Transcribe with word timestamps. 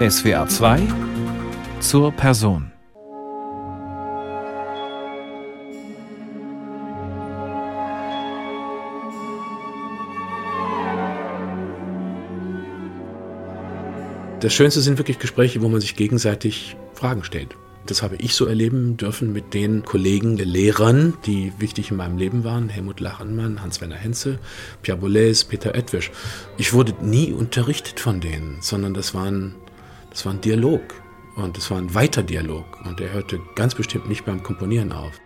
SWR 0.00 0.48
2 0.48 0.80
zur 1.80 2.10
Person. 2.12 2.72
Das 14.40 14.54
Schönste 14.54 14.80
sind 14.80 14.96
wirklich 14.96 15.18
Gespräche, 15.18 15.60
wo 15.60 15.68
man 15.68 15.82
sich 15.82 15.96
gegenseitig 15.96 16.76
Fragen 16.94 17.22
stellt. 17.22 17.54
Das 17.84 18.02
habe 18.02 18.16
ich 18.16 18.34
so 18.34 18.46
erleben 18.46 18.96
dürfen 18.96 19.34
mit 19.34 19.52
den 19.52 19.84
Kollegen, 19.84 20.38
den 20.38 20.48
Lehrern, 20.48 21.12
die 21.26 21.52
wichtig 21.58 21.90
in 21.90 21.98
meinem 21.98 22.16
Leben 22.16 22.42
waren. 22.42 22.70
Helmut 22.70 23.00
Lachenmann, 23.00 23.60
Hans-Werner 23.60 23.96
Henze, 23.96 24.38
Pierre 24.80 24.98
Boulez, 24.98 25.44
Peter 25.44 25.74
Edwisch. 25.74 26.10
Ich 26.56 26.72
wurde 26.72 26.94
nie 27.02 27.32
unterrichtet 27.32 28.00
von 28.00 28.20
denen, 28.20 28.62
sondern 28.62 28.94
das 28.94 29.12
war 29.12 29.26
ein, 29.26 29.56
das 30.10 30.26
war 30.26 30.34
ein 30.34 30.40
Dialog. 30.40 30.82
Und 31.36 31.56
es 31.56 31.70
war 31.70 31.78
ein 31.78 31.94
weiter 31.94 32.22
Dialog. 32.22 32.80
Und 32.84 33.00
der 33.00 33.12
hörte 33.12 33.40
ganz 33.54 33.74
bestimmt 33.74 34.08
nicht 34.08 34.24
beim 34.24 34.42
Komponieren 34.42 34.92
auf. 34.92 35.18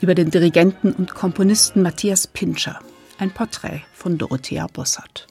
Über 0.00 0.14
den 0.14 0.30
Dirigenten 0.30 0.92
und 0.92 1.14
Komponisten 1.14 1.82
Matthias 1.82 2.26
Pinscher. 2.26 2.80
Ein 3.18 3.32
Porträt 3.32 3.82
von 3.92 4.16
Dorothea 4.16 4.66
Bossert. 4.66 5.26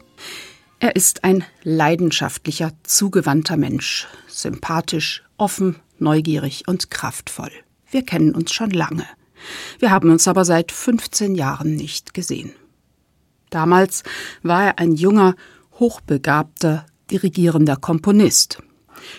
Er 0.79 0.95
ist 0.95 1.23
ein 1.23 1.43
leidenschaftlicher, 1.63 2.71
zugewandter 2.83 3.57
Mensch, 3.57 4.07
sympathisch, 4.27 5.23
offen, 5.37 5.77
neugierig 5.97 6.67
und 6.67 6.91
kraftvoll. 6.91 7.51
Wir 7.89 8.05
kennen 8.05 8.35
uns 8.35 8.53
schon 8.53 8.69
lange. 8.69 9.05
Wir 9.79 9.91
haben 9.91 10.11
uns 10.11 10.27
aber 10.27 10.45
seit 10.45 10.71
15 10.71 11.35
Jahren 11.35 11.75
nicht 11.75 12.13
gesehen. 12.13 12.53
Damals 13.49 14.03
war 14.43 14.65
er 14.65 14.79
ein 14.79 14.93
junger, 14.93 15.35
hochbegabter, 15.79 16.85
dirigierender 17.09 17.75
Komponist. 17.75 18.61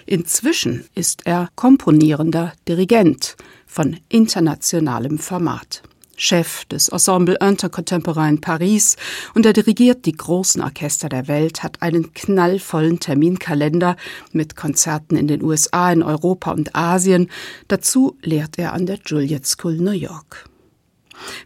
Inzwischen 0.06 0.85
ist 0.95 1.26
er 1.26 1.48
komponierender 1.57 2.52
Dirigent 2.68 3.37
von 3.66 3.98
internationalem 4.09 5.18
Format. 5.18 5.82
Chef 6.20 6.66
des 6.66 6.88
Ensemble 6.88 7.38
Intercontemporain 7.40 8.43
Paris 8.43 8.96
und 9.35 9.46
er 9.46 9.54
dirigiert 9.54 10.04
die 10.04 10.12
großen 10.12 10.60
Orchester 10.60 11.09
der 11.09 11.29
Welt, 11.29 11.62
hat 11.62 11.80
einen 11.80 12.12
knallvollen 12.12 13.01
Terminkalender 13.01 13.96
mit 14.32 14.54
Konzerten 14.54 15.16
in 15.16 15.29
den 15.29 15.42
USA, 15.42 15.90
in 15.90 16.02
Europa 16.02 16.51
und 16.51 16.76
Asien. 16.76 17.30
Dazu 17.68 18.18
lehrt 18.23 18.59
er 18.59 18.74
an 18.74 18.85
der 18.85 18.98
Juilliard 19.04 19.46
School 19.46 19.76
New 19.76 19.92
York. 19.92 20.45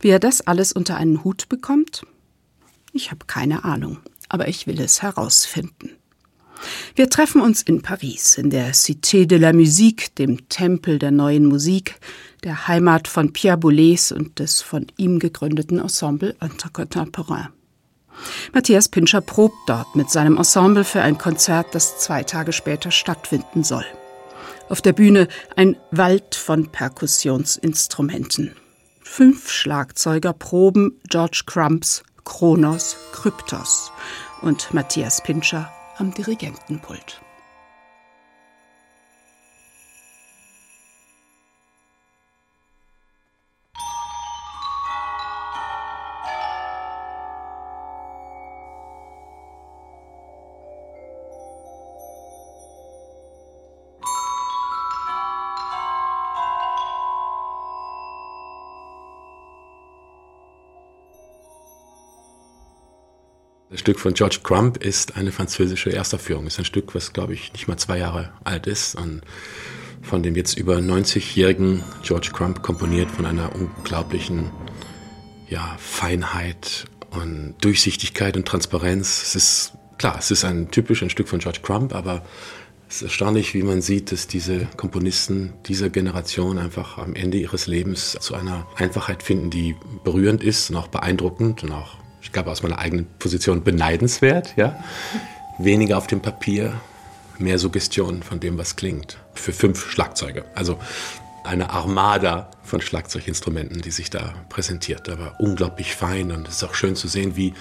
Wie 0.00 0.08
er 0.08 0.18
das 0.18 0.40
alles 0.40 0.72
unter 0.72 0.96
einen 0.96 1.22
Hut 1.22 1.48
bekommt? 1.48 2.04
Ich 2.92 3.12
habe 3.12 3.26
keine 3.26 3.64
Ahnung, 3.64 3.98
aber 4.34 4.48
ich 4.48 4.66
will 4.66 4.80
es 4.80 5.00
herausfinden. 5.00 5.92
Wir 6.96 7.08
treffen 7.08 7.40
uns 7.40 7.62
in 7.62 7.82
Paris, 7.82 8.36
in 8.36 8.50
der 8.50 8.74
Cité 8.74 9.26
de 9.26 9.38
la 9.38 9.52
Musique, 9.52 10.12
dem 10.16 10.48
Tempel 10.48 10.98
der 10.98 11.12
neuen 11.12 11.46
Musik, 11.46 12.00
der 12.42 12.66
Heimat 12.66 13.06
von 13.06 13.32
Pierre 13.32 13.58
Boulez 13.58 14.10
und 14.10 14.40
des 14.40 14.60
von 14.60 14.88
ihm 14.96 15.20
gegründeten 15.20 15.78
Ensemble 15.78 16.34
Intercontemporain. 16.40 17.50
Matthias 18.52 18.88
Pinscher 18.88 19.20
probt 19.20 19.56
dort 19.68 19.94
mit 19.94 20.10
seinem 20.10 20.36
Ensemble 20.36 20.82
für 20.82 21.02
ein 21.02 21.16
Konzert, 21.16 21.68
das 21.72 21.98
zwei 21.98 22.24
Tage 22.24 22.52
später 22.52 22.90
stattfinden 22.90 23.62
soll. 23.62 23.86
Auf 24.68 24.82
der 24.82 24.94
Bühne 24.94 25.28
ein 25.54 25.76
Wald 25.92 26.34
von 26.34 26.72
Perkussionsinstrumenten. 26.72 28.56
Fünf 29.00 29.48
Schlagzeuger 29.48 30.32
proben 30.32 31.00
George 31.08 31.42
Crumps 31.46 32.02
Kronos 32.24 32.96
Kryptos 33.12 33.92
und 34.44 34.74
Matthias 34.74 35.22
Pinscher 35.22 35.72
am 35.96 36.12
Dirigentenpult. 36.12 37.23
Stück 63.84 64.00
von 64.00 64.14
George 64.14 64.38
Crump 64.42 64.82
ist 64.82 65.18
eine 65.18 65.30
französische 65.30 65.92
Erstaufführung. 65.92 66.46
Es 66.46 66.54
ist 66.54 66.60
ein 66.60 66.64
Stück, 66.64 66.94
was, 66.94 67.12
glaube 67.12 67.34
ich, 67.34 67.52
nicht 67.52 67.68
mal 67.68 67.76
zwei 67.76 67.98
Jahre 67.98 68.32
alt 68.42 68.66
ist 68.66 68.94
und 68.94 69.20
von 70.00 70.22
dem 70.22 70.36
jetzt 70.36 70.56
über 70.56 70.78
90-jährigen 70.78 71.82
George 72.02 72.30
Crump 72.32 72.62
komponiert, 72.62 73.10
von 73.10 73.26
einer 73.26 73.54
unglaublichen 73.54 74.50
ja, 75.50 75.76
Feinheit 75.78 76.86
und 77.10 77.56
Durchsichtigkeit 77.60 78.38
und 78.38 78.48
Transparenz. 78.48 79.22
Es 79.22 79.34
ist 79.34 79.72
klar, 79.98 80.16
es 80.18 80.30
ist 80.30 80.46
ein 80.46 80.70
typisch 80.70 81.02
ein 81.02 81.10
Stück 81.10 81.28
von 81.28 81.40
George 81.40 81.60
Crump, 81.62 81.94
aber 81.94 82.24
es 82.88 82.96
ist 82.96 83.02
erstaunlich, 83.02 83.52
wie 83.52 83.64
man 83.64 83.82
sieht, 83.82 84.12
dass 84.12 84.26
diese 84.26 84.66
Komponisten 84.78 85.52
dieser 85.66 85.90
Generation 85.90 86.56
einfach 86.56 86.96
am 86.96 87.14
Ende 87.14 87.36
ihres 87.36 87.66
Lebens 87.66 88.16
zu 88.18 88.34
einer 88.34 88.66
Einfachheit 88.76 89.22
finden, 89.22 89.50
die 89.50 89.76
berührend 90.04 90.42
ist 90.42 90.70
und 90.70 90.76
auch 90.76 90.88
beeindruckend 90.88 91.64
und 91.64 91.72
auch 91.72 92.02
ich 92.24 92.32
glaube 92.32 92.50
aus 92.50 92.62
meiner 92.62 92.78
eigenen 92.78 93.06
Position 93.18 93.62
beneidenswert, 93.62 94.54
ja. 94.56 94.82
Weniger 95.58 95.98
auf 95.98 96.08
dem 96.08 96.20
Papier, 96.20 96.80
mehr 97.38 97.58
Suggestion 97.58 98.22
von 98.22 98.40
dem, 98.40 98.58
was 98.58 98.76
klingt. 98.76 99.18
Für 99.34 99.52
fünf 99.52 99.90
Schlagzeuge. 99.90 100.44
Also 100.54 100.78
eine 101.44 101.70
Armada 101.70 102.50
von 102.62 102.80
Schlagzeuginstrumenten, 102.80 103.82
die 103.82 103.90
sich 103.90 104.08
da 104.10 104.34
präsentiert. 104.48 105.08
Aber 105.10 105.34
unglaublich 105.38 105.94
fein 105.94 106.32
und 106.32 106.48
es 106.48 106.56
ist 106.56 106.64
auch 106.64 106.74
schön 106.74 106.96
zu 106.96 107.06
sehen, 107.06 107.36
wie 107.36 107.52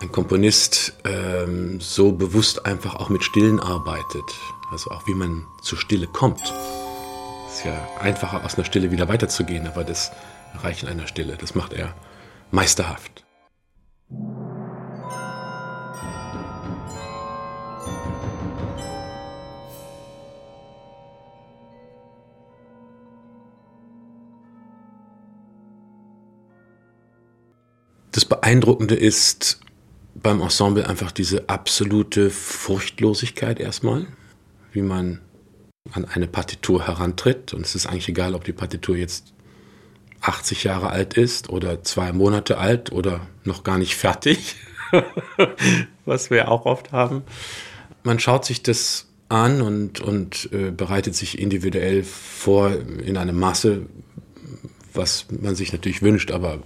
ein 0.00 0.12
Komponist 0.12 0.92
ähm, 1.04 1.80
so 1.80 2.12
bewusst 2.12 2.66
einfach 2.66 2.96
auch 2.96 3.08
mit 3.08 3.24
Stillen 3.24 3.58
arbeitet. 3.58 4.24
Also 4.70 4.90
auch 4.90 5.06
wie 5.08 5.14
man 5.14 5.46
zur 5.62 5.78
Stille 5.78 6.06
kommt. 6.06 6.42
Es 7.48 7.58
ist 7.58 7.64
ja 7.64 7.88
einfacher 7.98 8.44
aus 8.44 8.56
einer 8.56 8.66
Stille 8.66 8.90
wieder 8.90 9.08
weiterzugehen, 9.08 9.66
aber 9.66 9.84
das 9.84 10.12
Erreichen 10.52 10.86
einer 10.86 11.06
Stille, 11.06 11.38
das 11.40 11.54
macht 11.54 11.72
er 11.72 11.94
meisterhaft. 12.50 13.25
Das 28.16 28.24
Beeindruckende 28.24 28.94
ist 28.94 29.60
beim 30.14 30.40
Ensemble 30.40 30.88
einfach 30.88 31.12
diese 31.12 31.50
absolute 31.50 32.30
Furchtlosigkeit 32.30 33.60
erstmal, 33.60 34.06
wie 34.72 34.80
man 34.80 35.20
an 35.92 36.06
eine 36.06 36.26
Partitur 36.26 36.86
herantritt. 36.86 37.52
Und 37.52 37.66
es 37.66 37.74
ist 37.74 37.84
eigentlich 37.84 38.08
egal, 38.08 38.34
ob 38.34 38.44
die 38.44 38.54
Partitur 38.54 38.96
jetzt 38.96 39.34
80 40.22 40.64
Jahre 40.64 40.88
alt 40.88 41.12
ist 41.12 41.50
oder 41.50 41.82
zwei 41.82 42.12
Monate 42.12 42.56
alt 42.56 42.90
oder 42.90 43.20
noch 43.44 43.64
gar 43.64 43.76
nicht 43.76 43.96
fertig, 43.96 44.56
was 46.06 46.30
wir 46.30 46.50
auch 46.50 46.64
oft 46.64 46.92
haben. 46.92 47.22
Man 48.02 48.18
schaut 48.18 48.46
sich 48.46 48.62
das 48.62 49.08
an 49.28 49.60
und, 49.60 50.00
und 50.00 50.48
äh, 50.52 50.70
bereitet 50.70 51.14
sich 51.14 51.38
individuell 51.38 52.02
vor 52.02 52.72
in 53.04 53.18
einem 53.18 53.38
Maße, 53.38 53.82
was 54.96 55.26
man 55.30 55.54
sich 55.54 55.72
natürlich 55.72 56.02
wünscht, 56.02 56.30
aber 56.30 56.62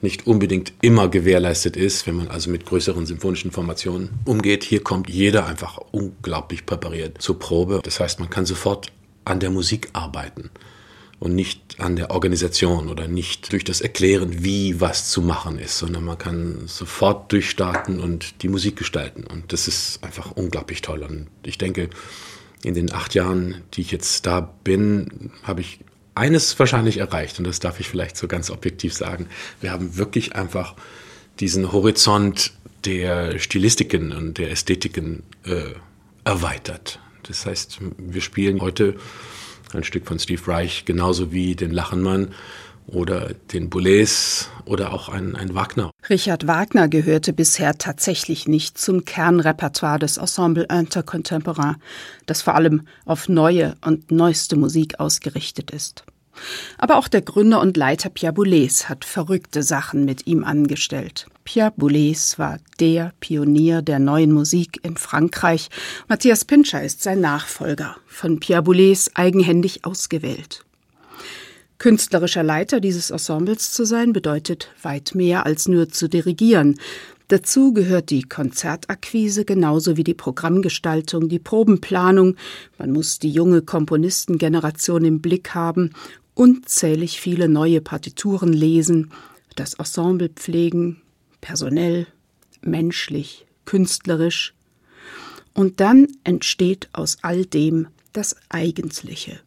nicht 0.00 0.26
unbedingt 0.26 0.72
immer 0.80 1.08
gewährleistet 1.08 1.76
ist, 1.76 2.06
wenn 2.06 2.16
man 2.16 2.28
also 2.28 2.50
mit 2.50 2.66
größeren 2.66 3.06
symphonischen 3.06 3.52
Formationen 3.52 4.10
umgeht. 4.24 4.64
Hier 4.64 4.82
kommt 4.82 5.08
jeder 5.08 5.46
einfach 5.46 5.78
unglaublich 5.90 6.66
präpariert 6.66 7.20
zur 7.20 7.38
Probe. 7.38 7.80
Das 7.82 8.00
heißt, 8.00 8.20
man 8.20 8.30
kann 8.30 8.46
sofort 8.46 8.92
an 9.24 9.40
der 9.40 9.50
Musik 9.50 9.88
arbeiten 9.92 10.50
und 11.20 11.34
nicht 11.34 11.78
an 11.78 11.96
der 11.96 12.10
Organisation 12.10 12.88
oder 12.88 13.06
nicht 13.06 13.52
durch 13.52 13.62
das 13.62 13.82
Erklären, 13.82 14.42
wie 14.42 14.80
was 14.80 15.10
zu 15.10 15.20
machen 15.20 15.58
ist, 15.58 15.78
sondern 15.78 16.04
man 16.04 16.18
kann 16.18 16.62
sofort 16.66 17.30
durchstarten 17.30 18.00
und 18.00 18.42
die 18.42 18.48
Musik 18.48 18.76
gestalten. 18.76 19.24
Und 19.24 19.52
das 19.52 19.68
ist 19.68 20.02
einfach 20.02 20.32
unglaublich 20.32 20.80
toll. 20.80 21.02
Und 21.02 21.28
ich 21.44 21.58
denke, 21.58 21.90
in 22.62 22.74
den 22.74 22.92
acht 22.92 23.14
Jahren, 23.14 23.62
die 23.74 23.82
ich 23.82 23.90
jetzt 23.90 24.26
da 24.26 24.40
bin, 24.40 25.30
habe 25.42 25.60
ich 25.60 25.80
eines 26.20 26.58
wahrscheinlich 26.58 26.98
erreicht, 26.98 27.38
und 27.38 27.46
das 27.46 27.60
darf 27.60 27.80
ich 27.80 27.88
vielleicht 27.88 28.16
so 28.16 28.28
ganz 28.28 28.50
objektiv 28.50 28.92
sagen. 28.92 29.26
Wir 29.60 29.72
haben 29.72 29.96
wirklich 29.96 30.36
einfach 30.36 30.74
diesen 31.40 31.72
Horizont 31.72 32.52
der 32.84 33.38
Stilistiken 33.38 34.12
und 34.12 34.36
der 34.36 34.50
Ästhetiken 34.50 35.22
äh, 35.44 35.74
erweitert. 36.24 37.00
Das 37.22 37.46
heißt, 37.46 37.78
wir 37.96 38.20
spielen 38.20 38.60
heute 38.60 38.96
ein 39.72 39.84
Stück 39.84 40.06
von 40.06 40.18
Steve 40.18 40.46
Reich 40.46 40.84
genauso 40.84 41.32
wie 41.32 41.54
den 41.54 41.70
Lachenmann 41.70 42.34
oder 42.86 43.34
den 43.52 43.70
Boulez 43.70 44.48
oder 44.64 44.92
auch 44.92 45.08
ein, 45.08 45.36
ein 45.36 45.54
Wagner. 45.54 45.90
Richard 46.08 46.46
Wagner 46.46 46.88
gehörte 46.88 47.32
bisher 47.32 47.78
tatsächlich 47.78 48.48
nicht 48.48 48.78
zum 48.78 49.04
Kernrepertoire 49.04 49.98
des 49.98 50.16
Ensemble 50.16 50.66
Intercontemporain, 50.70 51.76
das 52.26 52.42
vor 52.42 52.54
allem 52.54 52.82
auf 53.04 53.28
neue 53.28 53.76
und 53.84 54.10
neueste 54.10 54.56
Musik 54.56 54.98
ausgerichtet 54.98 55.70
ist. 55.70 56.04
Aber 56.78 56.96
auch 56.96 57.08
der 57.08 57.22
Gründer 57.22 57.60
und 57.60 57.76
Leiter 57.76 58.10
Pierre 58.10 58.32
Boulez 58.32 58.88
hat 58.88 59.04
verrückte 59.04 59.62
Sachen 59.62 60.04
mit 60.04 60.26
ihm 60.26 60.44
angestellt. 60.44 61.26
Pierre 61.44 61.72
Boulez 61.76 62.38
war 62.38 62.58
der 62.78 63.12
Pionier 63.20 63.82
der 63.82 63.98
neuen 63.98 64.32
Musik 64.32 64.80
in 64.82 64.96
Frankreich. 64.96 65.68
Matthias 66.08 66.44
Pinscher 66.44 66.82
ist 66.82 67.02
sein 67.02 67.20
Nachfolger, 67.20 67.96
von 68.06 68.40
Pierre 68.40 68.62
Boulez 68.62 69.10
eigenhändig 69.14 69.84
ausgewählt. 69.84 70.64
Künstlerischer 71.78 72.42
Leiter 72.42 72.78
dieses 72.78 73.10
Ensembles 73.10 73.72
zu 73.72 73.86
sein, 73.86 74.12
bedeutet 74.12 74.68
weit 74.82 75.14
mehr 75.14 75.46
als 75.46 75.66
nur 75.66 75.88
zu 75.88 76.08
dirigieren. 76.08 76.78
Dazu 77.28 77.72
gehört 77.72 78.10
die 78.10 78.24
Konzertakquise 78.24 79.44
genauso 79.44 79.96
wie 79.96 80.04
die 80.04 80.14
Programmgestaltung, 80.14 81.28
die 81.28 81.38
Probenplanung. 81.38 82.36
Man 82.76 82.90
muss 82.92 83.18
die 83.18 83.30
junge 83.30 83.62
Komponistengeneration 83.62 85.04
im 85.04 85.22
Blick 85.22 85.54
haben, 85.54 85.90
unzählig 86.40 87.20
viele 87.20 87.50
neue 87.50 87.82
Partituren 87.82 88.54
lesen, 88.54 89.12
das 89.56 89.74
Ensemble 89.74 90.30
pflegen, 90.30 91.02
personell, 91.42 92.06
menschlich, 92.62 93.44
künstlerisch. 93.66 94.54
Und 95.52 95.80
dann 95.80 96.08
entsteht 96.24 96.88
aus 96.94 97.18
all 97.20 97.44
dem 97.44 97.88
das 98.14 98.36
Eigentliche 98.48 99.38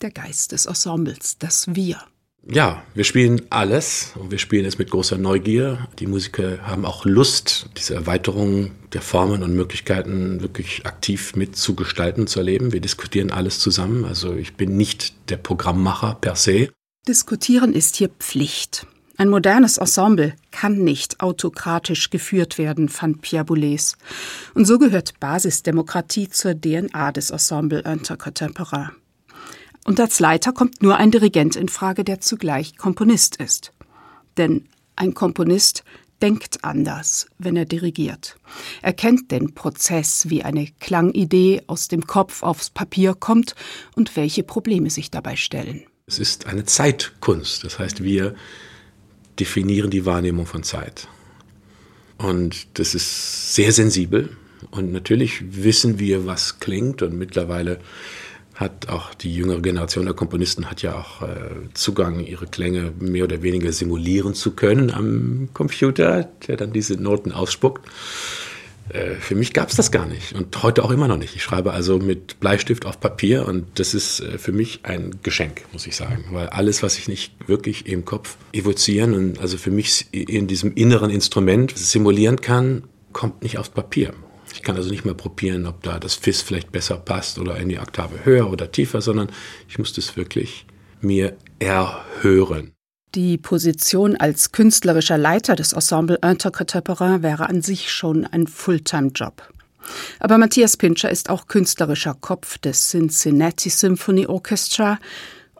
der 0.00 0.10
Geist 0.10 0.50
des 0.50 0.66
Ensembles, 0.66 1.38
das 1.38 1.76
Wir. 1.76 2.02
Ja, 2.48 2.82
wir 2.94 3.04
spielen 3.04 3.42
alles 3.50 4.14
und 4.16 4.32
wir 4.32 4.38
spielen 4.38 4.64
es 4.64 4.76
mit 4.76 4.90
großer 4.90 5.16
Neugier. 5.16 5.86
Die 6.00 6.08
Musiker 6.08 6.58
haben 6.62 6.84
auch 6.84 7.04
Lust, 7.04 7.68
diese 7.76 7.94
Erweiterung 7.94 8.72
der 8.92 9.00
Formen 9.00 9.44
und 9.44 9.54
Möglichkeiten 9.54 10.40
wirklich 10.40 10.84
aktiv 10.84 11.36
mitzugestalten, 11.36 12.26
zu 12.26 12.40
erleben. 12.40 12.72
Wir 12.72 12.80
diskutieren 12.80 13.30
alles 13.30 13.60
zusammen. 13.60 14.04
Also 14.04 14.34
ich 14.34 14.54
bin 14.54 14.76
nicht 14.76 15.30
der 15.30 15.36
Programmmacher 15.36 16.16
per 16.20 16.34
se. 16.34 16.68
Diskutieren 17.06 17.74
ist 17.74 17.96
hier 17.96 18.08
Pflicht. 18.08 18.86
Ein 19.18 19.28
modernes 19.28 19.78
Ensemble 19.78 20.34
kann 20.50 20.78
nicht 20.78 21.20
autokratisch 21.20 22.10
geführt 22.10 22.58
werden, 22.58 22.88
fand 22.88 23.22
Pierre 23.22 23.44
Boulez. 23.44 23.96
Und 24.54 24.64
so 24.64 24.78
gehört 24.78 25.20
Basisdemokratie 25.20 26.28
zur 26.28 26.60
DNA 26.60 27.12
des 27.12 27.30
Ensemble 27.30 27.80
Intercontemporain. 27.80 28.90
Und 29.84 29.98
als 29.98 30.20
Leiter 30.20 30.52
kommt 30.52 30.82
nur 30.82 30.96
ein 30.96 31.10
Dirigent 31.10 31.56
in 31.56 31.68
Frage, 31.68 32.04
der 32.04 32.20
zugleich 32.20 32.76
Komponist 32.76 33.36
ist. 33.36 33.72
Denn 34.36 34.68
ein 34.96 35.14
Komponist 35.14 35.84
denkt 36.22 36.62
anders, 36.62 37.26
wenn 37.38 37.56
er 37.56 37.64
dirigiert. 37.64 38.36
Er 38.80 38.92
kennt 38.92 39.32
den 39.32 39.54
Prozess, 39.54 40.28
wie 40.28 40.44
eine 40.44 40.68
Klangidee 40.78 41.62
aus 41.66 41.88
dem 41.88 42.06
Kopf 42.06 42.44
aufs 42.44 42.70
Papier 42.70 43.14
kommt 43.14 43.56
und 43.96 44.16
welche 44.16 44.44
Probleme 44.44 44.88
sich 44.88 45.10
dabei 45.10 45.34
stellen. 45.34 45.82
Es 46.06 46.20
ist 46.20 46.46
eine 46.46 46.64
Zeitkunst. 46.64 47.64
Das 47.64 47.78
heißt, 47.78 48.04
wir 48.04 48.34
definieren 49.40 49.90
die 49.90 50.06
Wahrnehmung 50.06 50.46
von 50.46 50.62
Zeit. 50.62 51.08
Und 52.18 52.66
das 52.78 52.94
ist 52.94 53.54
sehr 53.54 53.72
sensibel. 53.72 54.36
Und 54.70 54.92
natürlich 54.92 55.42
wissen 55.64 55.98
wir, 55.98 56.24
was 56.24 56.60
klingt. 56.60 57.02
Und 57.02 57.18
mittlerweile 57.18 57.80
hat 58.54 58.88
auch 58.88 59.14
die 59.14 59.34
jüngere 59.34 59.60
Generation 59.60 60.04
der 60.04 60.14
Komponisten 60.14 60.70
hat 60.70 60.82
ja 60.82 60.94
auch 60.94 61.22
äh, 61.22 61.26
Zugang, 61.74 62.20
ihre 62.20 62.46
Klänge 62.46 62.92
mehr 62.98 63.24
oder 63.24 63.42
weniger 63.42 63.72
simulieren 63.72 64.34
zu 64.34 64.52
können 64.52 64.90
am 64.90 65.48
Computer, 65.54 66.28
der 66.46 66.56
dann 66.56 66.72
diese 66.72 66.94
Noten 66.94 67.32
ausspuckt. 67.32 67.88
Äh, 68.90 69.14
für 69.14 69.34
mich 69.34 69.52
gab 69.52 69.70
es 69.70 69.76
das 69.76 69.90
gar 69.90 70.06
nicht 70.06 70.34
und 70.34 70.62
heute 70.62 70.84
auch 70.84 70.90
immer 70.90 71.08
noch 71.08 71.16
nicht. 71.16 71.34
Ich 71.34 71.42
schreibe 71.42 71.72
also 71.72 71.98
mit 71.98 72.40
Bleistift 72.40 72.84
auf 72.84 73.00
Papier 73.00 73.46
und 73.46 73.66
das 73.78 73.94
ist 73.94 74.20
äh, 74.20 74.38
für 74.38 74.52
mich 74.52 74.80
ein 74.82 75.18
Geschenk, 75.22 75.62
muss 75.72 75.86
ich 75.86 75.96
sagen, 75.96 76.24
weil 76.30 76.48
alles, 76.48 76.82
was 76.82 76.98
ich 76.98 77.08
nicht 77.08 77.32
wirklich 77.46 77.86
im 77.86 78.04
Kopf 78.04 78.36
evozieren 78.52 79.14
und 79.14 79.40
also 79.40 79.56
für 79.56 79.70
mich 79.70 80.06
in 80.12 80.46
diesem 80.46 80.74
inneren 80.74 81.10
Instrument 81.10 81.76
simulieren 81.76 82.40
kann, 82.40 82.84
kommt 83.12 83.42
nicht 83.42 83.58
aufs 83.58 83.70
Papier. 83.70 84.12
Ich 84.52 84.62
kann 84.62 84.76
also 84.76 84.90
nicht 84.90 85.04
mehr 85.04 85.14
probieren, 85.14 85.66
ob 85.66 85.82
da 85.82 85.98
das 85.98 86.14
Fis 86.14 86.42
vielleicht 86.42 86.72
besser 86.72 86.96
passt 86.96 87.38
oder 87.38 87.56
in 87.56 87.68
die 87.68 87.78
Oktave 87.78 88.24
höher 88.24 88.50
oder 88.50 88.70
tiefer, 88.70 89.00
sondern 89.00 89.30
ich 89.68 89.78
muss 89.78 89.92
das 89.92 90.16
wirklich 90.16 90.66
mir 91.00 91.36
erhören. 91.58 92.72
Die 93.14 93.36
Position 93.36 94.16
als 94.16 94.52
künstlerischer 94.52 95.18
Leiter 95.18 95.54
des 95.54 95.74
Ensemble 95.74 96.18
Intercontemporain 96.22 97.22
wäre 97.22 97.48
an 97.48 97.60
sich 97.60 97.92
schon 97.92 98.24
ein 98.24 98.46
Fulltime-Job. 98.46 99.42
Aber 100.18 100.38
Matthias 100.38 100.76
Pinscher 100.76 101.10
ist 101.10 101.28
auch 101.28 101.46
künstlerischer 101.46 102.14
Kopf 102.14 102.58
des 102.58 102.88
Cincinnati 102.88 103.68
Symphony 103.68 104.26
Orchestra 104.26 104.98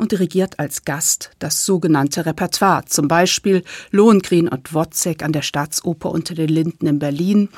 und 0.02 0.10
dirigiert 0.10 0.58
als 0.58 0.84
Gast 0.84 1.30
das 1.38 1.64
sogenannte 1.64 2.26
Repertoire, 2.26 2.84
zum 2.86 3.06
Beispiel 3.06 3.62
Lohengrin 3.92 4.48
und 4.48 4.74
Wozzeck 4.74 5.22
an 5.22 5.32
der 5.32 5.42
Staatsoper 5.42 6.10
unter 6.10 6.34
den 6.34 6.48
Linden 6.48 6.88
in 6.88 6.98
Berlin, 6.98 7.48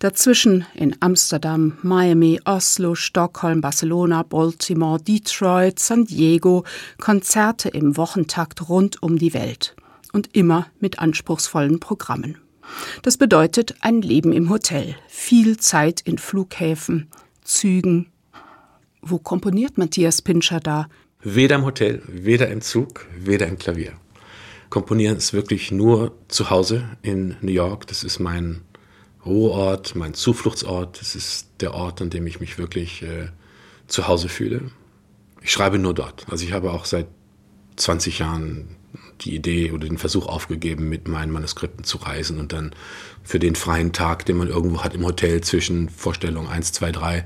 dazwischen 0.00 0.66
in 0.74 0.94
Amsterdam, 1.00 1.78
Miami, 1.80 2.42
Oslo, 2.44 2.94
Stockholm, 2.94 3.62
Barcelona, 3.62 4.22
Baltimore, 4.22 5.00
Detroit, 5.00 5.78
San 5.78 6.04
Diego, 6.04 6.64
Konzerte 7.00 7.70
im 7.70 7.96
Wochentakt 7.96 8.68
rund 8.68 9.02
um 9.02 9.18
die 9.18 9.32
Welt 9.32 9.74
und 10.12 10.36
immer 10.36 10.66
mit 10.80 10.98
anspruchsvollen 10.98 11.80
Programmen. 11.80 12.36
Das 13.00 13.16
bedeutet 13.16 13.76
ein 13.80 14.02
Leben 14.02 14.34
im 14.34 14.50
Hotel, 14.50 14.94
viel 15.08 15.56
Zeit 15.56 16.02
in 16.02 16.18
Flughäfen, 16.18 17.08
Zügen. 17.44 18.10
Wo 19.00 19.18
komponiert 19.18 19.78
Matthias 19.78 20.20
Pinscher 20.20 20.60
da? 20.60 20.88
Weder 21.26 21.56
im 21.56 21.64
Hotel, 21.64 22.02
weder 22.06 22.48
im 22.50 22.60
Zug, 22.60 23.06
weder 23.16 23.46
im 23.46 23.58
Klavier. 23.58 23.94
Komponieren 24.68 25.16
ist 25.16 25.32
wirklich 25.32 25.72
nur 25.72 26.12
zu 26.28 26.50
Hause 26.50 26.84
in 27.00 27.36
New 27.40 27.50
York. 27.50 27.86
Das 27.86 28.04
ist 28.04 28.18
mein 28.18 28.60
Ruheort, 29.24 29.94
mein 29.94 30.12
Zufluchtsort. 30.12 31.00
Das 31.00 31.14
ist 31.14 31.48
der 31.60 31.72
Ort, 31.72 32.02
an 32.02 32.10
dem 32.10 32.26
ich 32.26 32.40
mich 32.40 32.58
wirklich 32.58 33.02
äh, 33.02 33.28
zu 33.86 34.06
Hause 34.06 34.28
fühle. 34.28 34.70
Ich 35.40 35.50
schreibe 35.50 35.78
nur 35.78 35.94
dort. 35.94 36.26
Also 36.28 36.44
ich 36.44 36.52
habe 36.52 36.72
auch 36.72 36.84
seit 36.84 37.06
20 37.76 38.18
Jahren 38.18 38.76
die 39.22 39.34
Idee 39.34 39.72
oder 39.72 39.88
den 39.88 39.96
Versuch 39.96 40.26
aufgegeben, 40.26 40.90
mit 40.90 41.08
meinen 41.08 41.32
Manuskripten 41.32 41.84
zu 41.84 41.98
reisen 41.98 42.38
und 42.38 42.52
dann 42.52 42.74
für 43.22 43.38
den 43.38 43.54
freien 43.54 43.94
Tag, 43.94 44.26
den 44.26 44.36
man 44.36 44.48
irgendwo 44.48 44.84
hat 44.84 44.94
im 44.94 45.06
Hotel 45.06 45.40
zwischen 45.40 45.88
Vorstellung 45.88 46.48
1, 46.48 46.72
2, 46.72 46.92
3, 46.92 47.24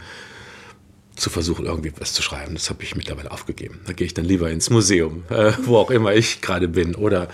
zu 1.18 1.30
versuchen, 1.30 1.66
irgendwie 1.66 1.92
was 1.98 2.12
zu 2.12 2.22
schreiben. 2.22 2.54
Das 2.54 2.70
habe 2.70 2.82
ich 2.82 2.96
mittlerweile 2.96 3.30
aufgegeben. 3.30 3.80
Da 3.86 3.92
gehe 3.92 4.06
ich 4.06 4.14
dann 4.14 4.24
lieber 4.24 4.50
ins 4.50 4.70
Museum, 4.70 5.24
äh, 5.30 5.52
wo 5.62 5.76
auch 5.76 5.90
immer 5.90 6.14
ich 6.14 6.40
gerade 6.40 6.68
bin. 6.68 6.94
Oder 6.94 7.28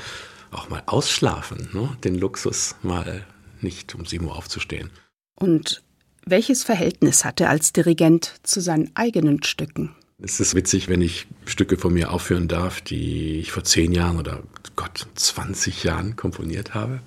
auch 0.50 0.68
mal 0.68 0.82
ausschlafen, 0.86 1.68
ne? 1.72 1.96
den 2.04 2.14
Luxus 2.14 2.76
mal 2.82 3.24
nicht 3.60 3.94
um 3.94 4.04
7 4.04 4.24
Uhr 4.24 4.36
aufzustehen. 4.36 4.90
Und 5.36 5.82
welches 6.26 6.62
Verhältnis 6.62 7.24
hat 7.24 7.40
er 7.40 7.50
als 7.50 7.72
Dirigent 7.72 8.34
zu 8.44 8.60
seinen 8.60 8.90
eigenen 8.94 9.42
Stücken? 9.42 9.94
Es 10.22 10.40
ist 10.40 10.54
witzig, 10.54 10.88
wenn 10.88 11.02
ich 11.02 11.26
Stücke 11.44 11.76
von 11.76 11.92
mir 11.92 12.12
aufführen 12.12 12.48
darf, 12.48 12.80
die 12.80 13.40
ich 13.40 13.50
vor 13.50 13.64
zehn 13.64 13.92
Jahren 13.92 14.18
oder 14.18 14.42
Gott, 14.76 15.06
20 15.14 15.84
Jahren 15.84 16.16
komponiert 16.16 16.72
habe 16.74 17.00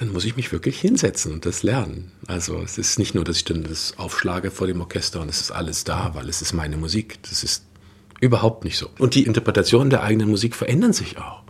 dann 0.00 0.14
muss 0.14 0.24
ich 0.24 0.34
mich 0.34 0.50
wirklich 0.50 0.80
hinsetzen 0.80 1.30
und 1.30 1.44
das 1.44 1.62
lernen. 1.62 2.10
Also 2.26 2.62
es 2.62 2.78
ist 2.78 2.98
nicht 2.98 3.14
nur, 3.14 3.22
dass 3.22 3.36
ich 3.36 3.44
dann 3.44 3.64
das 3.64 3.98
aufschlage 3.98 4.50
vor 4.50 4.66
dem 4.66 4.80
Orchester 4.80 5.20
und 5.20 5.28
es 5.28 5.42
ist 5.42 5.50
alles 5.50 5.84
da, 5.84 6.12
weil 6.14 6.26
es 6.30 6.40
ist 6.40 6.54
meine 6.54 6.78
Musik. 6.78 7.18
Das 7.28 7.44
ist 7.44 7.66
überhaupt 8.18 8.64
nicht 8.64 8.78
so. 8.78 8.88
Und 8.98 9.14
die 9.14 9.24
Interpretationen 9.24 9.90
der 9.90 10.02
eigenen 10.02 10.30
Musik 10.30 10.56
verändern 10.56 10.94
sich 10.94 11.18
auch. 11.18 11.42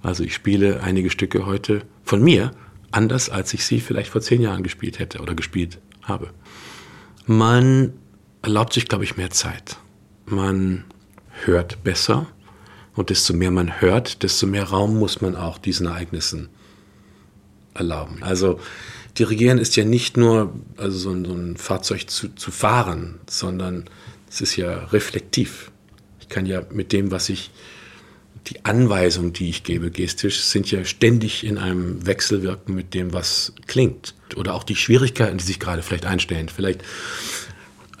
Also 0.00 0.22
ich 0.22 0.32
spiele 0.32 0.80
einige 0.80 1.10
Stücke 1.10 1.44
heute 1.44 1.82
von 2.04 2.22
mir 2.22 2.52
anders, 2.92 3.30
als 3.30 3.52
ich 3.52 3.64
sie 3.64 3.80
vielleicht 3.80 4.10
vor 4.10 4.20
zehn 4.20 4.42
Jahren 4.42 4.62
gespielt 4.62 5.00
hätte 5.00 5.18
oder 5.18 5.34
gespielt 5.34 5.80
habe. 6.02 6.30
Man 7.26 7.94
erlaubt 8.42 8.74
sich, 8.74 8.86
glaube 8.86 9.02
ich, 9.02 9.16
mehr 9.16 9.30
Zeit. 9.30 9.76
Man 10.24 10.84
hört 11.44 11.82
besser 11.82 12.28
und 12.94 13.10
desto 13.10 13.34
mehr 13.34 13.50
man 13.50 13.80
hört, 13.80 14.22
desto 14.22 14.46
mehr 14.46 14.68
Raum 14.68 15.00
muss 15.00 15.20
man 15.20 15.34
auch 15.34 15.58
diesen 15.58 15.88
Ereignissen 15.88 16.48
erlauben. 17.78 18.22
Also 18.22 18.60
Dirigieren 19.18 19.58
ist 19.58 19.74
ja 19.76 19.84
nicht 19.84 20.16
nur 20.16 20.52
also 20.76 20.96
so 20.96 21.10
ein, 21.10 21.24
so 21.24 21.32
ein 21.32 21.56
Fahrzeug 21.56 22.08
zu, 22.08 22.28
zu 22.34 22.50
fahren, 22.50 23.18
sondern 23.28 23.84
es 24.30 24.40
ist 24.40 24.56
ja 24.56 24.84
reflektiv. 24.86 25.70
Ich 26.20 26.28
kann 26.28 26.46
ja 26.46 26.62
mit 26.70 26.92
dem, 26.92 27.10
was 27.10 27.28
ich, 27.28 27.50
die 28.46 28.64
Anweisungen, 28.64 29.32
die 29.32 29.50
ich 29.50 29.64
gebe, 29.64 29.90
gestisch, 29.90 30.40
sind 30.42 30.70
ja 30.70 30.84
ständig 30.84 31.44
in 31.44 31.58
einem 31.58 32.06
Wechselwirken 32.06 32.74
mit 32.74 32.94
dem, 32.94 33.12
was 33.12 33.52
klingt. 33.66 34.14
Oder 34.36 34.54
auch 34.54 34.62
die 34.62 34.76
Schwierigkeiten, 34.76 35.38
die 35.38 35.44
sich 35.44 35.58
gerade 35.58 35.82
vielleicht 35.82 36.06
einstellen. 36.06 36.48
Vielleicht 36.48 36.82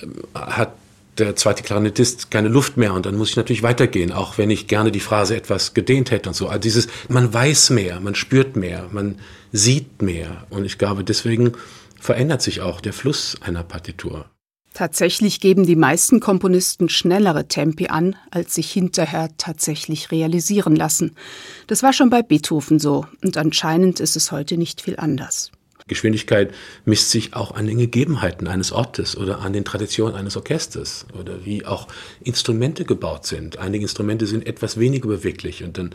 äh, 0.00 0.06
hat 0.34 0.74
der 1.18 1.34
zweite 1.34 1.64
Klarinettist 1.64 2.30
keine 2.30 2.48
Luft 2.48 2.76
mehr 2.76 2.94
und 2.94 3.04
dann 3.04 3.16
muss 3.16 3.30
ich 3.30 3.36
natürlich 3.36 3.64
weitergehen, 3.64 4.12
auch 4.12 4.38
wenn 4.38 4.50
ich 4.50 4.68
gerne 4.68 4.92
die 4.92 5.00
Phrase 5.00 5.36
etwas 5.36 5.74
gedehnt 5.74 6.12
hätte 6.12 6.28
und 6.28 6.34
so. 6.34 6.46
Also 6.46 6.60
dieses, 6.60 6.86
man 7.08 7.34
weiß 7.34 7.70
mehr, 7.70 7.98
man 7.98 8.14
spürt 8.14 8.54
mehr, 8.54 8.88
man 8.92 9.16
sieht 9.52 10.02
mehr 10.02 10.46
und 10.50 10.64
ich 10.64 10.78
glaube, 10.78 11.04
deswegen 11.04 11.52
verändert 12.00 12.42
sich 12.42 12.60
auch 12.60 12.80
der 12.80 12.92
Fluss 12.92 13.36
einer 13.40 13.64
Partitur. 13.64 14.26
Tatsächlich 14.74 15.40
geben 15.40 15.66
die 15.66 15.76
meisten 15.76 16.20
Komponisten 16.20 16.88
schnellere 16.88 17.48
Tempi 17.48 17.88
an, 17.88 18.14
als 18.30 18.54
sich 18.54 18.70
hinterher 18.70 19.30
tatsächlich 19.36 20.12
realisieren 20.12 20.76
lassen. 20.76 21.16
Das 21.66 21.82
war 21.82 21.92
schon 21.92 22.10
bei 22.10 22.22
Beethoven 22.22 22.78
so, 22.78 23.06
und 23.24 23.36
anscheinend 23.36 23.98
ist 23.98 24.14
es 24.14 24.30
heute 24.30 24.56
nicht 24.56 24.80
viel 24.80 24.96
anders. 24.96 25.50
Geschwindigkeit 25.88 26.54
misst 26.84 27.10
sich 27.10 27.34
auch 27.34 27.52
an 27.52 27.66
den 27.66 27.78
Gegebenheiten 27.78 28.46
eines 28.46 28.70
Ortes 28.72 29.16
oder 29.16 29.40
an 29.40 29.52
den 29.52 29.64
Traditionen 29.64 30.14
eines 30.14 30.36
Orchesters 30.36 31.06
oder 31.18 31.44
wie 31.44 31.64
auch 31.64 31.88
Instrumente 32.22 32.84
gebaut 32.84 33.26
sind. 33.26 33.58
Einige 33.58 33.82
Instrumente 33.82 34.26
sind 34.26 34.46
etwas 34.46 34.78
weniger 34.78 35.08
beweglich 35.08 35.64
und 35.64 35.78
dann 35.78 35.90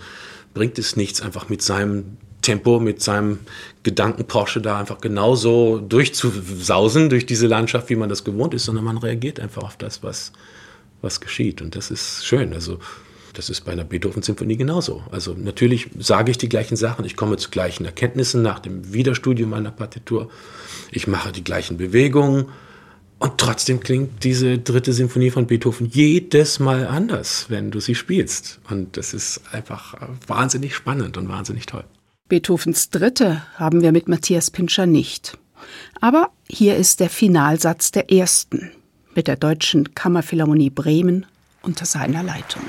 bringt 0.53 0.77
es 0.77 0.97
nichts, 0.97 1.21
einfach 1.21 1.47
mit 1.47 1.61
seinem 1.61 2.17
Tempo, 2.43 2.79
mit 2.79 3.01
seinem 3.01 3.39
Gedanken 3.81 4.25
Porsche 4.25 4.61
da 4.61 4.79
einfach 4.79 5.01
genauso 5.01 5.79
durchzusausen 5.79 7.09
durch 7.09 7.25
diese 7.25 7.47
Landschaft, 7.47 7.89
wie 7.89 7.95
man 7.95 8.09
das 8.09 8.23
gewohnt 8.23 8.53
ist, 8.53 8.65
sondern 8.65 8.85
man 8.85 8.97
reagiert 8.99 9.39
einfach 9.39 9.63
auf 9.63 9.77
das, 9.77 10.03
was, 10.03 10.31
was 11.01 11.19
geschieht. 11.19 11.61
Und 11.61 11.75
das 11.75 11.89
ist 11.89 12.25
schön. 12.25 12.53
Also 12.53 12.77
das 13.33 13.49
ist 13.49 13.61
bei 13.61 13.71
einer 13.71 13.83
Beethoven-Symphonie 13.83 14.57
genauso. 14.57 15.03
Also 15.11 15.33
natürlich 15.33 15.89
sage 15.97 16.31
ich 16.31 16.37
die 16.37 16.49
gleichen 16.49 16.75
Sachen, 16.75 17.03
ich 17.03 17.15
komme 17.15 17.37
zu 17.37 17.49
gleichen 17.49 17.85
Erkenntnissen 17.85 18.43
nach 18.43 18.59
dem 18.59 18.93
Wiederstudium 18.93 19.53
einer 19.53 19.71
Partitur, 19.71 20.29
ich 20.91 21.07
mache 21.07 21.31
die 21.31 21.43
gleichen 21.43 21.77
Bewegungen 21.77 22.49
und 23.17 23.37
trotzdem 23.37 23.79
klingt 23.79 24.23
diese 24.23 24.59
dritte 24.59 24.93
Symphonie 24.93 25.31
von 25.31 25.47
Beethoven 25.47 25.87
jedes 25.89 26.59
Mal 26.59 26.87
anders, 26.87 27.45
wenn 27.49 27.71
du 27.71 27.79
sie 27.79 27.95
spielst. 27.95 28.59
Und 28.69 28.97
das 28.97 29.13
ist 29.13 29.41
einfach 29.51 29.95
wahnsinnig 30.27 30.75
spannend 30.75 31.17
und 31.17 31.27
wahnsinnig 31.27 31.65
toll. 31.65 31.85
Beethovens 32.33 32.89
dritte 32.89 33.43
haben 33.57 33.83
wir 33.83 33.91
mit 33.91 34.07
Matthias 34.07 34.49
Pinscher 34.49 34.87
nicht. 34.87 35.37
Aber 36.01 36.31
hier 36.49 36.77
ist 36.77 36.99
der 36.99 37.11
Finalsatz 37.11 37.91
der 37.91 38.11
ersten 38.11 38.71
mit 39.13 39.27
der 39.27 39.35
Deutschen 39.35 39.93
Kammerphilharmonie 39.93 40.71
Bremen 40.71 41.27
unter 41.61 41.85
seiner 41.85 42.23
Leitung. 42.23 42.63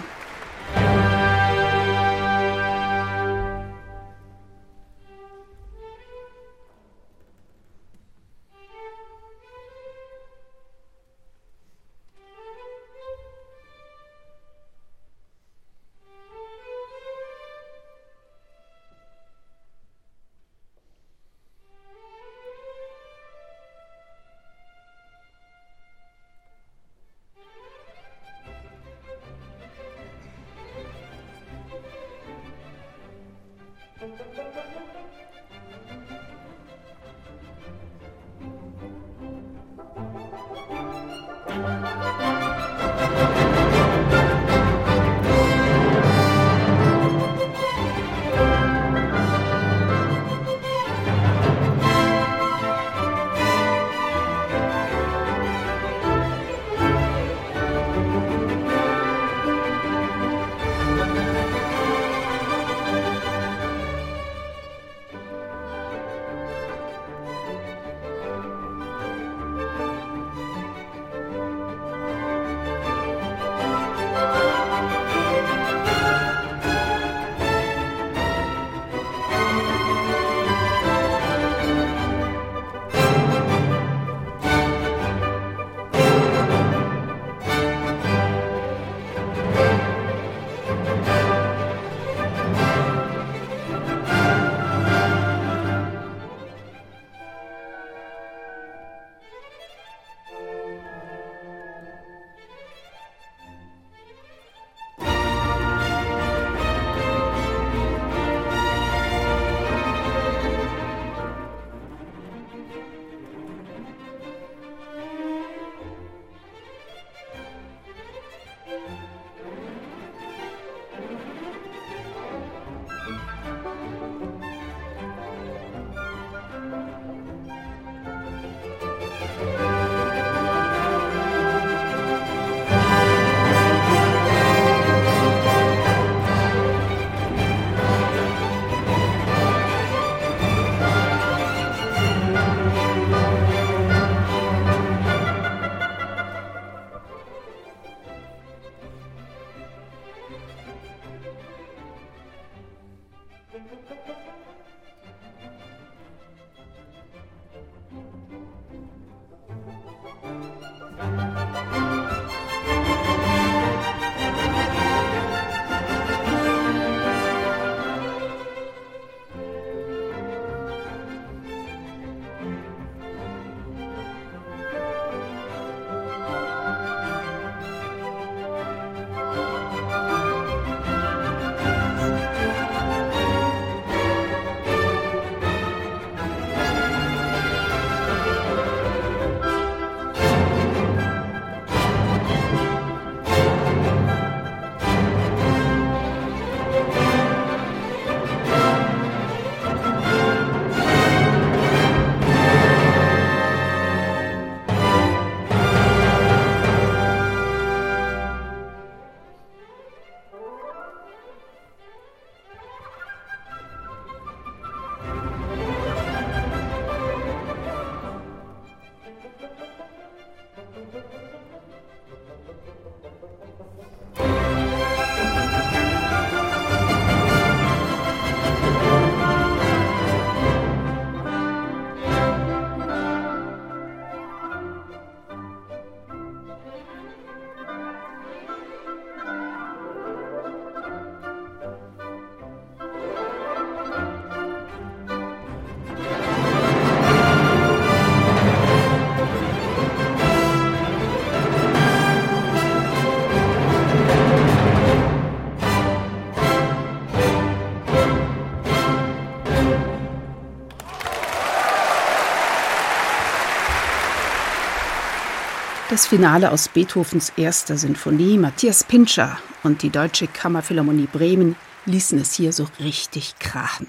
Das 265.94 266.08
Finale 266.08 266.50
aus 266.50 266.66
Beethovens 266.66 267.32
erster 267.36 267.76
Sinfonie, 267.76 268.36
Matthias 268.36 268.82
Pintscher 268.82 269.38
und 269.62 269.84
die 269.84 269.90
Deutsche 269.90 270.26
Kammerphilharmonie 270.26 271.06
Bremen 271.06 271.54
ließen 271.86 272.18
es 272.18 272.34
hier 272.34 272.52
so 272.52 272.66
richtig 272.80 273.36
krachen. 273.38 273.86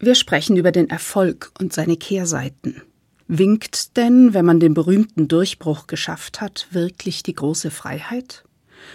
Wir 0.00 0.16
sprechen 0.16 0.56
über 0.56 0.72
den 0.72 0.90
Erfolg 0.90 1.52
und 1.60 1.72
seine 1.72 1.96
Kehrseiten. 1.96 2.82
Winkt 3.28 3.96
denn, 3.96 4.34
wenn 4.34 4.44
man 4.44 4.58
den 4.58 4.74
berühmten 4.74 5.28
Durchbruch 5.28 5.86
geschafft 5.86 6.40
hat, 6.40 6.66
wirklich 6.72 7.22
die 7.22 7.34
große 7.34 7.70
Freiheit? 7.70 8.42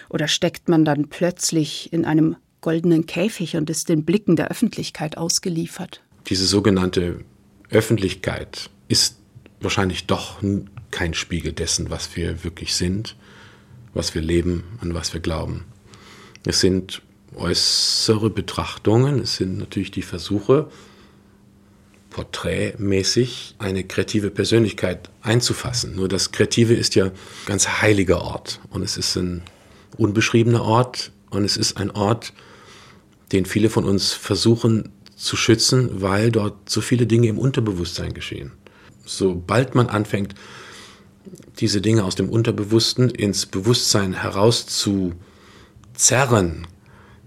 Oder 0.09 0.27
steckt 0.27 0.67
man 0.67 0.83
dann 0.83 1.07
plötzlich 1.07 1.93
in 1.93 2.03
einem 2.03 2.35
goldenen 2.59 3.05
Käfig 3.05 3.55
und 3.55 3.69
ist 3.69 3.87
den 3.87 4.03
Blicken 4.03 4.35
der 4.35 4.51
Öffentlichkeit 4.51 5.17
ausgeliefert? 5.17 6.01
Diese 6.27 6.45
sogenannte 6.45 7.23
Öffentlichkeit 7.69 8.69
ist 8.89 9.20
wahrscheinlich 9.61 10.07
doch 10.07 10.41
kein 10.89 11.13
Spiegel 11.13 11.53
dessen, 11.53 11.89
was 11.89 12.15
wir 12.15 12.43
wirklich 12.43 12.75
sind, 12.75 13.15
was 13.93 14.15
wir 14.15 14.21
leben 14.21 14.63
und 14.81 14.93
was 14.93 15.13
wir 15.13 15.21
glauben. 15.21 15.65
Es 16.45 16.59
sind 16.59 17.01
äußere 17.35 18.29
Betrachtungen, 18.29 19.19
es 19.19 19.35
sind 19.37 19.57
natürlich 19.57 19.91
die 19.91 20.01
Versuche, 20.01 20.69
porträtmäßig 22.09 23.55
eine 23.57 23.85
kreative 23.85 24.31
Persönlichkeit 24.31 25.09
einzufassen. 25.21 25.95
Nur 25.95 26.09
das 26.09 26.31
Kreative 26.31 26.73
ist 26.73 26.95
ja 26.95 27.05
ein 27.05 27.11
ganz 27.45 27.67
heiliger 27.81 28.21
Ort 28.21 28.59
und 28.69 28.83
es 28.83 28.97
ist 28.97 29.15
ein 29.15 29.43
unbeschriebener 29.97 30.61
Ort 30.61 31.11
und 31.29 31.45
es 31.45 31.55
ist 31.55 31.77
ein 31.77 31.89
Ort, 31.91 32.33
den 33.31 33.45
viele 33.45 33.69
von 33.69 33.85
uns 33.85 34.11
versuchen 34.11 34.89
zu 35.15 35.37
schützen, 35.37 36.01
weil 36.01 36.31
dort 36.31 36.69
so 36.69 36.81
viele 36.81 37.07
Dinge 37.07 37.27
im 37.27 37.37
Unterbewusstsein 37.37 38.13
geschehen. 38.13 38.51
Sobald 39.05 39.75
man 39.75 39.87
anfängt, 39.87 40.35
diese 41.59 41.81
Dinge 41.81 42.03
aus 42.03 42.15
dem 42.15 42.29
Unterbewussten 42.29 43.09
ins 43.09 43.45
Bewusstsein 43.45 44.13
herauszuzerren, 44.13 46.67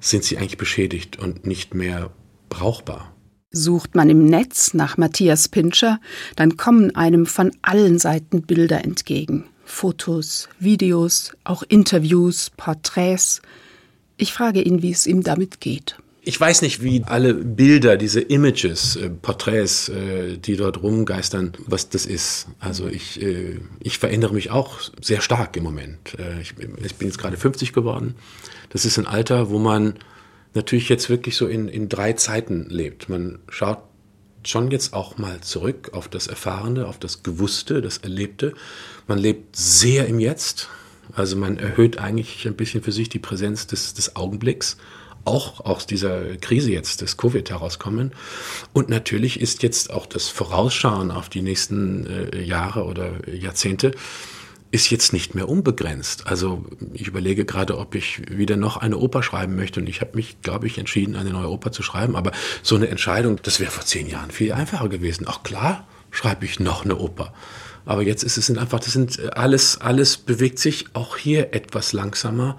sind 0.01 0.25
sie 0.25 0.37
eigentlich 0.37 0.59
beschädigt 0.59 1.19
und 1.19 1.47
nicht 1.47 1.75
mehr 1.75 2.11
brauchbar. 2.49 3.13
Sucht 3.51 3.95
man 3.95 4.11
im 4.11 4.27
Netz 4.27 4.75
nach 4.75 4.97
Matthias 4.97 5.49
Pinscher, 5.49 6.01
dann 6.35 6.57
kommen 6.57 6.95
einem 6.97 7.25
von 7.25 7.53
allen 7.63 7.99
Seiten 7.99 8.43
Bilder 8.43 8.85
entgegen. 8.85 9.45
Fotos, 9.65 10.49
Videos, 10.59 11.33
auch 11.45 11.63
Interviews, 11.63 12.51
Porträts. 12.57 13.43
Ich 14.17 14.33
frage 14.33 14.61
ihn, 14.61 14.83
wie 14.83 14.91
es 14.91 15.07
ihm 15.07 15.23
damit 15.23 15.61
geht. 15.61 15.97
Ich 16.27 16.41
weiß 16.41 16.63
nicht, 16.63 16.83
wie 16.83 17.05
alle 17.05 17.35
Bilder, 17.35 17.99
diese 17.99 18.21
Images, 18.21 18.97
äh, 18.97 19.11
Porträts, 19.11 19.91
äh, 19.91 20.39
die 20.39 20.57
dort 20.57 20.83
rumgeistern, 20.83 21.53
was 21.67 21.91
das 21.91 22.07
ist. 22.07 22.47
Also 22.59 22.89
ich, 22.89 23.21
äh, 23.21 23.61
ich 23.81 23.99
verändere 23.99 24.33
mich 24.33 24.51
auch 24.51 24.81
sehr 25.03 25.21
stark 25.21 25.55
im 25.59 25.65
Moment. 25.65 26.19
Äh, 26.19 26.41
ich, 26.41 26.55
ich, 26.83 26.95
bin 26.95 27.09
jetzt 27.09 27.19
gerade 27.19 27.37
50 27.37 27.75
geworden. 27.75 28.15
Das 28.71 28.87
ist 28.87 28.99
ein 28.99 29.07
Alter, 29.07 29.51
wo 29.51 29.59
man 29.59 29.97
natürlich 30.55 30.89
jetzt 30.89 31.11
wirklich 31.11 31.37
so 31.37 31.47
in, 31.47 31.69
in 31.69 31.91
drei 31.91 32.15
Zeiten 32.15 32.71
lebt. 32.71 33.11
Man 33.11 33.41
schaut 33.51 33.83
schon 34.45 34.71
jetzt 34.71 34.95
auch 34.95 35.19
mal 35.19 35.43
zurück 35.43 35.91
auf 35.93 36.09
das 36.09 36.27
Erfahrene, 36.27 36.87
auf 36.87 36.99
das 36.99 37.23
Gewusste, 37.23 37.83
das 37.83 37.99
Erlebte. 37.99 38.55
Man 39.07 39.19
lebt 39.19 39.57
sehr 39.57 40.07
im 40.07 40.21
Jetzt. 40.21 40.69
Also 41.13 41.37
man 41.37 41.59
erhöht 41.59 41.99
eigentlich 41.99 42.47
ein 42.47 42.57
bisschen 42.57 42.83
für 42.83 42.93
sich 42.93 43.11
die 43.11 43.19
Präsenz 43.19 43.67
des, 43.67 43.93
des 43.93 44.17
Augenblicks 44.17 44.79
auch 45.25 45.65
aus 45.65 45.87
dieser 45.87 46.37
Krise 46.37 46.71
jetzt 46.71 47.01
des 47.01 47.17
Covid 47.17 47.49
herauskommen. 47.51 48.13
Und 48.73 48.89
natürlich 48.89 49.41
ist 49.41 49.63
jetzt 49.63 49.93
auch 49.93 50.07
das 50.07 50.29
Vorausschauen 50.29 51.11
auf 51.11 51.29
die 51.29 51.43
nächsten 51.43 52.07
äh, 52.07 52.43
Jahre 52.43 52.85
oder 52.85 53.29
Jahrzehnte 53.29 53.93
ist 54.75 54.91
jetzt 54.91 55.13
nicht 55.13 55.37
mehr 55.37 55.49
unbegrenzt. 55.49 56.27
Also 56.27 56.65
ich 56.93 57.07
überlege 57.07 57.45
gerade, 57.45 57.79
ob 57.79 57.95
ich 57.95 58.23
wieder 58.29 58.57
noch 58.57 58.77
eine 58.77 58.99
Oper 58.99 59.23
schreiben 59.23 59.55
möchte. 59.55 59.79
Und 59.79 59.89
ich 59.89 60.01
habe 60.01 60.17
mich, 60.17 60.43
glaube 60.43 60.67
ich, 60.67 60.79
entschieden, 60.79 61.15
eine 61.15 61.31
neue 61.31 61.49
Oper 61.49 61.71
zu 61.71 61.85
schreiben. 61.85 62.17
Aber 62.17 62.33
so 62.65 62.75
eine 62.75 62.89
Entscheidung, 62.89 63.39
das 63.41 63.61
wäre 63.61 63.71
vor 63.71 63.85
zehn 63.85 64.09
Jahren 64.09 64.33
viel 64.33 64.53
einfacher 64.53 64.89
gewesen. 64.89 65.29
Auch 65.29 65.45
klar 65.45 65.87
schreibe 66.11 66.45
ich 66.45 66.59
noch 66.59 66.85
eine 66.85 66.97
Oper. 66.97 67.33
Aber 67.87 68.03
jetzt 68.03 68.25
ist 68.25 68.37
es 68.37 68.51
einfach, 68.51 68.81
das 68.81 68.95
sind 68.95 69.37
alles, 69.37 69.81
alles 69.81 70.17
bewegt 70.17 70.59
sich 70.59 70.87
auch 70.93 71.17
hier 71.17 71.55
etwas 71.55 71.93
langsamer, 71.93 72.59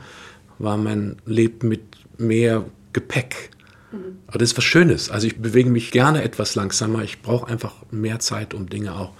weil 0.58 0.78
man 0.78 1.18
lebt 1.26 1.64
mit 1.64 1.82
mehr 2.18 2.66
Gepäck. 2.94 3.52
Mhm. 3.92 4.20
Aber 4.28 4.40
das 4.40 4.52
ist 4.52 4.58
was 4.58 4.64
Schönes. 4.64 5.10
Also 5.10 5.28
ich 5.28 5.38
bewege 5.38 5.70
mich 5.70 5.92
gerne 5.92 6.24
etwas 6.24 6.56
langsamer. 6.56 7.04
Ich 7.04 7.22
brauche 7.22 7.48
einfach 7.48 7.76
mehr 7.92 8.20
Zeit, 8.20 8.54
um 8.54 8.70
Dinge 8.70 8.96
auch 8.96 9.14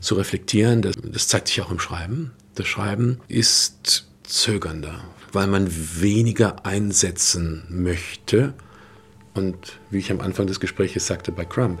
zu 0.00 0.14
reflektieren. 0.14 0.82
Das, 0.82 0.94
das 1.02 1.28
zeigt 1.28 1.48
sich 1.48 1.60
auch 1.60 1.70
im 1.70 1.80
Schreiben. 1.80 2.32
Das 2.54 2.66
Schreiben 2.66 3.20
ist 3.28 4.08
zögernder, 4.22 5.04
weil 5.32 5.46
man 5.46 5.68
weniger 5.70 6.64
einsetzen 6.66 7.64
möchte. 7.68 8.54
Und 9.34 9.78
wie 9.90 9.98
ich 9.98 10.10
am 10.10 10.20
Anfang 10.20 10.46
des 10.46 10.60
Gesprächs 10.60 11.06
sagte 11.06 11.30
bei 11.30 11.44
Crump, 11.44 11.80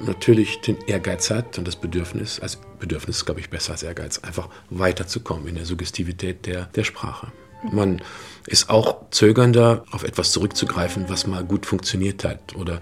natürlich 0.00 0.60
den 0.60 0.76
Ehrgeiz 0.86 1.30
hat 1.30 1.58
und 1.58 1.66
das 1.66 1.76
Bedürfnis, 1.76 2.38
also 2.40 2.58
Bedürfnis 2.78 3.18
ist, 3.18 3.24
glaube 3.24 3.40
ich, 3.40 3.50
besser 3.50 3.72
als 3.72 3.82
Ehrgeiz, 3.82 4.18
einfach 4.18 4.48
weiterzukommen 4.70 5.48
in 5.48 5.56
der 5.56 5.64
Suggestivität 5.64 6.46
der, 6.46 6.66
der 6.66 6.84
Sprache. 6.84 7.32
Man 7.72 8.00
ist 8.48 8.70
auch 8.70 9.10
zögernder, 9.10 9.84
auf 9.90 10.02
etwas 10.02 10.32
zurückzugreifen, 10.32 11.08
was 11.08 11.26
mal 11.26 11.44
gut 11.44 11.66
funktioniert 11.66 12.24
hat. 12.24 12.56
Oder 12.56 12.80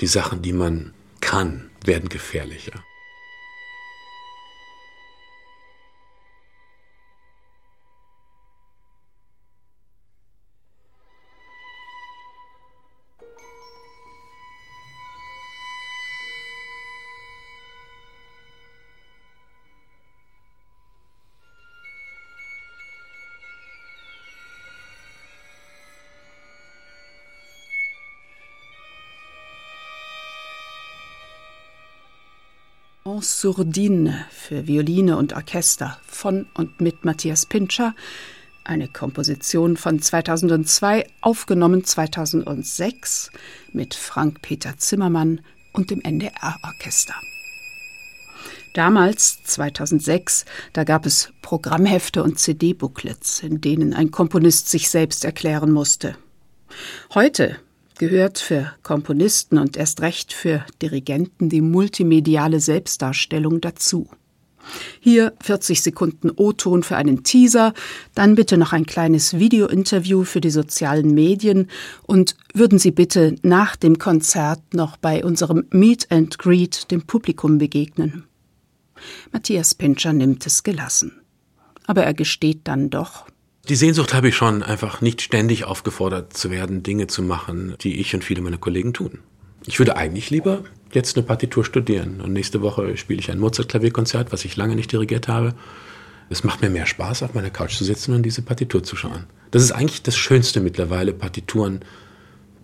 die 0.00 0.06
Sachen, 0.06 0.42
die 0.42 0.52
man 0.52 0.94
kann, 1.20 1.70
werden 1.84 2.08
gefährlicher. 2.08 2.82
Sourdine 33.22 34.26
für 34.30 34.66
Violine 34.66 35.16
und 35.16 35.32
Orchester 35.32 35.98
von 36.06 36.46
und 36.54 36.80
mit 36.80 37.04
Matthias 37.04 37.46
Pintscher, 37.46 37.94
eine 38.64 38.88
Komposition 38.88 39.76
von 39.76 40.00
2002, 40.00 41.06
aufgenommen 41.20 41.84
2006 41.84 43.30
mit 43.72 43.94
Frank-Peter 43.94 44.76
Zimmermann 44.76 45.40
und 45.72 45.90
dem 45.90 46.00
NDR-Orchester. 46.00 47.14
Damals, 48.74 49.42
2006, 49.44 50.44
da 50.72 50.84
gab 50.84 51.04
es 51.04 51.32
Programmhefte 51.42 52.22
und 52.22 52.38
CD-Booklets, 52.38 53.40
in 53.42 53.60
denen 53.60 53.94
ein 53.94 54.10
Komponist 54.10 54.68
sich 54.68 54.88
selbst 54.88 55.24
erklären 55.24 55.72
musste. 55.72 56.16
Heute 57.14 57.58
gehört 58.02 58.40
für 58.40 58.72
Komponisten 58.82 59.58
und 59.58 59.76
erst 59.76 60.00
recht 60.02 60.32
für 60.32 60.66
Dirigenten 60.82 61.48
die 61.48 61.60
multimediale 61.60 62.58
Selbstdarstellung 62.58 63.60
dazu. 63.60 64.08
Hier 64.98 65.34
40 65.40 65.82
Sekunden 65.82 66.32
O-Ton 66.34 66.82
für 66.82 66.96
einen 66.96 67.22
Teaser, 67.22 67.74
dann 68.16 68.34
bitte 68.34 68.58
noch 68.58 68.72
ein 68.72 68.86
kleines 68.86 69.38
Video-Interview 69.38 70.24
für 70.24 70.40
die 70.40 70.50
sozialen 70.50 71.14
Medien 71.14 71.70
und 72.02 72.34
würden 72.54 72.80
Sie 72.80 72.90
bitte 72.90 73.36
nach 73.42 73.76
dem 73.76 73.98
Konzert 73.98 74.74
noch 74.74 74.96
bei 74.96 75.24
unserem 75.24 75.66
Meet 75.70 76.10
and 76.10 76.40
Greet 76.40 76.90
dem 76.90 77.02
Publikum 77.02 77.58
begegnen. 77.58 78.24
Matthias 79.30 79.76
Pinscher 79.76 80.12
nimmt 80.12 80.44
es 80.44 80.64
gelassen. 80.64 81.20
Aber 81.86 82.02
er 82.02 82.14
gesteht 82.14 82.62
dann 82.64 82.90
doch, 82.90 83.26
die 83.68 83.76
Sehnsucht 83.76 84.12
habe 84.12 84.28
ich 84.28 84.36
schon, 84.36 84.62
einfach 84.62 85.00
nicht 85.00 85.22
ständig 85.22 85.64
aufgefordert 85.64 86.36
zu 86.36 86.50
werden, 86.50 86.82
Dinge 86.82 87.06
zu 87.06 87.22
machen, 87.22 87.74
die 87.80 88.00
ich 88.00 88.14
und 88.14 88.24
viele 88.24 88.42
meiner 88.42 88.58
Kollegen 88.58 88.92
tun. 88.92 89.20
Ich 89.66 89.78
würde 89.78 89.96
eigentlich 89.96 90.30
lieber 90.30 90.64
jetzt 90.92 91.16
eine 91.16 91.24
Partitur 91.24 91.64
studieren 91.64 92.20
und 92.20 92.32
nächste 92.32 92.60
Woche 92.60 92.96
spiele 92.96 93.20
ich 93.20 93.30
ein 93.30 93.38
Mozart-Klavierkonzert, 93.38 94.32
was 94.32 94.44
ich 94.44 94.56
lange 94.56 94.74
nicht 94.74 94.90
dirigiert 94.90 95.28
habe. 95.28 95.54
Es 96.28 96.44
macht 96.44 96.60
mir 96.62 96.70
mehr 96.70 96.86
Spaß, 96.86 97.22
auf 97.22 97.34
meiner 97.34 97.50
Couch 97.50 97.76
zu 97.76 97.84
sitzen 97.84 98.14
und 98.14 98.24
diese 98.24 98.42
Partitur 98.42 98.82
zu 98.82 98.96
schauen. 98.96 99.26
Das 99.52 99.62
ist 99.62 99.72
eigentlich 99.72 100.02
das 100.02 100.16
Schönste 100.16 100.60
mittlerweile, 100.60 101.12
Partituren 101.12 101.80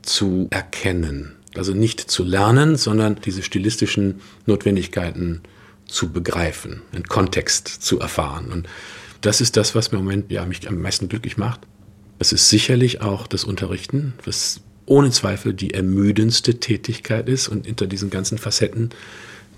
zu 0.03 0.49
erkennen. 0.51 1.37
Also 1.57 1.75
nicht 1.75 2.01
zu 2.01 2.25
lernen, 2.25 2.77
sondern 2.77 3.17
diese 3.25 3.43
stilistischen 3.43 4.21
Notwendigkeiten 4.47 5.43
zu 5.87 6.13
begreifen, 6.13 6.83
einen 6.93 7.05
Kontext 7.05 7.69
zu 7.69 7.99
erfahren. 8.01 8.53
Und 8.53 8.69
das 9.21 9.41
ist 9.41 9.57
das, 9.57 9.75
was 9.75 9.93
mir 9.93 9.99
im 9.99 10.05
Moment 10.05 10.31
ja, 10.31 10.45
mich 10.45 10.69
am 10.69 10.81
meisten 10.81 11.09
glücklich 11.09 11.37
macht. 11.37 11.61
Es 12.19 12.33
ist 12.33 12.49
sicherlich 12.49 13.01
auch 13.01 13.27
das 13.27 13.45
Unterrichten, 13.45 14.15
was 14.25 14.61
ohne 14.87 15.11
Zweifel 15.11 15.53
die 15.53 15.75
ermüdendste 15.75 16.59
Tätigkeit 16.61 17.29
ist 17.29 17.49
und 17.49 17.67
hinter 17.67 17.87
diesen 17.87 18.11
ganzen 18.11 18.39
Facetten, 18.39 18.91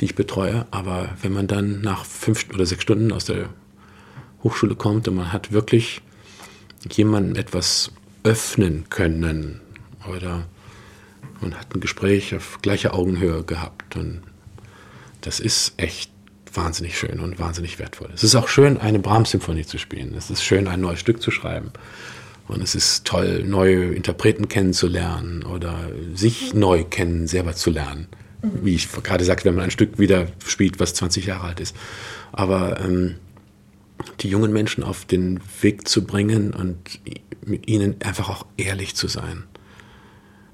die 0.01 0.07
ich 0.07 0.15
betreue. 0.15 0.67
Aber 0.71 1.11
wenn 1.23 1.33
man 1.33 1.47
dann 1.47 1.81
nach 1.83 2.05
fünf 2.05 2.47
oder 2.53 2.67
sechs 2.67 2.83
Stunden 2.83 3.13
aus 3.13 3.27
der 3.27 3.49
Hochschule 4.43 4.75
kommt 4.75 5.07
und 5.09 5.15
man 5.15 5.33
hat 5.33 5.53
wirklich 5.53 6.03
jemandem 6.91 7.37
etwas 7.37 7.93
öffnen 8.25 8.85
können 8.89 9.61
oder 10.09 10.47
man 11.41 11.55
hat 11.55 11.75
ein 11.75 11.81
Gespräch 11.81 12.35
auf 12.35 12.59
gleicher 12.63 12.95
Augenhöhe 12.95 13.45
gehabt 13.45 13.97
und 13.97 14.23
das 15.21 15.41
ist 15.41 15.75
echt 15.77 16.11
wahnsinnig 16.55 16.99
schön 16.99 17.21
und 17.21 17.39
wahnsinnig 17.39 17.79
wertvoll. 17.79 18.11
Es 18.15 18.25
ist 18.25 18.35
auch 18.35 18.49
schön, 18.49 18.79
eine 18.79 18.99
Brahms-Symphonie 18.99 19.65
zu 19.65 19.79
spielen. 19.79 20.15
Es 20.15 20.31
ist 20.31 20.43
schön, 20.43 20.69
ein 20.69 20.81
neues 20.81 21.01
Stück 21.01 21.23
zu 21.23 21.31
schreiben. 21.31 21.73
Und 22.49 22.63
es 22.63 22.75
ist 22.75 23.05
toll, 23.05 23.45
neue 23.45 23.95
Interpreten 23.95 24.49
kennenzulernen 24.49 25.45
oder 25.45 25.91
sich 26.15 26.53
neu 26.53 26.85
kennen, 26.85 27.29
selber 27.29 27.55
zu 27.55 27.71
lernen. 27.71 28.09
Wie 28.43 28.75
ich 28.75 28.91
gerade 28.91 29.25
sagte, 29.25 29.45
wenn 29.45 29.55
man 29.55 29.65
ein 29.65 29.71
Stück 29.71 29.99
wieder 29.99 30.27
spielt, 30.47 30.81
was 30.81 30.95
20 30.95 31.27
Jahre 31.27 31.47
alt 31.47 31.61
ist. 31.61 31.77
Aber 32.33 32.81
ähm, 32.81 33.17
die 34.21 34.29
jungen 34.29 34.53
Menschen 34.53 34.83
auf 34.83 35.05
den 35.05 35.41
Weg 35.61 35.87
zu 35.87 36.05
bringen 36.05 36.53
und 36.53 36.79
mit 37.45 37.69
ihnen 37.69 37.97
einfach 38.03 38.29
auch 38.29 38.47
ehrlich 38.57 38.97
zu 38.97 39.09
sein, 39.09 39.45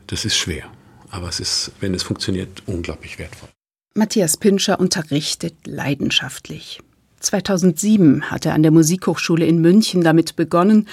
das 0.07 0.25
ist 0.25 0.37
schwer. 0.37 0.65
Aber 1.11 1.29
es 1.29 1.41
ist, 1.41 1.73
wenn 1.81 1.95
es 1.95 2.03
funktioniert, 2.03 2.63
unglaublich 2.67 3.19
wertvoll. 3.19 3.49
Matthias 3.97 4.37
Pinscher 4.37 4.79
unterrichtet 4.79 5.55
leidenschaftlich. 5.67 6.81
2007 7.21 8.31
hat 8.31 8.45
er 8.47 8.55
an 8.55 8.63
der 8.63 8.71
Musikhochschule 8.71 9.47
in 9.47 9.61
München 9.61 10.03
damit 10.03 10.37
begonnen. 10.37 10.87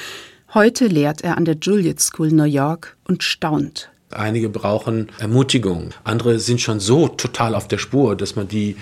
Heute 0.53 0.87
lehrt 0.87 1.21
er 1.21 1.37
an 1.37 1.45
der 1.45 1.55
Juilliard 1.55 1.99
School 1.99 2.31
New 2.31 2.45
York 2.45 2.95
und 3.03 3.23
staunt. 3.23 3.91
Einige 4.09 4.47
brauchen 4.47 5.09
Ermutigung, 5.19 5.89
andere 6.03 6.39
sind 6.39 6.61
schon 6.61 6.79
so 6.79 7.07
total 7.07 7.55
auf 7.55 7.67
der 7.67 7.77
Spur, 7.77 8.15
dass 8.15 8.35
man 8.35 8.47
die 8.47 8.77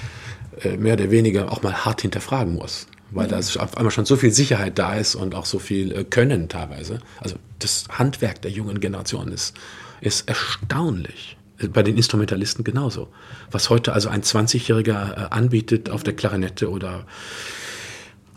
äh, 0.62 0.78
mehr 0.78 0.94
oder 0.94 1.10
weniger 1.10 1.52
auch 1.52 1.64
mal 1.64 1.86
hart 1.86 2.02
hinterfragen 2.02 2.56
muss 2.56 2.88
weil 3.12 3.28
da 3.28 3.40
auf 3.40 3.78
einmal 3.78 3.92
schon 3.92 4.06
so 4.06 4.16
viel 4.16 4.32
Sicherheit 4.32 4.80
da 4.80 4.96
ist 4.96 5.16
und 5.16 5.36
auch 5.36 5.46
so 5.46 5.60
viel 5.60 5.92
äh, 5.92 6.04
Können 6.04 6.50
teilweise. 6.50 7.00
Also 7.20 7.36
das 7.60 7.86
Handwerk 7.90 8.42
der 8.42 8.52
jungen 8.52 8.80
Generation 8.80 9.32
ist, 9.32 9.56
ist 10.00 10.28
erstaunlich. 10.28 11.38
Bei 11.70 11.84
den 11.84 11.98
Instrumentalisten 11.98 12.64
genauso. 12.64 13.10
Was 13.52 13.70
heute 13.70 13.94
also 13.94 14.10
ein 14.10 14.22
20-Jähriger 14.22 15.14
äh, 15.14 15.28
anbietet 15.30 15.90
auf 15.90 16.04
der 16.04 16.16
Klarinette 16.16 16.70
oder 16.70 17.06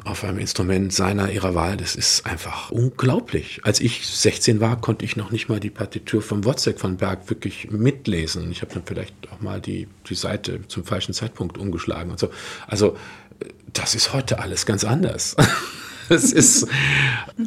auf 0.04 0.22
einem 0.22 0.38
Instrument 0.38 0.92
seiner, 0.92 1.30
ihrer 1.30 1.54
Wahl, 1.54 1.78
das 1.78 1.96
ist 1.96 2.26
einfach 2.26 2.70
unglaublich. 2.70 3.60
Als 3.64 3.80
ich 3.80 4.06
16 4.06 4.60
war, 4.60 4.78
konnte 4.80 5.04
ich 5.04 5.16
noch 5.16 5.30
nicht 5.30 5.48
mal 5.48 5.60
die 5.60 5.70
Partitur 5.70 6.20
vom 6.20 6.44
Wozzeck 6.44 6.78
von 6.78 6.98
Berg 6.98 7.30
wirklich 7.30 7.70
mitlesen. 7.70 8.50
Ich 8.50 8.60
habe 8.60 8.74
dann 8.74 8.82
vielleicht 8.84 9.14
auch 9.32 9.40
mal 9.40 9.60
die, 9.62 9.88
die 10.08 10.14
Seite 10.14 10.60
zum 10.68 10.84
falschen 10.84 11.14
Zeitpunkt 11.14 11.56
umgeschlagen 11.56 12.10
und 12.10 12.18
so. 12.18 12.28
Also 12.66 12.96
das 13.72 13.94
ist 13.94 14.12
heute 14.12 14.38
alles 14.40 14.66
ganz 14.66 14.84
anders. 14.84 15.36
Das 16.08 16.32
ist, 16.32 16.66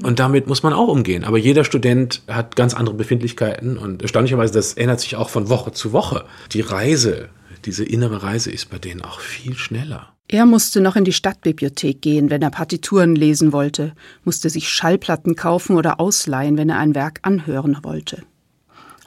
und 0.03 0.19
damit 0.19 0.47
muss 0.47 0.63
man 0.63 0.73
auch 0.73 0.87
umgehen. 0.87 1.23
Aber 1.23 1.37
jeder 1.37 1.63
Student 1.63 2.23
hat 2.27 2.55
ganz 2.55 2.73
andere 2.73 2.95
Befindlichkeiten 2.95 3.77
und 3.77 4.01
erstaunlicherweise, 4.01 4.53
das 4.53 4.73
ändert 4.73 4.99
sich 4.99 5.15
auch 5.15 5.29
von 5.29 5.49
Woche 5.49 5.71
zu 5.71 5.93
Woche. 5.93 6.25
Die 6.53 6.61
Reise, 6.61 7.29
diese 7.65 7.83
innere 7.83 8.23
Reise 8.23 8.51
ist 8.51 8.69
bei 8.69 8.79
denen 8.79 9.01
auch 9.01 9.19
viel 9.19 9.55
schneller. 9.55 10.13
Er 10.29 10.45
musste 10.45 10.81
noch 10.81 10.97
in 10.97 11.05
die 11.05 11.13
Stadtbibliothek 11.13 12.01
gehen, 12.01 12.29
wenn 12.29 12.41
er 12.41 12.49
Partituren 12.49 13.15
lesen 13.15 13.53
wollte, 13.53 13.93
musste 14.25 14.49
sich 14.49 14.67
Schallplatten 14.67 15.37
kaufen 15.37 15.77
oder 15.77 16.01
ausleihen, 16.01 16.57
wenn 16.57 16.69
er 16.69 16.79
ein 16.79 16.95
Werk 16.95 17.19
anhören 17.21 17.77
wollte. 17.83 18.23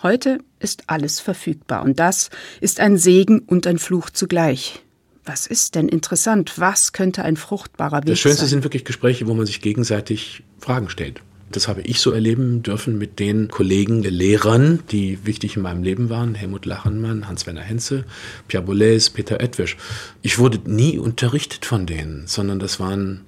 Heute 0.03 0.39
ist 0.61 0.85
alles 0.87 1.21
verfügbar 1.21 1.83
und 1.83 1.99
das 1.99 2.31
ist 2.63 2.81
ein 2.81 2.97
Segen 2.97 3.41
und 3.41 3.67
ein 3.67 3.79
Fluch 3.79 4.09
zugleich. 4.09 4.83
Was 5.31 5.47
ist 5.47 5.77
denn 5.77 5.89
interessant? 5.89 6.55
Was 6.57 6.93
könnte 6.93 7.23
ein 7.23 7.37
fruchtbarer 7.37 7.99
Weg 7.99 8.03
sein? 8.03 8.13
Das 8.13 8.19
Schönste 8.19 8.41
sein? 8.41 8.49
sind 8.49 8.65
wirklich 8.65 8.85
Gespräche, 8.85 9.29
wo 9.29 9.35
man 9.35 9.47
sich 9.47 9.61
gegenseitig 9.61 10.43
Fragen 10.59 10.89
stellt. 10.89 11.21
Das 11.53 11.69
habe 11.69 11.83
ich 11.83 12.01
so 12.01 12.11
erleben 12.11 12.65
dürfen 12.65 12.99
mit 12.99 13.21
den 13.21 13.47
Kollegen, 13.47 14.03
den 14.03 14.13
Lehrern, 14.13 14.81
die 14.91 15.25
wichtig 15.25 15.55
in 15.55 15.63
meinem 15.63 15.85
Leben 15.85 16.11
waren. 16.11 16.35
Helmut 16.35 16.67
Lachenmann, 16.67 17.29
Hans-Werner 17.29 17.61
Henze, 17.61 18.07
Pierre 18.49 18.65
Boulez, 18.65 19.11
Peter 19.11 19.41
Edwisch. 19.41 19.77
Ich 20.21 20.41
wurde 20.41 20.59
nie 20.69 20.99
unterrichtet 20.99 21.65
von 21.65 21.87
denen, 21.87 22.27
sondern 22.27 22.59
das 22.59 22.81
war 22.81 22.91
ein, 22.91 23.21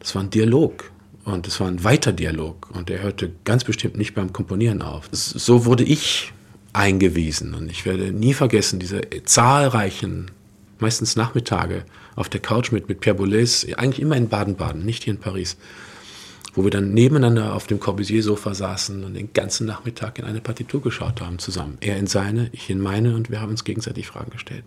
das 0.00 0.16
war 0.16 0.24
ein 0.24 0.30
Dialog. 0.30 0.90
Und 1.24 1.46
es 1.46 1.60
war 1.60 1.68
ein 1.68 1.84
weiter 1.84 2.12
Dialog. 2.12 2.68
Und 2.72 2.88
der 2.88 3.00
hörte 3.00 3.30
ganz 3.44 3.62
bestimmt 3.62 3.96
nicht 3.96 4.16
beim 4.16 4.32
Komponieren 4.32 4.82
auf. 4.82 5.08
So 5.12 5.66
wurde 5.66 5.84
ich 5.84 6.32
eingewiesen. 6.72 7.54
Und 7.54 7.70
ich 7.70 7.86
werde 7.86 8.10
nie 8.10 8.34
vergessen, 8.34 8.80
diese 8.80 9.02
zahlreichen 9.24 10.32
meistens 10.80 11.16
Nachmittage 11.16 11.84
auf 12.16 12.28
der 12.28 12.40
Couch 12.40 12.72
mit, 12.72 12.88
mit 12.88 13.00
Pierre 13.00 13.16
Boulez, 13.16 13.66
eigentlich 13.76 14.00
immer 14.00 14.16
in 14.16 14.28
Baden-Baden, 14.28 14.84
nicht 14.84 15.04
hier 15.04 15.14
in 15.14 15.20
Paris, 15.20 15.56
wo 16.54 16.64
wir 16.64 16.70
dann 16.70 16.92
nebeneinander 16.92 17.54
auf 17.54 17.66
dem 17.66 17.80
Corbusier-Sofa 17.80 18.54
saßen 18.54 19.04
und 19.04 19.14
den 19.14 19.32
ganzen 19.32 19.66
Nachmittag 19.66 20.18
in 20.18 20.24
eine 20.24 20.40
Partitur 20.40 20.80
geschaut 20.80 21.20
haben 21.20 21.38
zusammen. 21.38 21.78
Er 21.80 21.96
in 21.96 22.06
seine, 22.06 22.48
ich 22.52 22.70
in 22.70 22.80
meine 22.80 23.14
und 23.14 23.30
wir 23.30 23.40
haben 23.40 23.50
uns 23.50 23.64
gegenseitig 23.64 24.06
Fragen 24.06 24.30
gestellt. 24.30 24.64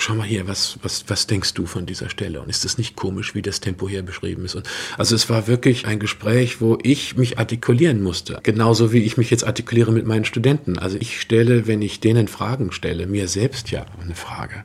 Schau 0.00 0.14
mal 0.14 0.26
hier, 0.26 0.46
was, 0.46 0.78
was, 0.82 1.04
was 1.08 1.26
denkst 1.26 1.54
du 1.54 1.66
von 1.66 1.84
dieser 1.84 2.08
Stelle? 2.08 2.40
Und 2.40 2.48
ist 2.48 2.64
das 2.64 2.78
nicht 2.78 2.94
komisch, 2.94 3.34
wie 3.34 3.42
das 3.42 3.58
Tempo 3.58 3.88
hier 3.88 4.02
beschrieben 4.02 4.44
ist? 4.44 4.54
Und 4.54 4.68
also 4.96 5.16
es 5.16 5.28
war 5.28 5.48
wirklich 5.48 5.86
ein 5.86 5.98
Gespräch, 5.98 6.60
wo 6.60 6.78
ich 6.82 7.16
mich 7.16 7.38
artikulieren 7.38 8.00
musste. 8.00 8.38
Genauso 8.44 8.92
wie 8.92 9.02
ich 9.02 9.16
mich 9.16 9.30
jetzt 9.30 9.44
artikuliere 9.44 9.90
mit 9.90 10.06
meinen 10.06 10.24
Studenten. 10.24 10.78
Also 10.78 10.96
ich 11.00 11.20
stelle, 11.20 11.66
wenn 11.66 11.82
ich 11.82 11.98
denen 11.98 12.28
Fragen 12.28 12.70
stelle, 12.70 13.08
mir 13.08 13.26
selbst 13.26 13.72
ja 13.72 13.86
eine 14.00 14.14
Frage. 14.14 14.64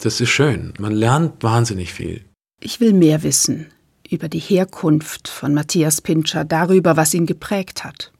Das 0.00 0.20
ist 0.20 0.30
schön. 0.30 0.74
Man 0.78 0.92
lernt 0.92 1.42
wahnsinnig 1.42 1.92
viel. 1.92 2.24
Ich 2.60 2.80
will 2.80 2.92
mehr 2.92 3.22
wissen 3.22 3.66
über 4.10 4.28
die 4.28 4.38
Herkunft 4.38 5.28
von 5.28 5.52
Matthias 5.52 6.00
Pinscher, 6.00 6.44
darüber, 6.44 6.96
was 6.96 7.14
ihn 7.14 7.26
geprägt 7.26 7.84
hat. 7.84 8.12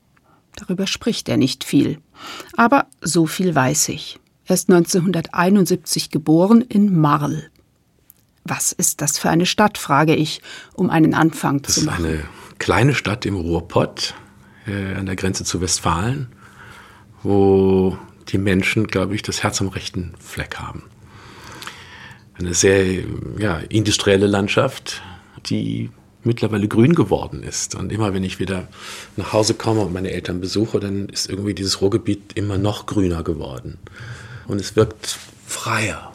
Darüber 0.56 0.86
spricht 0.86 1.28
er 1.28 1.36
nicht 1.36 1.64
viel. 1.64 1.98
Aber 2.56 2.86
so 3.00 3.26
viel 3.26 3.54
weiß 3.54 3.90
ich. 3.90 4.18
Er 4.46 4.54
ist 4.54 4.70
1971 4.70 6.10
geboren 6.10 6.62
in 6.62 6.98
Marl. 6.98 7.50
Was 8.44 8.72
ist 8.72 9.00
das 9.00 9.18
für 9.18 9.28
eine 9.28 9.46
Stadt, 9.46 9.76
frage 9.76 10.14
ich, 10.14 10.40
um 10.74 10.88
einen 10.88 11.14
Anfang 11.14 11.62
das 11.62 11.74
zu 11.74 11.84
machen. 11.84 12.04
Das 12.04 12.12
ist 12.12 12.20
eine 12.20 12.28
kleine 12.58 12.94
Stadt 12.94 13.26
im 13.26 13.36
Ruhrpott, 13.36 14.14
äh, 14.66 14.94
an 14.94 15.06
der 15.06 15.16
Grenze 15.16 15.44
zu 15.44 15.60
Westfalen, 15.60 16.28
wo 17.22 17.98
die 18.28 18.38
Menschen, 18.38 18.86
glaube 18.86 19.14
ich, 19.14 19.22
das 19.22 19.42
Herz 19.42 19.60
am 19.60 19.68
rechten 19.68 20.14
Fleck 20.18 20.56
haben 20.56 20.84
eine 22.38 22.54
sehr 22.54 22.84
ja, 23.38 23.58
industrielle 23.68 24.26
Landschaft, 24.26 25.02
die 25.46 25.90
mittlerweile 26.22 26.68
grün 26.68 26.94
geworden 26.94 27.42
ist. 27.42 27.74
Und 27.74 27.92
immer 27.92 28.12
wenn 28.12 28.24
ich 28.24 28.38
wieder 28.38 28.68
nach 29.16 29.32
Hause 29.32 29.54
komme 29.54 29.80
und 29.80 29.92
meine 29.92 30.10
Eltern 30.10 30.40
besuche, 30.40 30.80
dann 30.80 31.08
ist 31.08 31.30
irgendwie 31.30 31.54
dieses 31.54 31.80
Ruhrgebiet 31.80 32.32
immer 32.34 32.58
noch 32.58 32.86
grüner 32.86 33.22
geworden. 33.22 33.78
Und 34.46 34.60
es 34.60 34.76
wirkt 34.76 35.18
freier. 35.46 36.12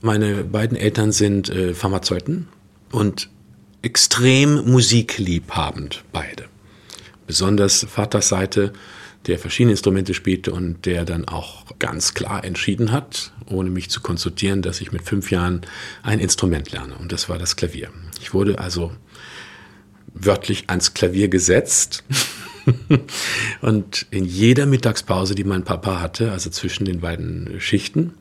Meine 0.00 0.42
beiden 0.44 0.76
Eltern 0.76 1.12
sind 1.12 1.48
äh, 1.50 1.74
Pharmazeuten 1.74 2.48
und 2.90 3.28
extrem 3.82 4.68
musikliebhabend 4.68 6.02
beide. 6.12 6.44
Besonders 7.26 7.86
Vaters 7.88 8.28
Seite 8.28 8.72
der 9.26 9.38
verschiedene 9.38 9.72
Instrumente 9.72 10.14
spielte 10.14 10.52
und 10.52 10.84
der 10.86 11.04
dann 11.04 11.28
auch 11.28 11.64
ganz 11.78 12.14
klar 12.14 12.44
entschieden 12.44 12.90
hat, 12.90 13.32
ohne 13.52 13.70
mich 13.70 13.90
zu 13.90 14.00
konsultieren, 14.00 14.62
dass 14.62 14.80
ich 14.80 14.92
mit 14.92 15.02
fünf 15.02 15.30
Jahren 15.30 15.62
ein 16.02 16.18
Instrument 16.18 16.70
lerne. 16.72 16.96
Und 16.96 17.12
das 17.12 17.28
war 17.28 17.38
das 17.38 17.56
Klavier. 17.56 17.90
Ich 18.20 18.34
wurde 18.34 18.58
also 18.58 18.92
wörtlich 20.14 20.64
ans 20.68 20.94
Klavier 20.94 21.28
gesetzt. 21.28 22.04
und 23.60 24.06
in 24.10 24.24
jeder 24.24 24.66
Mittagspause, 24.66 25.34
die 25.34 25.44
mein 25.44 25.64
Papa 25.64 26.00
hatte, 26.00 26.32
also 26.32 26.50
zwischen 26.50 26.84
den 26.84 27.00
beiden 27.00 27.60
Schichten, 27.60 28.14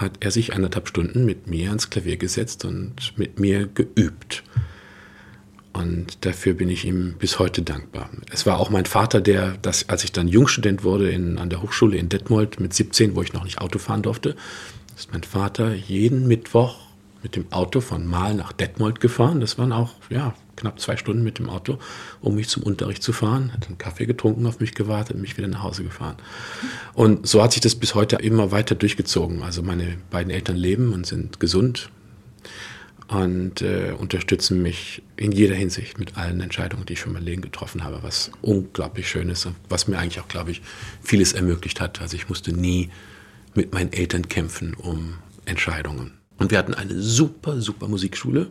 hat 0.00 0.18
er 0.20 0.30
sich 0.30 0.52
anderthalb 0.52 0.88
Stunden 0.88 1.24
mit 1.24 1.46
mir 1.46 1.68
ans 1.68 1.90
Klavier 1.90 2.16
gesetzt 2.16 2.64
und 2.64 3.16
mit 3.16 3.38
mir 3.40 3.66
geübt. 3.66 4.42
Und 5.76 6.24
dafür 6.24 6.54
bin 6.54 6.70
ich 6.70 6.86
ihm 6.86 7.16
bis 7.18 7.38
heute 7.38 7.60
dankbar. 7.60 8.08
Es 8.32 8.46
war 8.46 8.58
auch 8.58 8.70
mein 8.70 8.86
Vater, 8.86 9.20
der, 9.20 9.58
das, 9.60 9.90
als 9.90 10.04
ich 10.04 10.12
dann 10.12 10.26
Jungstudent 10.26 10.84
wurde 10.84 11.10
in, 11.10 11.36
an 11.36 11.50
der 11.50 11.60
Hochschule 11.60 11.98
in 11.98 12.08
Detmold 12.08 12.60
mit 12.60 12.72
17, 12.72 13.14
wo 13.14 13.20
ich 13.20 13.34
noch 13.34 13.44
nicht 13.44 13.60
Auto 13.60 13.78
fahren 13.78 14.00
durfte, 14.00 14.36
ist 14.96 15.12
mein 15.12 15.22
Vater 15.22 15.74
jeden 15.74 16.26
Mittwoch 16.26 16.78
mit 17.22 17.36
dem 17.36 17.52
Auto 17.52 17.82
von 17.82 18.06
Mal 18.06 18.32
nach 18.32 18.52
Detmold 18.52 19.00
gefahren. 19.00 19.40
Das 19.40 19.58
waren 19.58 19.72
auch 19.72 19.92
ja, 20.08 20.34
knapp 20.56 20.80
zwei 20.80 20.96
Stunden 20.96 21.22
mit 21.22 21.38
dem 21.38 21.50
Auto, 21.50 21.78
um 22.22 22.36
mich 22.36 22.48
zum 22.48 22.62
Unterricht 22.62 23.02
zu 23.02 23.12
fahren. 23.12 23.52
Hat 23.52 23.66
einen 23.66 23.76
Kaffee 23.76 24.06
getrunken, 24.06 24.46
auf 24.46 24.60
mich 24.60 24.74
gewartet 24.74 25.16
und 25.16 25.20
mich 25.20 25.36
wieder 25.36 25.48
nach 25.48 25.62
Hause 25.62 25.82
gefahren. 25.82 26.16
Und 26.94 27.26
so 27.26 27.42
hat 27.42 27.52
sich 27.52 27.60
das 27.60 27.74
bis 27.74 27.94
heute 27.94 28.16
immer 28.16 28.50
weiter 28.50 28.76
durchgezogen. 28.76 29.42
Also 29.42 29.62
meine 29.62 29.98
beiden 30.10 30.32
Eltern 30.32 30.56
leben 30.56 30.94
und 30.94 31.04
sind 31.06 31.38
gesund 31.38 31.90
und 33.08 33.62
äh, 33.62 33.92
unterstützen 33.96 34.62
mich 34.62 35.02
in 35.16 35.32
jeder 35.32 35.54
Hinsicht 35.54 35.98
mit 35.98 36.16
allen 36.16 36.40
Entscheidungen, 36.40 36.86
die 36.86 36.94
ich 36.94 37.00
für 37.00 37.10
mein 37.10 37.22
Leben 37.22 37.42
getroffen 37.42 37.84
habe, 37.84 38.02
was 38.02 38.30
unglaublich 38.42 39.08
schön 39.08 39.28
ist 39.28 39.46
und 39.46 39.54
was 39.68 39.86
mir 39.86 39.98
eigentlich 39.98 40.20
auch, 40.20 40.28
glaube 40.28 40.50
ich, 40.50 40.62
vieles 41.02 41.32
ermöglicht 41.32 41.80
hat. 41.80 42.00
Also 42.00 42.16
ich 42.16 42.28
musste 42.28 42.52
nie 42.52 42.90
mit 43.54 43.72
meinen 43.72 43.92
Eltern 43.92 44.28
kämpfen, 44.28 44.74
um 44.74 45.14
Entscheidungen. 45.44 46.12
Und 46.38 46.50
wir 46.50 46.58
hatten 46.58 46.74
eine 46.74 47.00
super, 47.00 47.60
super 47.60 47.88
Musikschule 47.88 48.48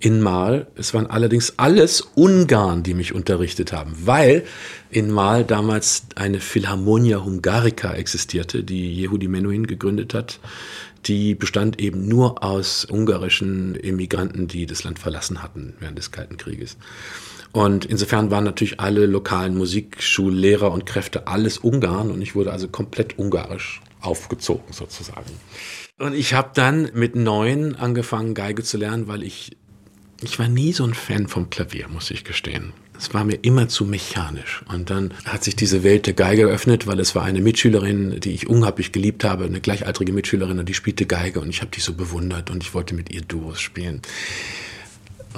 in 0.00 0.20
Mal. 0.20 0.66
Es 0.74 0.94
waren 0.94 1.06
allerdings 1.06 1.54
alles 1.58 2.00
Ungarn, 2.14 2.82
die 2.82 2.94
mich 2.94 3.14
unterrichtet 3.14 3.72
haben, 3.72 3.94
weil 4.04 4.44
in 4.90 5.10
Mal 5.10 5.44
damals 5.44 6.04
eine 6.16 6.40
Philharmonia 6.40 7.22
Hungarica 7.22 7.92
existierte, 7.92 8.64
die 8.64 8.92
Yehudi 8.94 9.28
Menuhin 9.28 9.66
gegründet 9.66 10.14
hat. 10.14 10.40
Die 11.06 11.34
bestand 11.34 11.80
eben 11.80 12.08
nur 12.08 12.42
aus 12.42 12.84
ungarischen 12.84 13.74
Immigranten, 13.74 14.48
die 14.48 14.66
das 14.66 14.84
Land 14.84 14.98
verlassen 14.98 15.42
hatten 15.42 15.74
während 15.78 15.96
des 15.96 16.10
Kalten 16.10 16.36
Krieges. 16.36 16.76
Und 17.52 17.84
insofern 17.84 18.30
waren 18.30 18.44
natürlich 18.44 18.80
alle 18.80 19.06
lokalen 19.06 19.56
Musikschullehrer 19.56 20.70
und 20.70 20.86
Kräfte 20.86 21.26
alles 21.26 21.58
Ungarn 21.58 22.10
und 22.10 22.22
ich 22.22 22.34
wurde 22.34 22.52
also 22.52 22.68
komplett 22.68 23.18
ungarisch 23.18 23.80
aufgezogen 24.00 24.72
sozusagen. 24.72 25.30
Und 25.98 26.14
ich 26.14 26.32
habe 26.32 26.50
dann 26.54 26.90
mit 26.94 27.14
neun 27.14 27.74
angefangen, 27.76 28.32
Geige 28.32 28.62
zu 28.62 28.78
lernen, 28.78 29.06
weil 29.06 29.22
ich, 29.22 29.58
ich 30.22 30.38
war 30.38 30.48
nie 30.48 30.72
so 30.72 30.84
ein 30.84 30.94
Fan 30.94 31.28
vom 31.28 31.50
Klavier, 31.50 31.88
muss 31.88 32.10
ich 32.10 32.24
gestehen. 32.24 32.72
Es 32.98 33.14
war 33.14 33.24
mir 33.24 33.38
immer 33.42 33.68
zu 33.68 33.86
mechanisch. 33.86 34.62
Und 34.68 34.90
dann 34.90 35.14
hat 35.24 35.42
sich 35.42 35.56
diese 35.56 35.82
Welt 35.82 36.06
der 36.06 36.12
Geige 36.12 36.42
geöffnet, 36.42 36.86
weil 36.86 37.00
es 37.00 37.14
war 37.14 37.22
eine 37.22 37.40
Mitschülerin, 37.40 38.20
die 38.20 38.32
ich 38.32 38.46
unglaublich 38.46 38.92
geliebt 38.92 39.24
habe, 39.24 39.44
eine 39.44 39.60
gleichaltrige 39.60 40.12
Mitschülerin, 40.12 40.58
und 40.58 40.68
die 40.68 40.74
spielte 40.74 41.06
Geige 41.06 41.40
und 41.40 41.48
ich 41.48 41.62
habe 41.62 41.70
die 41.70 41.80
so 41.80 41.94
bewundert 41.94 42.50
und 42.50 42.62
ich 42.62 42.74
wollte 42.74 42.94
mit 42.94 43.10
ihr 43.10 43.22
Duos 43.22 43.60
spielen. 43.60 44.02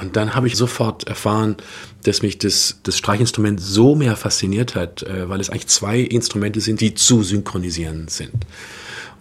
Und 0.01 0.17
dann 0.17 0.35
habe 0.35 0.47
ich 0.47 0.57
sofort 0.57 1.07
erfahren, 1.07 1.57
dass 2.03 2.23
mich 2.23 2.39
das, 2.39 2.81
das 2.83 2.97
Streichinstrument 2.99 3.61
so 3.61 3.95
mehr 3.95 4.17
fasziniert 4.17 4.75
hat, 4.75 5.03
äh, 5.03 5.29
weil 5.29 5.41
es 5.41 5.51
eigentlich 5.51 5.67
zwei 5.69 6.01
Instrumente 6.01 6.61
sind, 6.61 6.81
die 6.81 6.95
zu 6.95 7.23
synchronisieren 7.23 8.09
sind. 8.09 8.33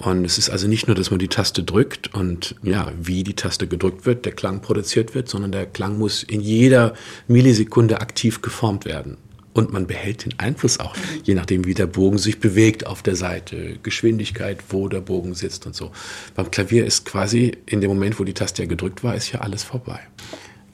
Und 0.01 0.25
es 0.25 0.39
ist 0.39 0.49
also 0.49 0.67
nicht 0.67 0.87
nur, 0.87 0.95
dass 0.95 1.11
man 1.11 1.19
die 1.19 1.27
Taste 1.27 1.63
drückt 1.63 2.13
und 2.15 2.55
ja, 2.63 2.91
wie 2.99 3.23
die 3.23 3.35
Taste 3.35 3.67
gedrückt 3.67 4.07
wird, 4.07 4.25
der 4.25 4.31
Klang 4.31 4.61
produziert 4.61 5.13
wird, 5.13 5.29
sondern 5.29 5.51
der 5.51 5.67
Klang 5.67 5.99
muss 5.99 6.23
in 6.23 6.41
jeder 6.41 6.95
Millisekunde 7.27 8.01
aktiv 8.01 8.41
geformt 8.41 8.85
werden. 8.85 9.17
Und 9.53 9.73
man 9.73 9.85
behält 9.85 10.25
den 10.25 10.39
Einfluss 10.39 10.79
auch, 10.79 10.95
je 11.23 11.35
nachdem, 11.35 11.65
wie 11.65 11.73
der 11.73 11.85
Bogen 11.85 12.17
sich 12.17 12.39
bewegt 12.39 12.87
auf 12.87 13.03
der 13.03 13.15
Seite, 13.15 13.77
Geschwindigkeit, 13.83 14.59
wo 14.69 14.87
der 14.87 15.01
Bogen 15.01 15.35
sitzt 15.35 15.67
und 15.67 15.75
so. 15.75 15.91
Beim 16.35 16.49
Klavier 16.49 16.85
ist 16.85 17.05
quasi 17.05 17.57
in 17.67 17.81
dem 17.81 17.89
Moment, 17.89 18.19
wo 18.19 18.23
die 18.23 18.33
Taste 18.33 18.63
ja 18.63 18.67
gedrückt 18.67 19.03
war, 19.03 19.13
ist 19.13 19.31
ja 19.31 19.41
alles 19.41 19.63
vorbei. 19.63 19.99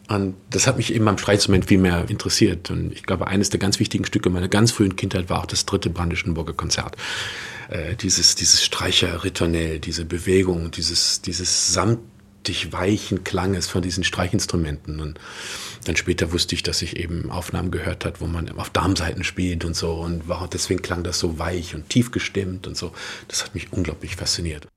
Und 0.07 0.35
das 0.51 0.67
hat 0.67 0.77
mich 0.77 0.93
eben 0.93 1.03
beim 1.03 1.17
Streitinstrument 1.17 1.65
viel 1.65 1.79
mehr 1.79 2.05
interessiert. 2.07 2.71
Und 2.71 2.93
ich 2.93 3.03
glaube, 3.03 3.27
eines 3.27 3.49
der 3.49 3.59
ganz 3.59 3.79
wichtigen 3.79 4.05
Stücke 4.05 4.29
meiner 4.29 4.47
ganz 4.47 4.71
frühen 4.71 4.95
Kindheit 4.95 5.29
war 5.29 5.41
auch 5.41 5.47
das 5.47 5.65
dritte 5.65 5.89
Brandenburger 5.89 6.53
Konzert. 6.53 6.95
Äh, 7.69 7.95
dieses, 7.95 8.35
dieses 8.35 8.63
Streicher-Ritornell, 8.63 9.79
diese 9.79 10.05
Bewegung, 10.05 10.71
dieses, 10.71 11.21
dieses 11.21 11.73
samtig 11.73 12.71
weichen 12.71 13.23
Klanges 13.23 13.67
von 13.67 13.81
diesen 13.81 14.03
Streichinstrumenten. 14.03 14.99
Und 14.99 15.19
dann 15.85 15.95
später 15.95 16.31
wusste 16.31 16.55
ich, 16.55 16.63
dass 16.63 16.81
ich 16.81 16.97
eben 16.97 17.29
Aufnahmen 17.29 17.71
gehört 17.71 18.05
hat, 18.05 18.21
wo 18.21 18.27
man 18.27 18.49
auf 18.57 18.69
Darmseiten 18.69 19.23
spielt 19.23 19.65
und 19.65 19.75
so. 19.75 19.93
Und 19.93 20.23
deswegen 20.53 20.81
klang 20.81 21.03
das 21.03 21.19
so 21.19 21.39
weich 21.39 21.75
und 21.75 21.89
tief 21.89 22.11
gestimmt 22.11 22.67
und 22.67 22.77
so. 22.77 22.93
Das 23.27 23.43
hat 23.43 23.53
mich 23.53 23.71
unglaublich 23.73 24.15
fasziniert. 24.15 24.67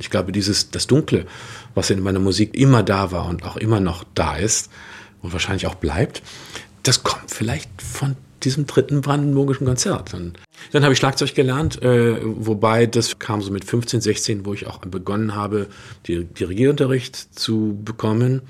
Und 0.00 0.04
ich 0.04 0.10
glaube, 0.10 0.32
dieses, 0.32 0.70
das 0.70 0.86
Dunkle, 0.86 1.26
was 1.74 1.90
in 1.90 2.02
meiner 2.02 2.20
Musik 2.20 2.56
immer 2.56 2.82
da 2.82 3.12
war 3.12 3.26
und 3.26 3.44
auch 3.44 3.58
immer 3.58 3.80
noch 3.80 4.02
da 4.14 4.34
ist 4.34 4.70
und 5.20 5.34
wahrscheinlich 5.34 5.66
auch 5.66 5.74
bleibt, 5.74 6.22
das 6.84 7.02
kommt 7.02 7.30
vielleicht 7.30 7.68
von 7.82 8.16
diesem 8.42 8.64
dritten 8.64 9.02
brandenburgischen 9.02 9.66
Konzert. 9.66 10.14
Und 10.14 10.38
dann 10.72 10.84
habe 10.84 10.94
ich 10.94 10.98
Schlagzeug 10.98 11.34
gelernt, 11.34 11.82
äh, 11.82 12.16
wobei 12.22 12.86
das 12.86 13.18
kam 13.18 13.42
so 13.42 13.52
mit 13.52 13.66
15, 13.66 14.00
16, 14.00 14.46
wo 14.46 14.54
ich 14.54 14.66
auch 14.66 14.78
begonnen 14.78 15.34
habe, 15.34 15.66
Dirigierunterricht 16.08 17.38
zu 17.38 17.78
bekommen 17.84 18.40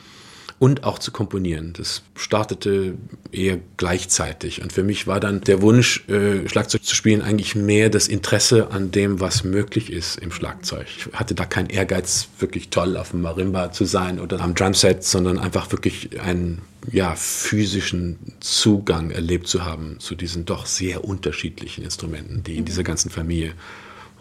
und 0.60 0.84
auch 0.84 0.98
zu 0.98 1.10
komponieren. 1.10 1.72
Das 1.74 2.02
startete 2.14 2.98
eher 3.32 3.58
gleichzeitig. 3.78 4.60
Und 4.62 4.74
für 4.74 4.84
mich 4.84 5.06
war 5.06 5.18
dann 5.18 5.40
der 5.40 5.62
Wunsch, 5.62 6.06
äh, 6.08 6.46
Schlagzeug 6.50 6.84
zu 6.84 6.94
spielen, 6.94 7.22
eigentlich 7.22 7.54
mehr 7.54 7.88
das 7.88 8.08
Interesse 8.08 8.70
an 8.70 8.90
dem, 8.90 9.20
was 9.20 9.42
möglich 9.42 9.90
ist 9.90 10.18
im 10.18 10.30
Schlagzeug. 10.30 10.86
Ich 10.98 11.12
hatte 11.14 11.34
da 11.34 11.46
keinen 11.46 11.70
Ehrgeiz, 11.70 12.28
wirklich 12.38 12.68
toll 12.68 12.98
auf 12.98 13.12
dem 13.12 13.22
Marimba 13.22 13.72
zu 13.72 13.86
sein 13.86 14.20
oder 14.20 14.40
am 14.40 14.54
Drumset, 14.54 15.02
sondern 15.02 15.38
einfach 15.38 15.72
wirklich 15.72 16.20
einen 16.20 16.60
ja, 16.92 17.14
physischen 17.14 18.18
Zugang 18.40 19.10
erlebt 19.10 19.48
zu 19.48 19.64
haben 19.64 19.98
zu 19.98 20.14
diesen 20.14 20.44
doch 20.44 20.66
sehr 20.66 21.04
unterschiedlichen 21.04 21.84
Instrumenten, 21.84 22.42
die 22.42 22.56
in 22.56 22.66
dieser 22.66 22.82
ganzen 22.82 23.08
Familie 23.08 23.54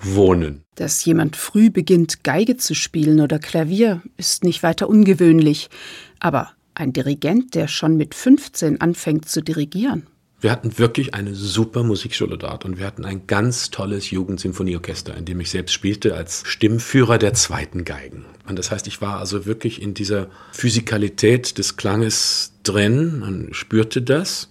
wohnen. 0.01 0.63
Dass 0.75 1.03
jemand 1.03 1.35
früh 1.35 1.69
beginnt, 1.69 2.23
Geige 2.23 2.55
zu 2.55 2.73
spielen 2.73 3.19
oder 3.19 3.39
Klavier, 3.39 4.01
ist 4.15 4.45
nicht 4.45 4.63
weiter 4.63 4.87
ungewöhnlich. 4.87 5.69
Aber 6.19 6.51
ein 6.75 6.93
Dirigent, 6.93 7.55
der 7.55 7.67
schon 7.67 7.97
mit 7.97 8.15
15 8.15 8.81
anfängt 8.81 9.27
zu 9.27 9.41
dirigieren. 9.41 10.07
Wir 10.41 10.51
hatten 10.51 10.77
wirklich 10.79 11.13
eine 11.13 11.35
super 11.35 11.83
Musikschule 11.83 12.37
dort 12.37 12.63
und 12.63 12.77
wir 12.77 12.85
hatten 12.85 13.03
ein 13.03 13.27
ganz 13.27 13.71
tolles 13.71 14.09
Jugendsinfonieorchester, 14.09 15.17
in 15.17 15.25
dem 15.25 15.41
ich 15.41 15.49
selbst 15.49 15.73
spielte 15.73 16.15
als 16.15 16.43
Stimmführer 16.45 17.17
der 17.17 17.33
zweiten 17.33 17.83
Geigen. 17.83 18.23
Und 18.47 18.57
das 18.57 18.71
heißt, 18.71 18.87
ich 18.87 19.01
war 19.01 19.19
also 19.19 19.45
wirklich 19.45 19.81
in 19.81 19.93
dieser 19.93 20.27
Physikalität 20.53 21.57
des 21.57 21.75
Klanges 21.75 22.53
drin 22.63 23.21
und 23.21 23.53
spürte 23.53 24.01
das 24.01 24.49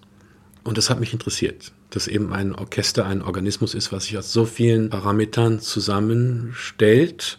und 0.62 0.76
das 0.76 0.90
hat 0.90 1.00
mich 1.00 1.14
interessiert 1.14 1.72
dass 1.90 2.06
eben 2.06 2.32
ein 2.32 2.54
Orchester 2.54 3.06
ein 3.06 3.22
Organismus 3.22 3.74
ist, 3.74 3.92
was 3.92 4.04
sich 4.04 4.18
aus 4.18 4.32
so 4.32 4.44
vielen 4.44 4.90
Parametern 4.90 5.60
zusammenstellt 5.60 7.38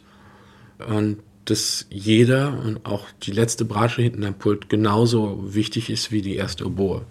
und 0.88 1.18
dass 1.50 1.86
jeder 1.90 2.60
und 2.64 2.86
auch 2.86 3.06
die 3.24 3.32
letzte 3.32 3.66
Bratsche 3.66 4.02
hinten 4.02 4.24
am 4.24 4.36
Pult 4.36 4.70
genauso 4.70 5.54
wichtig 5.54 5.90
ist 5.90 6.12
wie 6.12 6.22
die 6.22 6.36
erste 6.36 6.66
Oboe. 6.66 7.06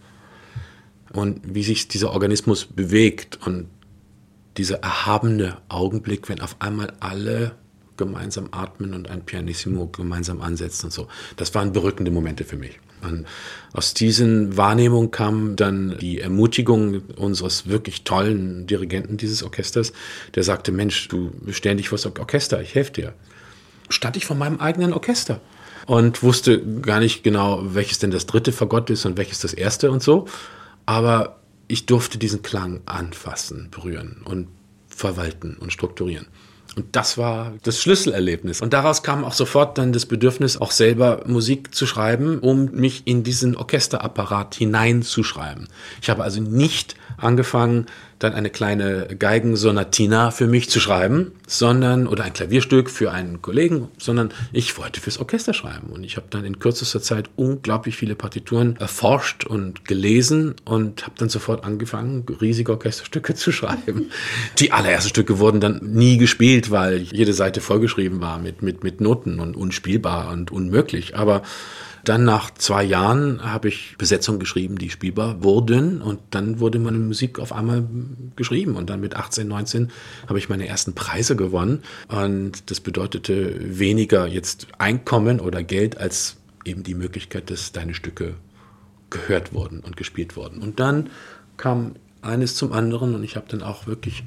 Und 1.13 1.41
wie 1.55 1.63
sich 1.63 1.89
dieser 1.89 2.13
Organismus 2.13 2.67
bewegt 2.67 3.39
und 3.47 3.69
dieser 4.57 4.81
erhabene 4.81 5.57
Augenblick, 5.69 6.29
wenn 6.29 6.41
auf 6.41 6.57
einmal 6.61 6.93
alle 7.01 7.53
gemeinsam 7.97 8.49
atmen 8.53 8.95
und 8.95 9.11
ein 9.11 9.25
Pianissimo 9.25 9.89
gemeinsam 9.89 10.41
ansetzen 10.41 10.87
und 10.87 10.93
so. 10.93 11.09
Das 11.37 11.55
waren 11.55 11.73
berückende 11.73 12.11
Momente 12.11 12.45
für 12.45 12.57
mich. 12.57 12.79
Und 13.03 13.27
aus 13.73 13.95
diesen 13.95 14.57
Wahrnehmungen 14.57 15.11
kam 15.11 15.57
dann 15.57 15.97
die 15.99 16.21
Ermutigung 16.21 17.03
unseres 17.17 17.69
wirklich 17.69 18.05
tollen 18.05 18.67
Dirigenten 18.67 19.17
dieses 19.17 19.43
Orchesters, 19.43 19.93
der 20.35 20.43
sagte, 20.43 20.73
Mensch, 20.73 21.09
du 21.09 21.33
stell 21.51 21.77
dich 21.77 21.89
vor 21.89 21.99
das 21.99 22.07
Orchester, 22.07 22.61
ich 22.61 22.75
helfe 22.75 22.93
dir 22.93 23.15
stand 23.89 24.17
ich 24.17 24.27
vor 24.27 24.37
meinem 24.37 24.61
eigenen 24.61 24.93
Orchester 24.93 25.41
und 25.87 26.23
wusste 26.23 26.63
gar 26.81 27.01
nicht 27.01 27.23
genau, 27.23 27.61
welches 27.63 27.99
denn 27.99 28.11
das 28.11 28.27
dritte 28.27 28.53
Fagott 28.53 28.91
ist 28.91 29.07
und 29.07 29.17
welches 29.17 29.41
das 29.41 29.55
erste 29.55 29.91
und 29.91 30.03
so. 30.03 30.27
Aber 30.87 31.41
ich 31.67 31.87
durfte 31.87 32.19
diesen 32.19 32.43
Klang 32.43 32.81
anfassen, 32.87 33.69
berühren 33.71 34.23
und 34.25 34.49
verwalten 34.89 35.57
und 35.57 35.73
strukturieren. 35.73 36.27
Und 36.79 36.95
das 36.95 37.19
war 37.19 37.55
das 37.65 37.83
Schlüsselerlebnis. 37.83 38.61
Und 38.61 38.73
daraus 38.73 39.03
kam 39.03 39.25
auch 39.25 39.33
sofort 39.33 39.79
dann 39.79 39.93
das 39.93 40.07
Bedürfnis, 40.07 40.59
auch 40.59 40.71
selber 40.71 41.23
Musik 41.27 41.75
zu 41.75 41.89
schreiben, 41.89 42.39
um 42.39 42.67
mich 42.67 43.03
in 43.05 43.25
diesen 43.25 43.57
Orchesterapparat 43.57 44.55
hineinzuschreiben. 44.55 45.67
Ich 46.01 46.09
habe 46.09 46.23
also 46.23 46.41
nicht 46.41 46.95
angefangen, 47.17 47.87
dann 48.19 48.35
eine 48.35 48.51
kleine 48.51 49.07
Geigensonatina 49.19 50.31
für 50.31 50.47
mich 50.47 50.71
zu 50.71 50.81
schreiben, 50.81 51.33
sondern 51.47 52.07
oder 52.07 52.25
ein 52.25 52.33
Klavierstück 52.33 52.91
für 52.91 53.13
einen 53.13 53.43
Kollegen, 53.43 53.89
sondern 53.99 54.31
ich 54.53 54.77
wollte 54.77 55.01
fürs 55.01 55.19
Orchester 55.19 55.55
schreiben 55.55 55.89
und 55.91 56.05
ich 56.05 56.17
habe 56.17 56.27
dann 56.31 56.45
in 56.45 56.59
kürzester 56.59 57.01
Zeit 57.01 57.31
unglaublich 57.37 57.97
viele 57.97 58.17
Partituren 58.17 58.77
erforscht 58.77 59.45
und 59.45 59.85
gelesen 59.85 60.57
und 60.65 61.05
habe 61.05 61.15
dann 61.19 61.29
sofort 61.29 61.65
angefangen, 61.65 62.27
riesige 62.41 62.73
Orchesterstücke 62.73 63.35
zu 63.37 63.53
schreiben. 63.53 64.11
Die 64.59 64.73
allerersten 64.73 65.11
Stücke 65.11 65.39
wurden 65.39 65.61
dann 65.61 65.81
nie 65.83 66.19
gespielt, 66.19 66.68
weil 66.71 66.99
jede 66.99 67.33
Seite 67.33 67.61
vollgeschrieben 67.61 68.21
war 68.21 68.39
mit 68.39 68.63
mit 68.63 68.85
mit 68.85 69.01
Noten 69.01 69.41
und 69.41 69.57
unspielbar 69.57 70.31
und 70.31 70.51
unmöglich, 70.51 71.17
aber 71.17 71.43
dann 72.09 72.25
nach 72.25 72.53
zwei 72.55 72.85
Jahren 72.85 73.43
habe 73.43 73.69
ich 73.69 73.97
Besetzungen 73.99 74.39
geschrieben, 74.39 74.79
die 74.79 74.89
spielbar 74.89 75.43
wurden. 75.43 76.01
Und 76.01 76.21
dann 76.31 76.59
wurde 76.59 76.79
meine 76.79 76.99
Musik 76.99 77.39
auf 77.39 77.53
einmal 77.53 77.87
geschrieben. 78.35 78.77
Und 78.77 78.89
dann 78.89 79.01
mit 79.01 79.15
18, 79.15 79.47
19 79.47 79.91
habe 80.27 80.39
ich 80.39 80.49
meine 80.49 80.67
ersten 80.67 80.95
Preise 80.95 81.37
gewonnen. 81.37 81.83
Und 82.09 82.71
das 82.71 82.81
bedeutete 82.81 83.79
weniger 83.79 84.27
jetzt 84.27 84.69
Einkommen 84.79 85.39
oder 85.39 85.63
Geld 85.63 85.99
als 85.99 86.37
eben 86.65 86.83
die 86.83 86.95
Möglichkeit, 86.95 87.51
dass 87.51 87.73
deine 87.73 87.93
Stücke 87.93 88.37
gehört 89.11 89.53
wurden 89.53 89.81
und 89.81 89.99
gespielt 89.99 90.35
wurden. 90.35 90.63
Und 90.63 90.81
dann 90.81 91.11
kam 91.59 91.97
eines 92.23 92.55
zum 92.55 92.73
anderen 92.73 93.15
und 93.15 93.23
ich 93.23 93.37
habe 93.37 93.47
dann 93.49 93.63
auch 93.63 93.87
wirklich 93.87 94.25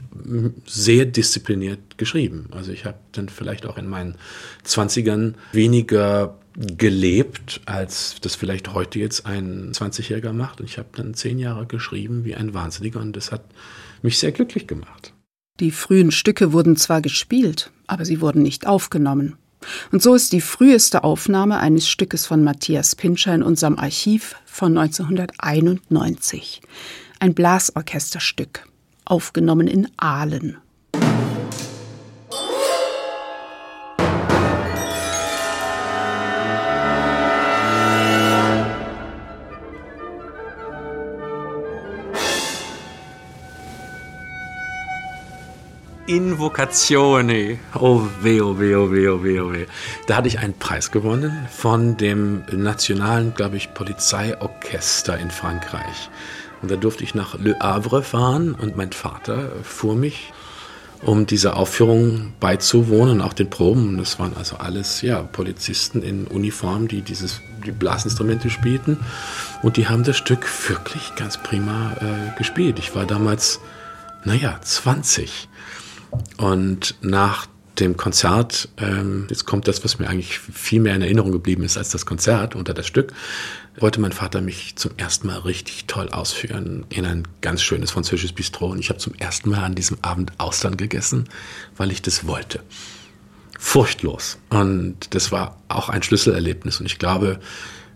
sehr 0.66 1.06
diszipliniert 1.06 1.98
geschrieben. 1.98 2.48
Also 2.52 2.72
ich 2.72 2.86
habe 2.86 2.98
dann 3.12 3.30
vielleicht 3.30 3.66
auch 3.66 3.78
in 3.78 3.88
meinen 3.88 4.16
Zwanzigern 4.64 5.36
weniger 5.52 6.38
gelebt, 6.56 7.62
als 7.66 8.16
das 8.22 8.36
vielleicht 8.36 8.74
heute 8.74 9.00
jetzt 9.00 9.26
ein 9.26 9.72
20-Jähriger 9.72 10.34
macht. 10.34 10.60
Und 10.60 10.70
ich 10.70 10.78
habe 10.78 10.90
dann 10.96 11.14
zehn 11.14 11.40
Jahre 11.40 11.66
geschrieben 11.66 12.26
wie 12.26 12.36
ein 12.36 12.54
Wahnsinniger 12.54 13.00
und 13.00 13.16
das 13.16 13.32
hat 13.32 13.44
mich 14.02 14.18
sehr 14.20 14.32
glücklich 14.32 14.68
gemacht. 14.68 15.14
Die 15.60 15.72
frühen 15.72 16.12
Stücke 16.12 16.54
wurden 16.54 16.76
zwar 16.76 17.02
gespielt, 17.02 17.72
aber 17.88 18.06
sie 18.06 18.22
wurden 18.22 18.42
nicht 18.42 18.68
aufgenommen. 18.68 19.38
Und 19.92 20.02
so 20.02 20.16
ist 20.16 20.34
die 20.34 20.42
früheste 20.42 21.04
Aufnahme 21.04 21.60
eines 21.60 21.88
Stückes 21.88 22.26
von 22.26 22.44
Matthias 22.44 22.96
Pinscher 22.96 23.36
in 23.36 23.44
unserem 23.44 23.78
Archiv 23.78 24.36
von 24.46 24.78
1991. 24.78 26.62
Ein 27.24 27.36
Blasorchesterstück, 27.36 28.66
aufgenommen 29.06 29.68
in 29.68 29.88
Aalen. 29.96 30.58
Invocazione. 46.08 47.60
Oh 47.76 48.02
weh, 48.22 48.42
oh 48.42 48.58
weh, 48.58 48.74
oh 48.74 48.92
weh, 48.92 49.08
oh 49.08 49.24
weh, 49.24 49.40
oh 49.40 49.54
weh. 49.54 49.68
Da 50.08 50.16
hatte 50.16 50.28
ich 50.28 50.40
einen 50.40 50.58
Preis 50.58 50.90
gewonnen 50.90 51.48
von 51.52 51.98
dem 51.98 52.46
nationalen, 52.52 53.36
glaube 53.36 53.58
ich, 53.58 53.76
Polizeiorchester 53.76 55.20
in 55.20 55.30
Frankreich. 55.30 56.10
Und 56.62 56.70
da 56.70 56.76
durfte 56.76 57.04
ich 57.04 57.16
nach 57.16 57.38
Le 57.40 57.58
Havre 57.60 58.04
fahren 58.04 58.54
und 58.54 58.78
mein 58.78 58.92
Vater 58.92 59.52
fuhr 59.64 59.96
mich, 59.96 60.32
um 61.04 61.26
dieser 61.26 61.58
Aufführung 61.58 62.34
beizuwohnen, 62.40 63.22
auch 63.22 63.34
den 63.34 63.50
Proben. 63.50 63.98
Das 63.98 64.20
waren 64.20 64.36
also 64.38 64.58
alles 64.58 65.02
ja, 65.02 65.24
Polizisten 65.24 66.04
in 66.04 66.28
Uniform, 66.28 66.88
die 66.88 67.02
dieses, 67.02 67.42
die 67.66 67.72
Blasinstrumente 67.72 68.50
spielten. 68.50 69.00
Und 69.64 69.78
die 69.78 69.88
haben 69.88 70.04
das 70.04 70.18
Stück 70.18 70.48
wirklich 70.70 71.16
ganz 71.16 71.42
prima 71.42 71.94
äh, 72.00 72.38
gespielt. 72.38 72.78
Ich 72.78 72.96
war 72.96 73.06
damals, 73.06 73.60
naja, 74.26 74.60
20. 74.62 75.50
Und 76.38 76.96
nach 77.02 77.48
dem 77.80 77.98
Konzert, 77.98 78.70
ähm, 78.78 79.26
jetzt 79.30 79.46
kommt 79.46 79.68
das, 79.68 79.84
was 79.84 79.98
mir 79.98 80.08
eigentlich 80.08 80.38
viel 80.38 80.82
mehr 80.82 80.96
in 80.96 81.02
Erinnerung 81.02 81.32
geblieben 81.32 81.64
ist 81.64 81.78
als 81.78 81.90
das 81.90 82.06
Konzert 82.06 82.54
unter 82.54 82.74
das 82.74 82.86
Stück, 82.86 83.14
wollte 83.78 84.02
mein 84.02 84.12
Vater 84.12 84.42
mich 84.42 84.76
zum 84.76 84.92
ersten 84.98 85.28
Mal 85.28 85.40
richtig 85.40 85.86
toll 85.86 86.10
ausführen 86.10 86.86
in 86.90 87.06
ein 87.06 87.28
ganz 87.42 87.62
schönes 87.62 87.92
französisches 87.92 88.34
Bistro. 88.34 88.68
Und 88.68 88.80
ich 88.80 88.90
habe 88.90 89.00
zum 89.00 89.14
ersten 89.16 89.50
Mal 89.50 89.64
an 89.64 89.76
diesem 89.76 89.98
Abend 90.02 90.34
Austern 90.38 90.78
gegessen, 90.78 91.30
weil 91.78 91.92
ich 91.92 92.02
das 92.02 92.28
wollte. 92.28 92.62
Furchtlos. 93.58 94.40
Und 94.50 95.14
das 95.14 95.32
war 95.32 95.58
auch 95.68 95.90
ein 95.90 96.04
Schlüsselerlebnis. 96.04 96.80
Und 96.80 96.86
ich 96.88 97.00
glaube, 97.00 97.40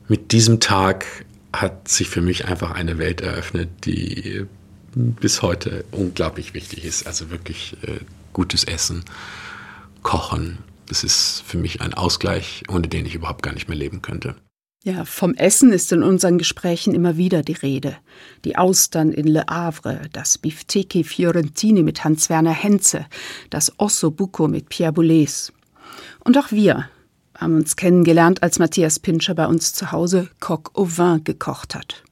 mit 0.08 0.32
diesem 0.32 0.60
Tag 0.60 1.06
hat 1.52 1.88
sich 1.88 2.10
für 2.10 2.22
mich 2.22 2.46
einfach 2.46 2.72
eine 2.72 2.98
Welt 2.98 3.22
eröffnet, 3.22 3.70
die 3.86 4.46
bis 4.94 5.42
heute 5.42 5.84
unglaublich 5.92 6.54
wichtig 6.54 6.86
ist. 6.86 7.08
Also 7.08 7.32
wirklich 7.32 7.76
äh, 7.84 8.00
gutes 8.32 8.64
Essen, 8.64 9.04
Kochen. 10.04 10.60
Das 10.88 11.04
ist 11.04 11.44
für 11.46 11.58
mich 11.58 11.82
ein 11.82 11.94
Ausgleich, 11.94 12.64
ohne 12.70 12.88
den 12.88 13.06
ich 13.06 13.16
überhaupt 13.16 13.42
gar 13.44 13.54
nicht 13.54 13.68
mehr 13.68 13.78
leben 13.78 14.02
könnte. 14.02 14.36
Ja, 14.86 15.04
vom 15.04 15.34
Essen 15.34 15.72
ist 15.74 15.92
in 15.92 16.04
unseren 16.04 16.38
Gesprächen 16.38 16.94
immer 16.94 17.18
wieder 17.18 17.42
die 17.42 17.54
Rede. 17.54 17.98
Die 18.44 18.56
Austern 18.56 19.12
in 19.12 19.26
Le 19.26 19.44
Havre, 19.50 20.02
das 20.14 20.38
Bifteki 20.38 21.04
Fiorentini 21.04 21.82
mit 21.82 22.04
Hans-Werner 22.04 22.52
Henze, 22.52 23.08
das 23.50 23.80
Osso 23.80 24.12
Bucco 24.12 24.48
mit 24.48 24.70
Pierre 24.70 24.94
Boulez. 24.94 25.52
Und 26.24 26.38
auch 26.38 26.52
wir 26.52 26.88
haben 27.36 27.56
uns 27.56 27.78
kennengelernt, 27.78 28.44
als 28.44 28.60
Matthias 28.60 29.00
Pinscher 29.00 29.34
bei 29.34 29.48
uns 29.48 29.74
zu 29.74 29.92
Hause 29.92 30.30
Coq 30.40 30.70
au 30.76 30.86
vin 30.86 31.24
gekocht 31.24 31.74
hat. 31.74 32.04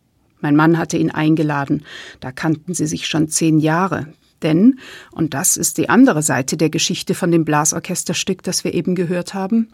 Mein 0.42 0.56
Mann 0.56 0.80
hatte 0.80 0.98
ihn 0.98 1.12
eingeladen. 1.12 1.86
Da 2.22 2.32
kannten 2.32 2.74
sie 2.74 2.88
sich 2.88 3.06
schon 3.06 3.30
zehn 3.30 3.60
Jahre. 3.60 4.08
Denn, 4.42 4.80
und 5.12 5.36
das 5.36 5.58
ist 5.58 5.78
die 5.78 5.90
andere 5.90 6.24
Seite 6.24 6.58
der 6.58 6.72
Geschichte 6.72 7.14
von 7.14 7.30
dem 7.30 7.46
Blasorchesterstück, 7.46 8.42
das 8.42 8.64
wir 8.64 8.74
eben 8.74 8.96
gehört 8.96 9.36
haben, 9.36 9.70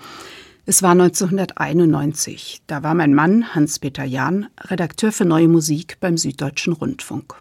es 0.70 0.84
war 0.84 0.92
1991. 0.92 2.62
Da 2.68 2.84
war 2.84 2.94
mein 2.94 3.16
Mann, 3.16 3.56
Hans-Peter 3.56 4.04
Jahn, 4.04 4.50
Redakteur 4.62 5.12
für 5.12 5.26
Neue 5.26 5.48
Musik 5.48 5.98
beim 6.00 6.16
Süddeutschen 6.16 6.74
Rundfunk. 6.74 7.34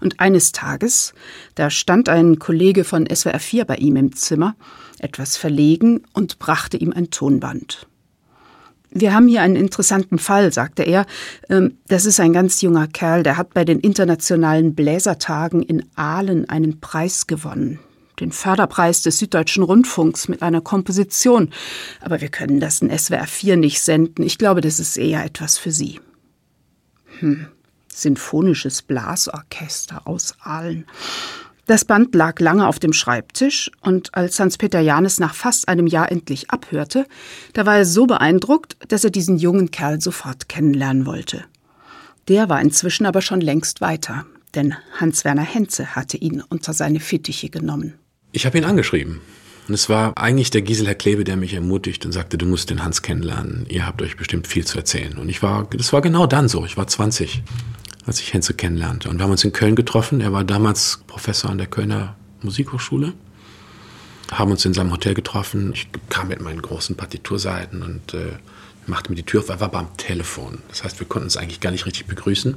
Und 0.00 0.18
eines 0.18 0.52
Tages, 0.52 1.12
da 1.56 1.68
stand 1.68 2.08
ein 2.08 2.38
Kollege 2.38 2.84
von 2.84 3.06
SWR 3.06 3.38
4 3.38 3.66
bei 3.66 3.76
ihm 3.76 3.96
im 3.96 4.16
Zimmer, 4.16 4.56
etwas 4.98 5.36
verlegen 5.36 6.00
und 6.14 6.38
brachte 6.38 6.78
ihm 6.78 6.94
ein 6.94 7.10
Tonband. 7.10 7.86
Wir 8.90 9.12
haben 9.12 9.28
hier 9.28 9.42
einen 9.42 9.56
interessanten 9.56 10.18
Fall, 10.18 10.50
sagte 10.50 10.84
er. 10.84 11.04
Ähm, 11.50 11.76
das 11.88 12.06
ist 12.06 12.18
ein 12.18 12.32
ganz 12.32 12.62
junger 12.62 12.86
Kerl, 12.86 13.24
der 13.24 13.36
hat 13.36 13.52
bei 13.52 13.66
den 13.66 13.78
internationalen 13.78 14.74
Bläsertagen 14.74 15.62
in 15.62 15.84
Aalen 15.96 16.48
einen 16.48 16.80
Preis 16.80 17.26
gewonnen. 17.26 17.78
Den 18.20 18.32
Förderpreis 18.32 19.02
des 19.02 19.18
Süddeutschen 19.18 19.62
Rundfunks 19.62 20.28
mit 20.28 20.42
einer 20.42 20.60
Komposition. 20.60 21.50
Aber 22.00 22.20
wir 22.20 22.28
können 22.28 22.60
das 22.60 22.82
in 22.82 22.96
SWR 22.96 23.26
4 23.26 23.56
nicht 23.56 23.80
senden. 23.80 24.22
Ich 24.24 24.38
glaube, 24.38 24.60
das 24.60 24.80
ist 24.80 24.96
eher 24.96 25.24
etwas 25.24 25.58
für 25.58 25.70
Sie. 25.70 26.00
Hm. 27.20 27.46
Sinfonisches 27.92 28.82
Blasorchester 28.82 30.06
aus 30.06 30.34
Aalen. 30.40 30.84
Das 31.68 31.84
Band 31.84 32.14
lag 32.14 32.40
lange 32.40 32.66
auf 32.66 32.78
dem 32.78 32.94
Schreibtisch, 32.94 33.70
und 33.82 34.14
als 34.14 34.40
Hans-Peter 34.40 34.80
Janes 34.80 35.20
nach 35.20 35.34
fast 35.34 35.68
einem 35.68 35.86
Jahr 35.86 36.10
endlich 36.10 36.50
abhörte, 36.50 37.06
da 37.52 37.66
war 37.66 37.76
er 37.76 37.84
so 37.84 38.06
beeindruckt, 38.06 38.78
dass 38.88 39.04
er 39.04 39.10
diesen 39.10 39.36
jungen 39.36 39.70
Kerl 39.70 40.00
sofort 40.00 40.48
kennenlernen 40.48 41.04
wollte. 41.04 41.44
Der 42.28 42.48
war 42.48 42.62
inzwischen 42.62 43.04
aber 43.04 43.20
schon 43.20 43.42
längst 43.42 43.82
weiter, 43.82 44.24
denn 44.54 44.76
Hans-Werner 44.98 45.42
Henze 45.42 45.94
hatte 45.94 46.16
ihn 46.16 46.42
unter 46.48 46.72
seine 46.72 47.00
Fittiche 47.00 47.50
genommen. 47.50 47.98
Ich 48.32 48.46
habe 48.46 48.58
ihn 48.58 48.64
angeschrieben. 48.64 49.20
Und 49.68 49.74
es 49.74 49.88
war 49.88 50.16
eigentlich 50.16 50.50
der 50.50 50.62
Gisel 50.62 50.86
Herr 50.86 50.94
Klebe, 50.94 51.24
der 51.24 51.36
mich 51.36 51.52
ermutigt 51.52 52.06
und 52.06 52.12
sagte, 52.12 52.38
du 52.38 52.46
musst 52.46 52.70
den 52.70 52.82
Hans 52.82 53.02
kennenlernen. 53.02 53.66
Ihr 53.68 53.86
habt 53.86 54.00
euch 54.00 54.16
bestimmt 54.16 54.46
viel 54.46 54.66
zu 54.66 54.78
erzählen. 54.78 55.18
Und 55.18 55.28
ich 55.28 55.42
war, 55.42 55.68
das 55.70 55.92
war 55.92 56.00
genau 56.00 56.26
dann 56.26 56.48
so. 56.48 56.64
Ich 56.64 56.76
war 56.76 56.86
20 56.86 57.42
als 58.08 58.20
ich 58.20 58.32
Henze 58.32 58.54
kennenlernte. 58.54 59.10
Und 59.10 59.18
wir 59.18 59.24
haben 59.24 59.30
uns 59.30 59.44
in 59.44 59.52
Köln 59.52 59.76
getroffen. 59.76 60.22
Er 60.22 60.32
war 60.32 60.42
damals 60.42 61.00
Professor 61.06 61.50
an 61.50 61.58
der 61.58 61.66
Kölner 61.66 62.16
Musikhochschule. 62.40 63.12
Haben 64.30 64.50
uns 64.50 64.64
in 64.64 64.72
seinem 64.72 64.92
Hotel 64.92 65.12
getroffen. 65.12 65.72
Ich 65.74 65.88
kam 66.08 66.28
mit 66.28 66.40
meinen 66.40 66.62
großen 66.62 66.96
Partiturseiten 66.96 67.82
und 67.82 68.14
äh, 68.14 68.32
machte 68.88 69.10
mir 69.10 69.16
die 69.16 69.22
Tür 69.22 69.40
auf. 69.40 69.48
Er 69.48 69.60
war 69.60 69.70
beim 69.70 69.96
Telefon. 69.96 70.58
Das 70.68 70.84
heißt, 70.84 70.98
wir 71.00 71.06
konnten 71.06 71.26
uns 71.26 71.36
eigentlich 71.36 71.60
gar 71.60 71.70
nicht 71.70 71.86
richtig 71.86 72.06
begrüßen. 72.06 72.56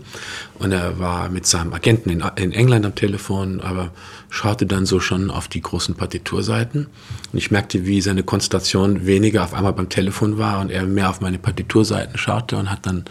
Und 0.59 0.71
er 0.71 0.99
war 0.99 1.29
mit 1.29 1.45
seinem 1.45 1.73
Agenten 1.73 2.09
in, 2.09 2.23
in 2.38 2.51
England 2.51 2.86
am 2.86 2.95
Telefon, 2.95 3.61
aber 3.61 3.91
schaute 4.29 4.65
dann 4.65 4.86
so 4.86 4.99
schon 4.99 5.29
auf 5.29 5.47
die 5.47 5.61
großen 5.61 5.95
Partiturseiten. 5.95 6.88
Und 7.32 7.38
ich 7.38 7.51
merkte, 7.51 7.86
wie 7.86 8.01
seine 8.01 8.23
Konzentration 8.23 9.05
weniger 9.05 9.43
auf 9.43 9.53
einmal 9.53 9.73
beim 9.73 9.89
Telefon 9.89 10.38
war 10.38 10.59
und 10.59 10.71
er 10.71 10.86
mehr 10.86 11.09
auf 11.09 11.21
meine 11.21 11.39
Partiturseiten 11.39 12.17
schaute 12.17 12.57
und 12.57 12.71
hat 12.71 12.86
dann 12.86 13.05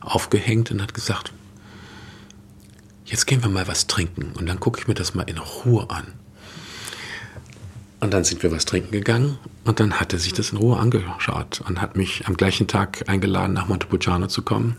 aufgehängt 0.00 0.70
und 0.70 0.82
hat 0.82 0.94
gesagt, 0.94 1.32
jetzt 3.04 3.26
gehen 3.26 3.42
wir 3.42 3.50
mal 3.50 3.68
was 3.68 3.86
trinken 3.86 4.32
und 4.38 4.46
dann 4.46 4.60
gucke 4.60 4.80
ich 4.80 4.88
mir 4.88 4.94
das 4.94 5.14
mal 5.14 5.22
in 5.22 5.38
Ruhe 5.38 5.88
an. 5.90 6.12
Und 8.04 8.12
dann 8.12 8.22
sind 8.22 8.42
wir 8.42 8.52
was 8.52 8.66
trinken 8.66 8.90
gegangen 8.90 9.38
und 9.64 9.80
dann 9.80 9.98
hat 9.98 10.12
er 10.12 10.18
sich 10.18 10.34
das 10.34 10.50
in 10.50 10.58
Ruhe 10.58 10.76
angeschaut 10.76 11.62
und 11.66 11.80
hat 11.80 11.96
mich 11.96 12.26
am 12.26 12.36
gleichen 12.36 12.66
Tag 12.66 13.08
eingeladen, 13.08 13.54
nach 13.54 13.66
Montepulciano 13.66 14.26
zu 14.26 14.42
kommen 14.42 14.76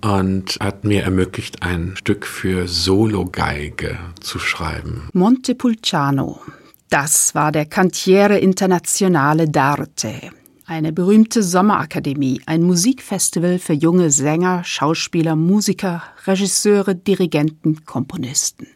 und 0.00 0.56
hat 0.58 0.84
mir 0.84 1.02
ermöglicht, 1.02 1.62
ein 1.62 1.96
Stück 1.98 2.24
für 2.24 2.66
Solo-Geige 2.66 3.98
zu 4.20 4.38
schreiben. 4.38 5.10
Montepulciano, 5.12 6.40
das 6.88 7.34
war 7.34 7.52
der 7.52 7.66
Cantiere 7.66 8.38
Internazionale 8.38 9.44
d'Arte, 9.44 10.30
eine 10.64 10.94
berühmte 10.94 11.42
Sommerakademie, 11.42 12.40
ein 12.46 12.62
Musikfestival 12.62 13.58
für 13.58 13.74
junge 13.74 14.10
Sänger, 14.10 14.64
Schauspieler, 14.64 15.36
Musiker, 15.36 16.04
Regisseure, 16.26 16.94
Dirigenten, 16.94 17.84
Komponisten. 17.84 18.66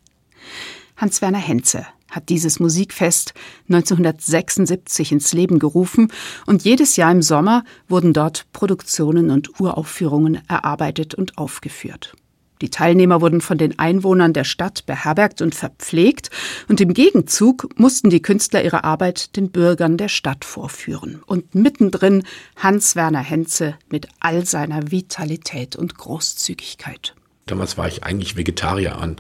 Hans-Werner 0.99 1.39
Henze 1.39 1.87
hat 2.11 2.29
dieses 2.29 2.61
Musikfest 2.61 3.35
1976 3.69 5.13
ins 5.13 5.33
Leben 5.33 5.59
gerufen 5.59 6.13
und 6.47 6.65
jedes 6.65 6.97
Jahr 6.97 7.13
im 7.13 7.23
Sommer 7.23 7.65
wurden 7.89 8.13
dort 8.13 8.47
Produktionen 8.53 9.31
und 9.31 9.61
Uraufführungen 9.61 10.41
erarbeitet 10.49 11.15
und 11.15 11.39
aufgeführt. 11.39 12.15
Die 12.61 12.71
Teilnehmer 12.71 13.21
wurden 13.21 13.41
von 13.41 13.59
den 13.59 13.79
Einwohnern 13.79 14.33
der 14.33 14.45
Stadt 14.45 14.85
beherbergt 14.87 15.43
und 15.43 15.55
verpflegt, 15.55 16.31
und 16.69 16.81
im 16.81 16.93
Gegenzug 16.93 17.69
mussten 17.79 18.11
die 18.11 18.23
Künstler 18.23 18.65
ihre 18.65 18.85
Arbeit 18.85 19.37
den 19.37 19.51
Bürgern 19.51 19.97
der 19.97 20.09
Stadt 20.09 20.45
vorführen. 20.45 21.23
Und 21.27 21.55
mittendrin 21.55 22.25
Hans 22.57 22.97
Werner 22.97 23.21
Henze 23.21 23.77
mit 23.91 24.09
all 24.21 24.45
seiner 24.45 24.91
Vitalität 24.91 25.77
und 25.77 25.97
Großzügigkeit. 25.97 27.15
Damals 27.51 27.77
war 27.77 27.89
ich 27.89 28.05
eigentlich 28.05 28.37
Vegetarier 28.37 28.99
an. 28.99 29.17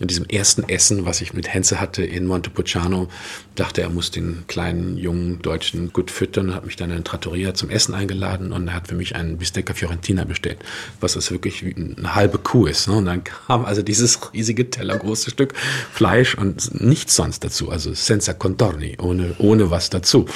In 0.00 0.08
diesem 0.08 0.24
ersten 0.26 0.68
Essen, 0.68 1.04
was 1.04 1.20
ich 1.20 1.34
mit 1.34 1.52
Henze 1.52 1.80
hatte 1.80 2.04
in 2.04 2.26
Montepulciano, 2.26 3.08
dachte 3.54 3.82
er, 3.82 3.90
muss 3.90 4.10
den 4.10 4.44
kleinen, 4.46 4.96
jungen 4.96 5.42
Deutschen 5.42 5.92
gut 5.92 6.10
füttern 6.10 6.54
hat 6.54 6.64
mich 6.64 6.76
dann 6.76 6.90
in 6.90 7.04
Trattoria 7.04 7.54
zum 7.54 7.70
Essen 7.70 7.94
eingeladen 7.94 8.52
und 8.52 8.68
er 8.68 8.74
hat 8.74 8.88
für 8.88 8.94
mich 8.94 9.14
einen 9.16 9.38
Bistecca 9.38 9.74
Fiorentina 9.74 10.24
bestellt, 10.24 10.58
was 11.00 11.14
das 11.14 11.30
wirklich 11.30 11.64
wie 11.64 11.74
eine 11.74 12.14
halbe 12.14 12.38
Kuh 12.38 12.66
ist. 12.66 12.88
Ne? 12.88 12.94
Und 12.94 13.06
dann 13.06 13.24
kam 13.24 13.64
also 13.64 13.82
dieses 13.82 14.32
riesige 14.32 14.70
Teller, 14.70 14.96
große 14.98 15.30
Stück 15.30 15.54
Fleisch 15.92 16.34
und 16.34 16.80
nichts 16.80 17.16
sonst 17.16 17.44
dazu, 17.44 17.70
also 17.70 17.92
senza 17.94 18.32
contorni, 18.32 18.96
ohne, 19.00 19.34
ohne 19.38 19.70
was 19.70 19.90
dazu. 19.90 20.26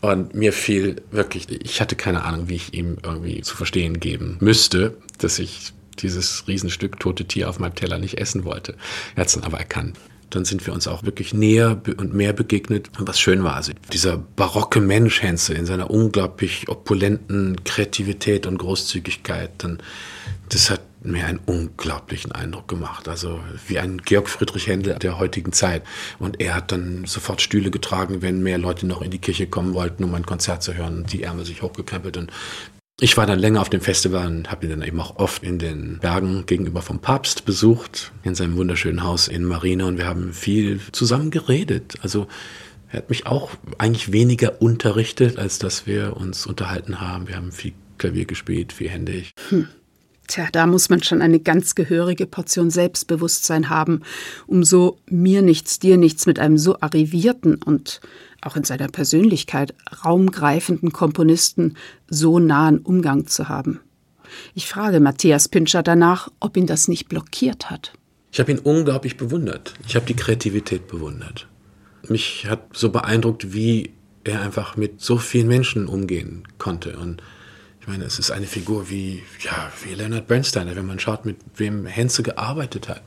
Und 0.00 0.34
mir 0.34 0.52
fiel 0.52 1.02
wirklich, 1.12 1.48
ich 1.48 1.80
hatte 1.80 1.94
keine 1.94 2.24
Ahnung, 2.24 2.48
wie 2.48 2.56
ich 2.56 2.74
ihm 2.74 2.98
irgendwie 3.02 3.40
zu 3.42 3.56
verstehen 3.56 4.00
geben 4.00 4.36
müsste, 4.40 4.96
dass 5.18 5.38
ich 5.38 5.72
dieses 5.98 6.46
Riesenstück 6.48 6.98
tote 7.00 7.24
Tier 7.24 7.48
auf 7.48 7.58
meinem 7.58 7.74
Teller 7.74 7.98
nicht 7.98 8.18
essen 8.18 8.44
wollte. 8.44 8.76
Er 9.14 9.22
hat 9.22 9.28
es 9.28 9.34
dann 9.34 9.44
aber 9.44 9.58
erkannt. 9.58 9.96
Dann 10.30 10.46
sind 10.46 10.66
wir 10.66 10.72
uns 10.72 10.88
auch 10.88 11.04
wirklich 11.04 11.34
näher 11.34 11.82
und 11.98 12.14
mehr 12.14 12.32
begegnet, 12.32 12.88
was 12.98 13.20
schön 13.20 13.44
war. 13.44 13.54
Also 13.54 13.72
dieser 13.92 14.16
barocke 14.16 14.80
Mensch 14.80 15.20
Henze 15.20 15.52
in 15.52 15.66
seiner 15.66 15.90
unglaublich 15.90 16.68
opulenten 16.70 17.62
Kreativität 17.64 18.46
und 18.46 18.56
Großzügigkeit, 18.56 19.50
dann, 19.58 19.78
das 20.48 20.70
hat 20.70 20.80
mir 21.04 21.26
einen 21.26 21.40
unglaublichen 21.44 22.32
Eindruck 22.32 22.68
gemacht. 22.68 23.08
Also 23.08 23.40
wie 23.66 23.78
ein 23.78 23.98
Georg 23.98 24.30
Friedrich 24.30 24.68
Händel 24.68 24.94
der 24.94 25.18
heutigen 25.18 25.52
Zeit. 25.52 25.82
Und 26.18 26.40
er 26.40 26.54
hat 26.54 26.72
dann 26.72 27.04
sofort 27.04 27.42
Stühle 27.42 27.70
getragen, 27.70 28.22
wenn 28.22 28.42
mehr 28.42 28.58
Leute 28.58 28.86
noch 28.86 29.02
in 29.02 29.10
die 29.10 29.18
Kirche 29.18 29.46
kommen 29.46 29.74
wollten, 29.74 30.04
um 30.04 30.14
ein 30.14 30.24
Konzert 30.24 30.62
zu 30.62 30.74
hören. 30.74 31.04
Die 31.12 31.22
Ärmel 31.22 31.44
sich 31.44 31.60
hochgekrempelt 31.60 32.16
und 32.16 32.32
ich 33.00 33.16
war 33.16 33.26
dann 33.26 33.38
länger 33.38 33.60
auf 33.60 33.70
dem 33.70 33.80
Festival 33.80 34.26
und 34.26 34.50
habe 34.50 34.66
ihn 34.66 34.70
dann 34.70 34.82
eben 34.82 35.00
auch 35.00 35.16
oft 35.16 35.42
in 35.42 35.58
den 35.58 35.98
Bergen 35.98 36.46
gegenüber 36.46 36.82
vom 36.82 37.00
Papst 37.00 37.44
besucht, 37.44 38.12
in 38.22 38.34
seinem 38.34 38.56
wunderschönen 38.56 39.02
Haus 39.02 39.28
in 39.28 39.44
Marina 39.44 39.86
und 39.86 39.98
wir 39.98 40.06
haben 40.06 40.32
viel 40.32 40.80
zusammen 40.92 41.30
geredet. 41.30 41.94
Also 42.02 42.28
er 42.90 42.98
hat 42.98 43.08
mich 43.08 43.26
auch 43.26 43.50
eigentlich 43.78 44.12
weniger 44.12 44.60
unterrichtet, 44.60 45.38
als 45.38 45.58
dass 45.58 45.86
wir 45.86 46.16
uns 46.16 46.46
unterhalten 46.46 47.00
haben. 47.00 47.26
Wir 47.26 47.36
haben 47.36 47.50
viel 47.50 47.72
Klavier 47.96 48.26
gespielt, 48.26 48.72
viel 48.72 48.90
händig. 48.90 49.32
Hm. 49.48 49.68
Tja, 50.32 50.48
da 50.50 50.66
muss 50.66 50.88
man 50.88 51.02
schon 51.02 51.20
eine 51.20 51.40
ganz 51.40 51.74
gehörige 51.74 52.24
Portion 52.24 52.70
Selbstbewusstsein 52.70 53.68
haben, 53.68 54.00
um 54.46 54.64
so 54.64 54.96
mir 55.04 55.42
nichts, 55.42 55.78
dir 55.78 55.98
nichts 55.98 56.24
mit 56.24 56.38
einem 56.38 56.56
so 56.56 56.80
arrivierten 56.80 57.56
und 57.56 58.00
auch 58.40 58.56
in 58.56 58.64
seiner 58.64 58.88
Persönlichkeit 58.88 59.74
raumgreifenden 60.06 60.90
Komponisten 60.90 61.76
so 62.08 62.38
nahen 62.38 62.78
Umgang 62.78 63.26
zu 63.26 63.50
haben. 63.50 63.80
Ich 64.54 64.68
frage 64.68 65.00
Matthias 65.00 65.50
Pinscher 65.50 65.82
danach, 65.82 66.30
ob 66.40 66.56
ihn 66.56 66.66
das 66.66 66.88
nicht 66.88 67.10
blockiert 67.10 67.68
hat. 67.68 67.92
Ich 68.32 68.40
habe 68.40 68.52
ihn 68.52 68.58
unglaublich 68.58 69.18
bewundert. 69.18 69.74
Ich 69.86 69.96
habe 69.96 70.06
die 70.06 70.16
Kreativität 70.16 70.88
bewundert. 70.88 71.46
Mich 72.08 72.46
hat 72.46 72.70
so 72.72 72.88
beeindruckt, 72.88 73.52
wie 73.52 73.92
er 74.24 74.40
einfach 74.40 74.78
mit 74.78 75.02
so 75.02 75.18
vielen 75.18 75.48
Menschen 75.48 75.88
umgehen 75.88 76.48
konnte. 76.56 76.96
Und 76.96 77.22
ich 77.82 77.88
meine, 77.88 78.04
es 78.04 78.18
ist 78.18 78.30
eine 78.30 78.46
Figur 78.46 78.88
wie, 78.88 79.22
ja, 79.40 79.70
wie 79.84 79.94
Leonard 79.94 80.26
Bernstein, 80.26 80.74
wenn 80.74 80.86
man 80.86 80.98
schaut, 80.98 81.26
mit 81.26 81.36
wem 81.56 81.84
Henze 81.84 82.22
gearbeitet 82.22 82.88
hat 82.88 83.02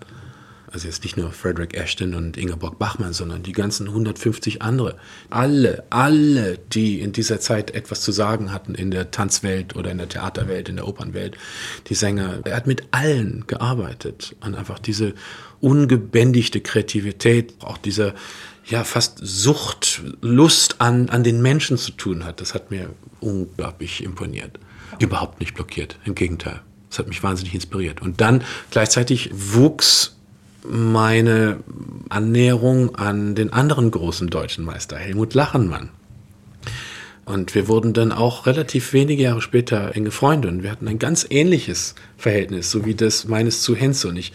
also 0.76 0.88
jetzt 0.90 1.06
nicht 1.06 1.16
nur 1.16 1.32
Frederick 1.32 1.74
Ashton 1.74 2.14
und 2.14 2.36
Ingeborg 2.36 2.78
Bachmann, 2.78 3.14
sondern 3.14 3.44
die 3.44 3.54
ganzen 3.54 3.88
150 3.88 4.62
andere. 4.62 4.98
Alle, 5.30 5.86
alle, 5.90 6.58
die 6.58 7.00
in 7.00 7.14
dieser 7.14 7.40
Zeit 7.40 7.72
etwas 7.72 8.02
zu 8.02 8.12
sagen 8.12 8.52
hatten 8.52 8.76
in 8.76 8.92
der 8.92 9.10
Tanzwelt 9.10 9.78
oder 9.78 9.90
in 9.90 9.98
der 9.98 10.10
Theaterwelt, 10.10 10.68
in 10.68 10.76
der 10.76 10.86
Opernwelt, 10.86 11.38
die 11.88 11.96
Sänger. 11.96 12.42
Er 12.44 12.58
hat 12.58 12.68
mit 12.68 12.84
allen 12.92 13.46
gearbeitet 13.48 14.36
und 14.42 14.56
einfach 14.56 14.78
diese 14.78 15.14
ungebändigte 15.62 16.60
Kreativität, 16.60 17.54
auch 17.62 17.78
diese 17.78 18.14
ja 18.66 18.84
fast 18.84 19.20
Sucht, 19.24 20.02
Lust 20.22 20.82
an, 20.82 21.08
an 21.08 21.24
den 21.24 21.42
Menschen 21.42 21.78
zu 21.78 21.92
tun 21.92 22.26
hat, 22.26 22.42
das 22.42 22.54
hat 22.54 22.70
mir 22.70 22.90
unglaublich 23.22 24.04
imponiert. 24.04 24.60
Überhaupt 25.00 25.40
nicht 25.40 25.54
blockiert, 25.54 25.98
im 26.06 26.16
Gegenteil. 26.16 26.62
Das 26.90 27.00
hat 27.00 27.08
mich 27.08 27.24
wahnsinnig 27.24 27.54
inspiriert. 27.54 28.02
Und 28.02 28.22
dann 28.22 28.44
gleichzeitig 28.72 29.30
wuchs 29.34 30.16
meine 30.68 31.58
Annäherung 32.10 32.96
an 32.96 33.36
den 33.36 33.54
anderen 33.54 33.92
großen 33.92 34.30
deutschen 34.30 34.66
Meister, 34.66 34.98
Helmut 34.98 35.34
Lachenmann. 35.34 35.90
Und 37.26 37.56
wir 37.56 37.68
wurden 37.68 37.94
dann 37.94 38.12
auch 38.12 38.46
relativ 38.46 38.94
wenige 38.94 39.24
Jahre 39.24 39.42
später 39.42 39.96
enge 39.96 40.12
Freunde 40.12 40.48
und 40.48 40.62
wir 40.62 40.72
hatten 40.72 40.88
ein 40.88 41.00
ganz 41.00 41.26
ähnliches 41.30 41.96
Verhältnis, 42.18 42.70
so 42.70 42.86
wie 42.86 42.94
das 42.94 43.26
meines 43.26 43.64
zu 43.64 43.76
Henze. 43.76 44.10
Und 44.10 44.18
ich 44.18 44.32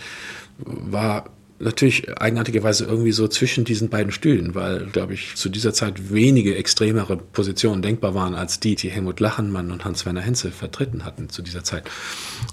war 0.59 1.31
natürlich 1.61 2.11
eigenartigerweise 2.19 2.85
irgendwie 2.87 3.13
so 3.13 3.29
zwischen 3.29 3.65
diesen 3.65 3.91
beiden 3.91 4.13
Stühlen, 4.13 4.55
weil, 4.55 4.87
glaube 4.87 5.15
ich, 5.15 5.37
zu 5.37 5.49
dieser 5.49 5.73
Zeit 5.73 6.11
wenige 6.13 6.57
extremere 6.57 7.17
Positionen 7.17 7.83
denkbar 7.83 8.15
waren 8.15 8.35
als 8.35 8.61
die, 8.61 8.75
die 8.75 8.91
Helmut 8.91 9.21
Lachenmann 9.21 9.71
und 9.71 9.85
Hans-Werner 9.85 10.23
Henze 10.23 10.51
vertreten 10.51 11.05
hatten 11.05 11.29
zu 11.29 11.43
dieser 11.43 11.63
Zeit. 11.63 11.85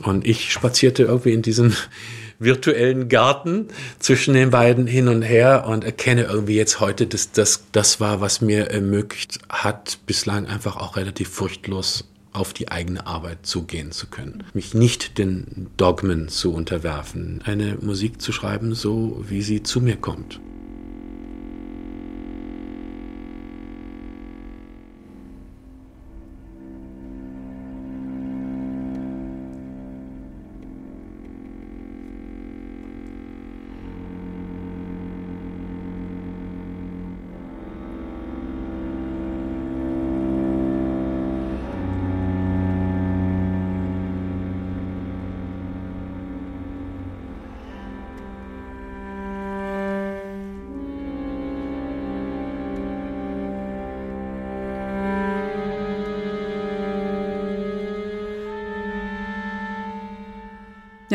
Und 0.04 0.28
ich 0.28 0.52
spazierte 0.52 1.04
irgendwie 1.04 1.34
in 1.34 1.42
diesem 1.42 1.74
virtuellen 2.40 3.10
Garten 3.10 3.70
zwischen 4.00 4.34
den 4.34 4.52
beiden 4.52 4.86
hin 4.86 5.08
und 5.08 5.24
her 5.24 5.66
und 5.68 5.84
erkenne 5.84 6.24
irgendwie 6.24 6.56
jetzt 6.56 6.80
heute, 6.80 7.08
dass 7.08 7.32
das 7.32 7.64
das 7.72 8.00
war, 8.00 8.22
was 8.22 8.42
mir 8.42 8.70
ermöglicht 8.70 9.40
hat, 9.50 10.00
bislang 10.06 10.46
einfach 10.46 10.76
auch 10.76 10.98
relativ 10.98 11.30
furchtlos 11.30 12.04
auf 12.38 12.54
die 12.54 12.70
eigene 12.70 13.08
Arbeit 13.08 13.46
zugehen 13.46 13.92
zu 13.92 14.08
können. 14.08 14.44
Mich 14.54 14.74
nicht 14.74 15.18
den 15.18 15.68
Dogmen 15.76 16.30
zu 16.30 16.54
unterwerfen, 16.54 17.42
eine 17.44 17.78
Musik 17.82 18.22
zu 18.22 18.32
schreiben, 18.32 18.76
so 18.76 19.24
wie 19.28 19.42
sie 19.42 19.64
zu 19.64 19.82
mir 19.82 19.98
kommt. 19.98 20.40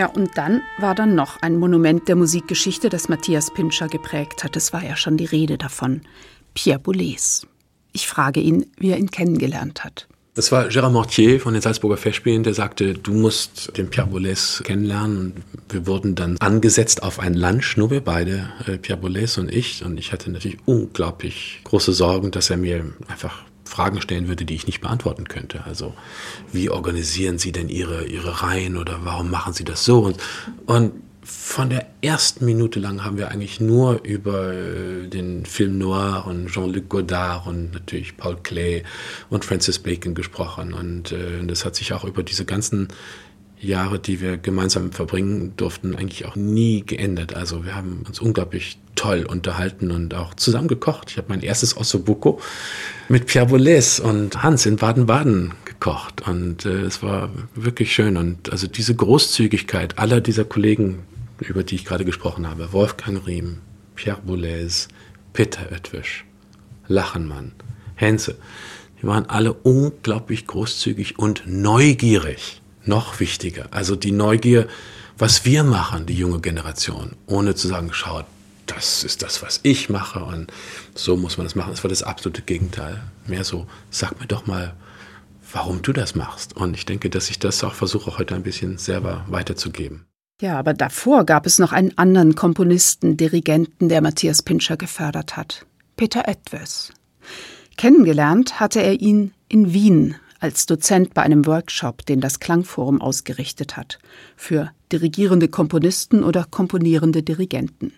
Ja, 0.03 0.09
und 0.09 0.37
dann 0.37 0.63
war 0.79 0.97
dann 0.97 1.15
noch 1.15 1.41
ein 1.43 1.57
Monument 1.57 2.09
der 2.09 2.17
Musikgeschichte, 2.17 2.89
das 2.89 3.09
Matthias 3.09 3.55
Pinscher 3.55 3.87
geprägt 3.87 4.43
hat. 4.43 4.57
Es 4.57 4.73
war 4.73 4.83
ja 4.83 4.97
schon 4.97 5.17
die 5.17 5.27
Rede 5.27 5.59
davon. 5.59 6.01
Pierre 6.55 6.81
Boulez. 6.81 7.47
Ich 7.93 8.09
frage 8.09 8.41
ihn, 8.41 8.67
wie 8.77 8.91
er 8.91 8.99
ihn 8.99 9.13
kennengelernt 9.13 9.85
hat. 9.85 10.09
Das 10.35 10.51
war 10.51 10.67
Gérard 10.67 10.91
Mortier 10.91 11.39
von 11.39 11.53
den 11.53 11.63
Salzburger 11.63 11.97
Festspielen, 11.97 12.43
der 12.43 12.53
sagte, 12.53 12.95
du 12.95 13.13
musst 13.13 13.79
den 13.79 13.91
Pierre 13.91 14.09
Boulez 14.09 14.65
kennenlernen. 14.65 15.45
Wir 15.69 15.87
wurden 15.87 16.17
dann 16.17 16.37
angesetzt 16.39 17.05
auf 17.05 17.21
ein 17.21 17.35
Lunch, 17.35 17.77
nur 17.77 17.93
wir 17.93 18.01
beide, 18.01 18.51
äh, 18.67 18.79
Pierre 18.79 19.01
Boulez 19.01 19.39
und 19.39 19.55
ich. 19.55 19.85
Und 19.85 19.99
ich 19.99 20.11
hatte 20.11 20.33
natürlich 20.33 20.59
unglaublich 20.65 21.61
große 21.63 21.93
Sorgen, 21.93 22.33
dass 22.33 22.51
er 22.51 22.57
mir 22.57 22.93
einfach 23.07 23.45
Fragen 23.73 24.03
stellen 24.03 24.29
würde, 24.29 24.45
die 24.45 24.55
ich 24.55 24.67
nicht 24.67 24.83
beantworten 24.83 25.25
könnte. 25.29 25.65
Also 25.65 25.95
wie 26.53 26.69
organisieren 26.69 27.39
Sie 27.39 27.53
denn 27.53 27.71
Ihre, 27.71 28.05
Ihre 28.05 28.43
Reihen 28.43 28.77
oder 28.77 29.01
warum 29.05 29.31
machen 29.31 29.55
Sie 29.55 29.65
das 29.65 29.85
so? 29.85 30.01
Und, 30.01 30.19
und 30.67 30.93
von 31.25 31.71
der 31.71 31.87
ersten 32.03 32.45
Minute 32.45 32.81
lang 32.81 33.05
haben 33.05 33.17
wir 33.17 33.31
eigentlich 33.31 33.61
nur 33.61 34.03
über 34.05 34.53
äh, 34.53 35.09
den 35.09 35.47
Film 35.47 35.79
Noir 35.79 36.25
und 36.27 36.49
Jean-Luc 36.49 36.89
Godard 36.91 37.47
und 37.47 37.73
natürlich 37.73 38.17
Paul 38.17 38.37
Klee 38.43 38.83
und 39.31 39.45
Francis 39.45 39.79
Bacon 39.79 40.15
gesprochen. 40.15 40.75
Und 40.75 41.13
äh, 41.13 41.43
das 41.47 41.65
hat 41.65 41.77
sich 41.77 41.95
auch 41.95 42.05
über 42.05 42.23
diese 42.23 42.45
ganzen 42.45 42.89
Jahre, 43.63 43.99
die 43.99 44.21
wir 44.21 44.37
gemeinsam 44.37 44.93
verbringen 44.93 45.53
durften, 45.57 45.95
eigentlich 45.95 46.27
auch 46.27 46.37
nie 46.37 46.83
geändert. 46.85 47.35
Also 47.35 47.65
wir 47.65 47.75
haben 47.75 48.05
uns 48.07 48.21
unglaublich 48.21 48.79
toll 48.95 49.25
unterhalten 49.25 49.91
und 49.91 50.15
auch 50.15 50.35
zusammen 50.35 50.69
gekocht. 50.69 51.11
Ich 51.11 51.17
habe 51.17 51.29
mein 51.31 51.43
erstes 51.43 51.77
Ossobuco 51.77 52.41
mit 53.09 53.27
Pierre 53.27 53.47
Boulez 53.47 54.01
und 54.01 54.43
Hans 54.43 54.67
in 54.67 54.77
Baden-Baden 54.77 55.55
gekocht 55.65 56.27
und 56.27 56.67
äh, 56.67 56.83
es 56.83 57.03
war 57.03 57.31
wirklich 57.55 57.93
schön 57.93 58.17
und 58.17 58.51
also 58.51 58.67
diese 58.67 58.95
Großzügigkeit 58.95 59.99
aller 59.99 60.21
dieser 60.21 60.45
Kollegen, 60.45 61.01
über 61.41 61.63
die 61.65 61.77
ich 61.77 61.85
gerade 61.85 62.05
gesprochen 62.05 62.49
habe, 62.49 62.73
Wolfgang 62.73 63.27
Riem, 63.27 63.59
Pierre 63.95 64.21
Boulez, 64.25 64.89
Peter 65.33 65.73
Oetwisch, 65.73 66.25
Lachenmann, 66.89 67.53
Henze, 67.95 68.37
die 69.01 69.07
waren 69.07 69.27
alle 69.27 69.53
unglaublich 69.53 70.47
großzügig 70.47 71.19
und 71.19 71.43
neugierig 71.47 72.62
noch 72.85 73.21
wichtiger. 73.21 73.67
Also 73.71 73.97
die 73.97 74.13
Neugier, 74.13 74.69
was 75.19 75.45
wir 75.45 75.65
machen, 75.65 76.07
die 76.07 76.15
junge 76.15 76.41
Generation, 76.41 77.13
ohne 77.27 77.55
zu 77.55 77.69
sagen, 77.69 77.93
schaut, 77.93 78.27
das 78.67 79.05
ist 79.05 79.23
das, 79.23 79.43
was 79.43 79.61
ich 79.63 79.89
mache 79.89 80.25
und 80.25 80.53
so 80.95 81.17
muss 81.17 81.37
man 81.37 81.47
das 81.47 81.55
machen. 81.55 81.71
Das 81.71 81.85
war 81.85 81.89
das 81.89 82.03
absolute 82.03 82.43
Gegenteil. 82.43 83.03
Mehr 83.27 83.45
so, 83.45 83.67
sag 83.91 84.19
mir 84.21 84.27
doch 84.27 84.47
mal, 84.47 84.75
warum 85.53 85.83
du 85.83 85.93
das 85.93 86.15
machst. 86.15 86.57
Und 86.57 86.75
ich 86.75 86.87
denke, 86.87 87.11
dass 87.11 87.31
ich 87.31 87.39
das 87.39 87.63
auch 87.65 87.75
versuche, 87.75 88.19
heute 88.19 88.35
ein 88.35 88.43
bisschen 88.43 88.79
selber 88.79 89.25
weiterzugeben. 89.29 90.07
Ja, 90.41 90.59
aber 90.59 90.75
davor 90.75 91.25
gab 91.25 91.47
es 91.47 91.59
noch 91.59 91.73
einen 91.73 91.97
anderen 91.99 92.35
Komponisten, 92.35 93.17
Dirigenten, 93.17 93.89
der 93.89 94.01
Matthias 94.01 94.43
Pinscher 94.43 94.77
gefördert 94.77 95.37
hat. 95.37 95.67
Peter 95.97 96.27
Etwes. 96.27 96.93
Kennengelernt 97.77 98.59
hatte 98.59 98.83
er 98.83 99.01
ihn 99.01 99.33
in 99.49 99.73
Wien 99.73 100.17
als 100.43 100.67
Dozent 100.67 101.15
bei 101.15 101.23
einem 101.23 101.47
Workshop, 101.47 102.05
den 102.05 102.21
das 102.21 102.41
Klangforum 102.41 103.01
ausgerichtet 103.01 103.77
hat, 103.77 104.01
für 104.37 104.73
dirigierende 104.91 105.47
Komponisten 105.47 106.25
oder 106.25 106.45
komponierende 106.51 107.23
Dirigenten. 107.23 107.93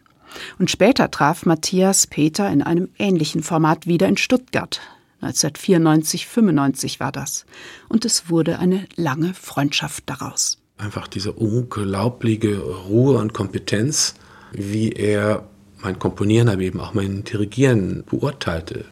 Und 0.59 0.71
später 0.71 1.11
traf 1.11 1.47
Matthias 1.47 2.07
Peter 2.07 2.51
in 2.51 2.61
einem 2.63 2.91
ähnlichen 2.99 3.43
Format 3.43 3.87
wieder 3.87 4.09
in 4.09 4.19
Stuttgart. 4.19 4.81
1994, 5.23 6.27
95 6.27 7.01
war 7.01 7.13
das. 7.13 7.47
Und 7.89 8.05
es 8.05 8.29
wurde 8.29 8.59
eine 8.59 8.87
lange 8.95 9.33
Freundschaft 9.33 10.05
daraus. 10.07 10.59
Einfach 10.77 11.09
diese 11.09 11.33
unglaubliche 11.33 12.59
Ruhe 12.59 13.19
und 13.19 13.33
Kompetenz, 13.33 14.17
wie 14.53 14.91
er 14.93 15.49
mein 15.81 15.99
Komponieren, 15.99 16.51
aber 16.51 16.61
eben 16.61 16.81
auch 16.81 16.93
mein 16.93 17.25
Dirigieren 17.25 18.05
beurteilte. 18.05 18.85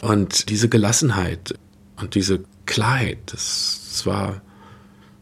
Und 0.00 0.48
diese 0.48 0.68
Gelassenheit 0.68 1.54
und 2.00 2.16
diese 2.16 2.40
Klarheit, 2.68 3.18
das, 3.26 3.80
das 3.88 4.06
war 4.06 4.42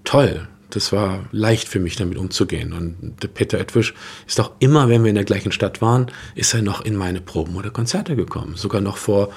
toll. 0.04 0.48
Das 0.70 0.92
war 0.92 1.24
leicht 1.30 1.68
für 1.68 1.78
mich, 1.78 1.96
damit 1.96 2.18
umzugehen. 2.18 2.72
Und 2.72 3.22
der 3.22 3.28
Peter 3.28 3.58
Edwisch 3.58 3.94
ist 4.26 4.40
auch 4.40 4.50
immer, 4.58 4.88
wenn 4.88 5.04
wir 5.04 5.08
in 5.10 5.14
der 5.14 5.24
gleichen 5.24 5.52
Stadt 5.52 5.80
waren, 5.80 6.10
ist 6.34 6.52
er 6.54 6.60
noch 6.60 6.84
in 6.84 6.96
meine 6.96 7.20
Proben 7.20 7.54
oder 7.54 7.70
Konzerte 7.70 8.16
gekommen. 8.16 8.56
Sogar 8.56 8.80
noch 8.80 8.96
vor 8.96 9.32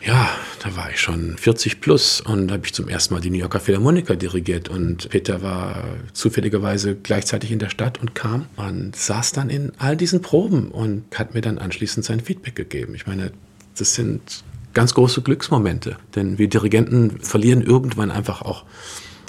Ja, 0.00 0.30
da 0.62 0.76
war 0.76 0.90
ich 0.90 1.00
schon 1.00 1.36
40 1.36 1.80
plus 1.80 2.20
und 2.20 2.52
habe 2.52 2.64
ich 2.64 2.72
zum 2.72 2.88
ersten 2.88 3.14
Mal 3.14 3.20
die 3.20 3.30
New 3.30 3.38
Yorker 3.38 3.58
Philharmoniker 3.58 4.14
dirigiert 4.14 4.68
und 4.68 5.08
Peter 5.08 5.42
war 5.42 5.82
zufälligerweise 6.12 6.94
gleichzeitig 6.94 7.50
in 7.50 7.58
der 7.58 7.68
Stadt 7.68 8.00
und 8.00 8.14
kam 8.14 8.46
und 8.54 8.94
saß 8.94 9.32
dann 9.32 9.50
in 9.50 9.72
all 9.78 9.96
diesen 9.96 10.22
Proben 10.22 10.70
und 10.70 11.04
hat 11.18 11.34
mir 11.34 11.40
dann 11.40 11.58
anschließend 11.58 12.06
sein 12.06 12.20
Feedback 12.20 12.54
gegeben. 12.54 12.94
Ich 12.94 13.08
meine, 13.08 13.32
das 13.76 13.96
sind 13.96 14.44
ganz 14.78 14.94
große 14.94 15.22
Glücksmomente, 15.22 15.96
denn 16.14 16.38
wir 16.38 16.48
Dirigenten 16.48 17.18
verlieren 17.18 17.62
irgendwann 17.62 18.12
einfach 18.12 18.42
auch 18.42 18.64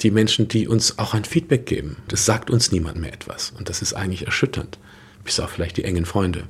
die 0.00 0.12
Menschen, 0.12 0.46
die 0.46 0.68
uns 0.68 1.00
auch 1.00 1.12
ein 1.12 1.24
Feedback 1.24 1.66
geben. 1.66 1.96
Das 2.06 2.24
sagt 2.24 2.50
uns 2.50 2.70
niemand 2.70 3.00
mehr 3.00 3.12
etwas 3.12 3.52
und 3.58 3.68
das 3.68 3.82
ist 3.82 3.94
eigentlich 3.94 4.26
erschütternd, 4.26 4.78
bis 5.24 5.40
auf 5.40 5.50
vielleicht 5.50 5.76
die 5.76 5.82
engen 5.82 6.06
Freunde. 6.06 6.44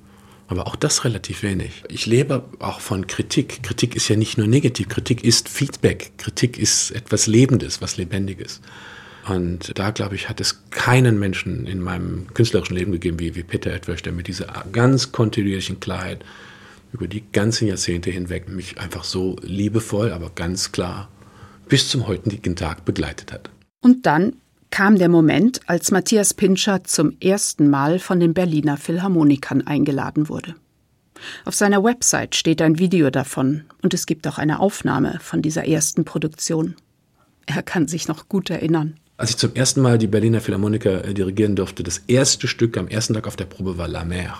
Aber 0.49 0.67
auch 0.67 0.77
das 0.77 1.07
relativ 1.07 1.43
wenig. 1.43 1.83
Ich 1.89 2.05
lebe 2.05 2.45
auch 2.59 2.81
von 2.81 3.07
Kritik. 3.07 3.63
Kritik 3.63 3.97
ist 3.97 4.07
ja 4.09 4.17
nicht 4.17 4.37
nur 4.37 4.47
negativ. 4.47 4.91
Kritik 4.91 5.25
ist 5.25 5.49
Feedback. 5.49 6.13
Kritik 6.19 6.59
ist 6.59 6.91
etwas 6.91 7.27
Lebendes, 7.27 7.81
was 7.81 7.97
Lebendiges. 7.97 8.61
Und 9.27 9.79
da, 9.79 9.93
glaube 9.93 10.15
ich, 10.15 10.29
hat 10.29 10.43
es 10.43 10.65
keinen 10.71 11.19
Menschen 11.19 11.67
in 11.67 11.81
meinem 11.81 12.27
künstlerischen 12.35 12.77
Leben 12.77 12.93
gegeben 12.93 13.19
wie, 13.19 13.35
wie 13.35 13.45
Peter 13.45 13.73
Edwösch, 13.73 14.03
der 14.03 14.13
mit 14.13 14.29
dieser 14.29 14.65
ganz 14.73 15.11
kontinuierlichen 15.11 15.81
Klarheit 15.81 16.23
über 16.93 17.09
die 17.09 17.23
ganzen 17.33 17.69
Jahrzehnte 17.69 18.11
hinweg 18.11 18.49
mich 18.49 18.79
einfach 18.79 19.05
so 19.05 19.37
liebevoll, 19.43 20.13
aber 20.13 20.31
ganz 20.35 20.73
klar 20.73 21.09
bis 21.69 21.89
zum 21.89 22.07
heutigen 22.07 22.57
Tag 22.57 22.85
begleitet 22.85 23.33
hat. 23.33 23.51
Und 23.81 24.07
dann 24.07 24.35
kam 24.71 24.99
der 24.99 25.09
Moment, 25.09 25.61
als 25.67 25.91
Matthias 25.91 26.35
Pinscher 26.35 26.85
zum 26.85 27.17
ersten 27.21 27.71
Mal 27.71 27.99
von 27.99 28.21
den 28.21 28.35
Berliner 28.35 28.77
Philharmonikern 28.77 29.67
eingeladen 29.67 30.29
wurde. 30.29 30.55
Auf 31.45 31.55
seiner 31.55 31.85
Website 31.85 32.35
steht 32.35 32.63
ein 32.63 32.79
Video 32.79 33.11
davon 33.11 33.65
und 33.83 33.95
es 33.95 34.07
gibt 34.07 34.27
auch 34.27 34.39
eine 34.39 34.61
Aufnahme 34.61 35.19
von 35.21 35.43
dieser 35.43 35.67
ersten 35.67 36.05
Produktion. 36.05 36.77
Er 37.47 37.63
kann 37.63 37.89
sich 37.89 38.09
noch 38.09 38.29
gut 38.29 38.49
erinnern. 38.51 38.95
Als 39.17 39.31
ich 39.31 39.37
zum 39.37 39.55
ersten 39.55 39.83
Mal 39.83 39.99
die 39.99 40.07
Berliner 40.07 40.41
Philharmoniker 40.41 41.05
äh, 41.05 41.13
dirigieren 41.13 41.57
durfte, 41.57 41.83
das 41.83 41.99
erste 42.07 42.49
Stück 42.49 42.79
am 42.79 42.89
ersten 42.89 43.15
Tag 43.15 43.27
auf 43.27 43.37
der 43.37 43.45
Probe 43.45 43.77
war 43.77 43.87
La 43.87 44.05
Mer. 44.05 44.39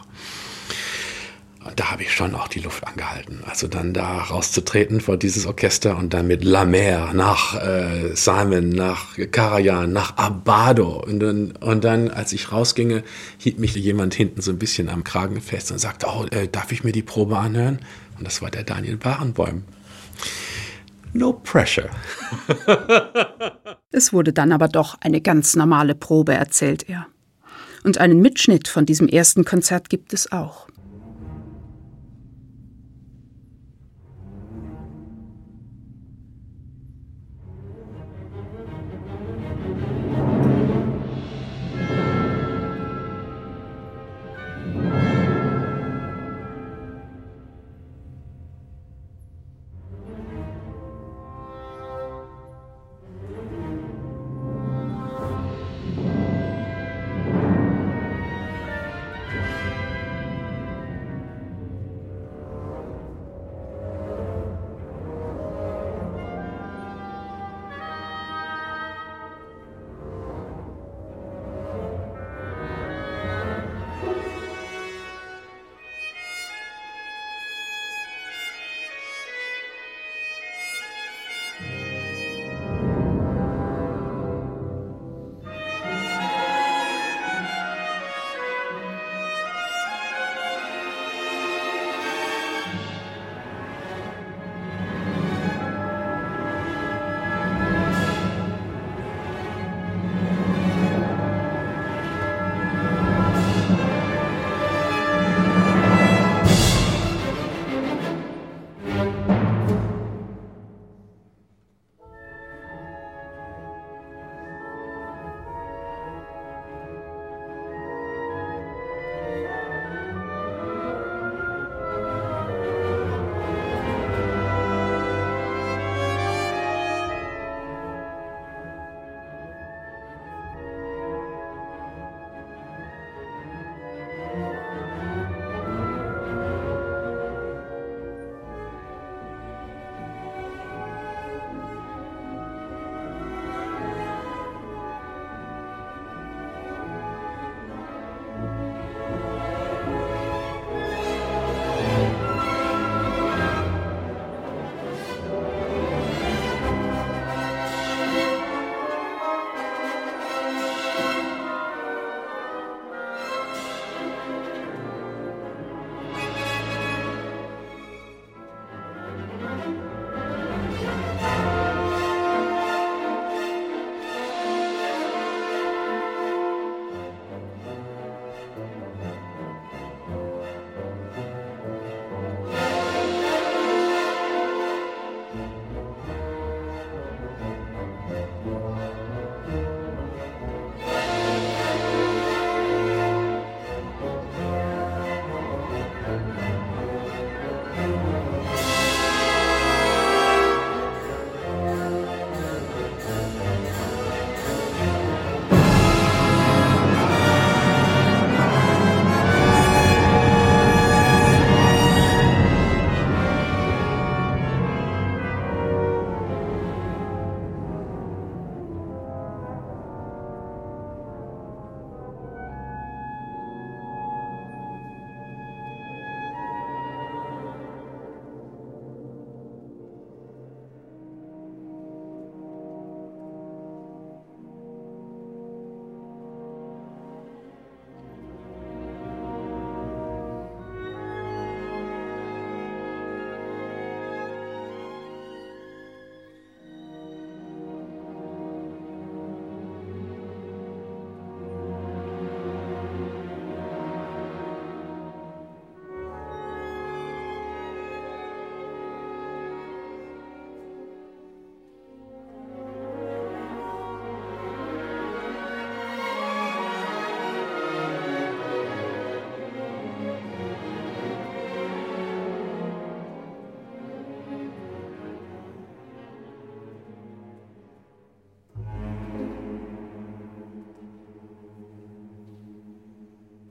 Da 1.77 1.91
habe 1.91 2.03
ich 2.03 2.13
schon 2.13 2.35
auch 2.35 2.49
die 2.49 2.61
Luft 2.61 2.87
angehalten. 2.87 3.41
Also 3.47 3.69
dann 3.69 3.95
da 3.95 4.19
rauszutreten 4.23 5.01
vor 5.01 5.17
dieses 5.17 5.47
Orchester 5.47 5.97
und 5.97 6.15
dann 6.15 6.27
mit 6.27 6.45
La 6.45 6.65
Mer 6.65 7.13
nach 7.13 7.55
äh, 7.61 8.15
Simon, 8.15 8.71
nach 8.71 9.17
Karajan, 9.31 9.93
nach 9.93 10.17
Abado. 10.17 11.03
Und 11.05 11.21
dann, 11.21 11.53
und 11.53 11.85
dann, 11.85 12.11
als 12.11 12.33
ich 12.33 12.53
rausginge, 12.53 13.03
hielt 13.39 13.59
mich 13.59 13.75
jemand 13.75 14.15
hinten 14.15 14.41
so 14.41 14.51
ein 14.51 14.59
bisschen 14.59 14.89
am 14.89 15.05
Kragen 15.05 15.41
fest 15.41 15.71
und 15.73 15.79
sagte, 15.79 16.07
oh, 16.09 16.27
äh, 16.31 16.49
darf 16.49 16.73
ich 16.73 16.85
mir 16.85 16.93
die 16.93 17.03
Probe 17.03 17.39
anhören? 17.39 17.81
Und 18.19 18.27
das 18.27 18.43
war 18.43 18.51
der 18.51 18.65
Daniel 18.65 18.97
Barenbäum. 18.97 19.65
No 21.13 21.33
pressure. 21.33 21.91
es 23.91 24.13
wurde 24.13 24.33
dann 24.33 24.53
aber 24.53 24.69
doch 24.69 24.97
eine 25.01 25.21
ganz 25.21 25.57
normale 25.57 25.95
Probe, 25.95 26.35
erzählt 26.35 26.89
er. 26.89 27.07
Und 27.83 27.99
einen 27.99 28.21
Mitschnitt 28.21 28.69
von 28.69 28.87
diesem 28.87 29.09
ersten 29.09 29.45
Konzert 29.45 29.89
gibt 29.89 30.13
es 30.13 30.31
auch. 30.31 30.69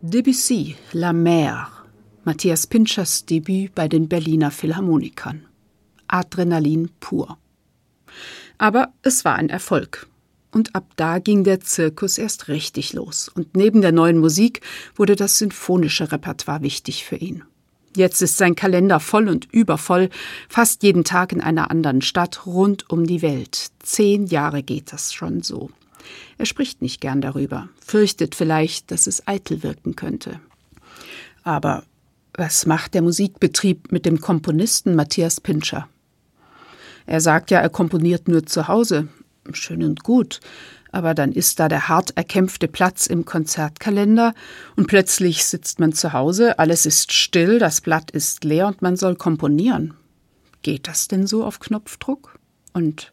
Debussy, 0.09 0.75
La 0.91 1.13
Mer, 1.13 1.67
Matthias 2.23 2.65
Pinchers 2.65 3.25
Debüt 3.27 3.75
bei 3.75 3.87
den 3.87 4.09
Berliner 4.09 4.49
Philharmonikern. 4.49 5.45
Adrenalin 6.07 6.89
pur. 6.99 7.37
Aber 8.57 8.91
es 9.03 9.23
war 9.23 9.35
ein 9.35 9.49
Erfolg. 9.49 10.07
Und 10.49 10.73
ab 10.73 10.93
da 10.95 11.19
ging 11.19 11.43
der 11.43 11.59
Zirkus 11.59 12.17
erst 12.17 12.47
richtig 12.47 12.93
los. 12.93 13.29
Und 13.29 13.55
neben 13.55 13.81
der 13.81 13.91
neuen 13.91 14.17
Musik 14.17 14.61
wurde 14.95 15.15
das 15.15 15.37
sinfonische 15.37 16.11
Repertoire 16.11 16.63
wichtig 16.63 17.05
für 17.05 17.17
ihn. 17.17 17.43
Jetzt 17.95 18.23
ist 18.23 18.37
sein 18.37 18.55
Kalender 18.55 18.99
voll 18.99 19.29
und 19.29 19.47
übervoll, 19.53 20.09
fast 20.47 20.81
jeden 20.81 21.03
Tag 21.03 21.33
in 21.33 21.41
einer 21.41 21.69
anderen 21.69 22.01
Stadt 22.01 22.47
rund 22.47 22.89
um 22.89 23.05
die 23.05 23.21
Welt. 23.21 23.67
Zehn 23.83 24.25
Jahre 24.25 24.63
geht 24.63 24.91
das 24.91 25.13
schon 25.13 25.43
so. 25.43 25.69
Er 26.37 26.45
spricht 26.45 26.81
nicht 26.81 27.01
gern 27.01 27.21
darüber, 27.21 27.69
fürchtet 27.85 28.35
vielleicht, 28.35 28.91
dass 28.91 29.07
es 29.07 29.27
eitel 29.27 29.63
wirken 29.63 29.95
könnte. 29.95 30.39
Aber 31.43 31.83
was 32.33 32.65
macht 32.65 32.93
der 32.93 33.01
Musikbetrieb 33.01 33.91
mit 33.91 34.05
dem 34.05 34.21
Komponisten 34.21 34.95
Matthias 34.95 35.41
Pinscher? 35.41 35.87
Er 37.05 37.21
sagt 37.21 37.51
ja, 37.51 37.59
er 37.59 37.69
komponiert 37.69 38.27
nur 38.27 38.45
zu 38.45 38.67
Hause. 38.67 39.07
Schön 39.51 39.83
und 39.83 40.03
gut. 40.03 40.39
Aber 40.91 41.13
dann 41.13 41.31
ist 41.31 41.59
da 41.59 41.67
der 41.67 41.87
hart 41.87 42.15
erkämpfte 42.15 42.67
Platz 42.67 43.07
im 43.07 43.25
Konzertkalender 43.25 44.33
und 44.75 44.87
plötzlich 44.87 45.45
sitzt 45.45 45.79
man 45.79 45.93
zu 45.93 46.13
Hause, 46.13 46.57
alles 46.57 46.85
ist 46.85 47.13
still, 47.13 47.59
das 47.59 47.81
Blatt 47.81 48.09
ist 48.11 48.43
leer 48.43 48.67
und 48.67 48.81
man 48.81 48.95
soll 48.95 49.15
komponieren. 49.15 49.93
Geht 50.61 50.87
das 50.87 51.07
denn 51.07 51.27
so 51.27 51.43
auf 51.43 51.59
Knopfdruck? 51.59 52.39
Und 52.73 53.11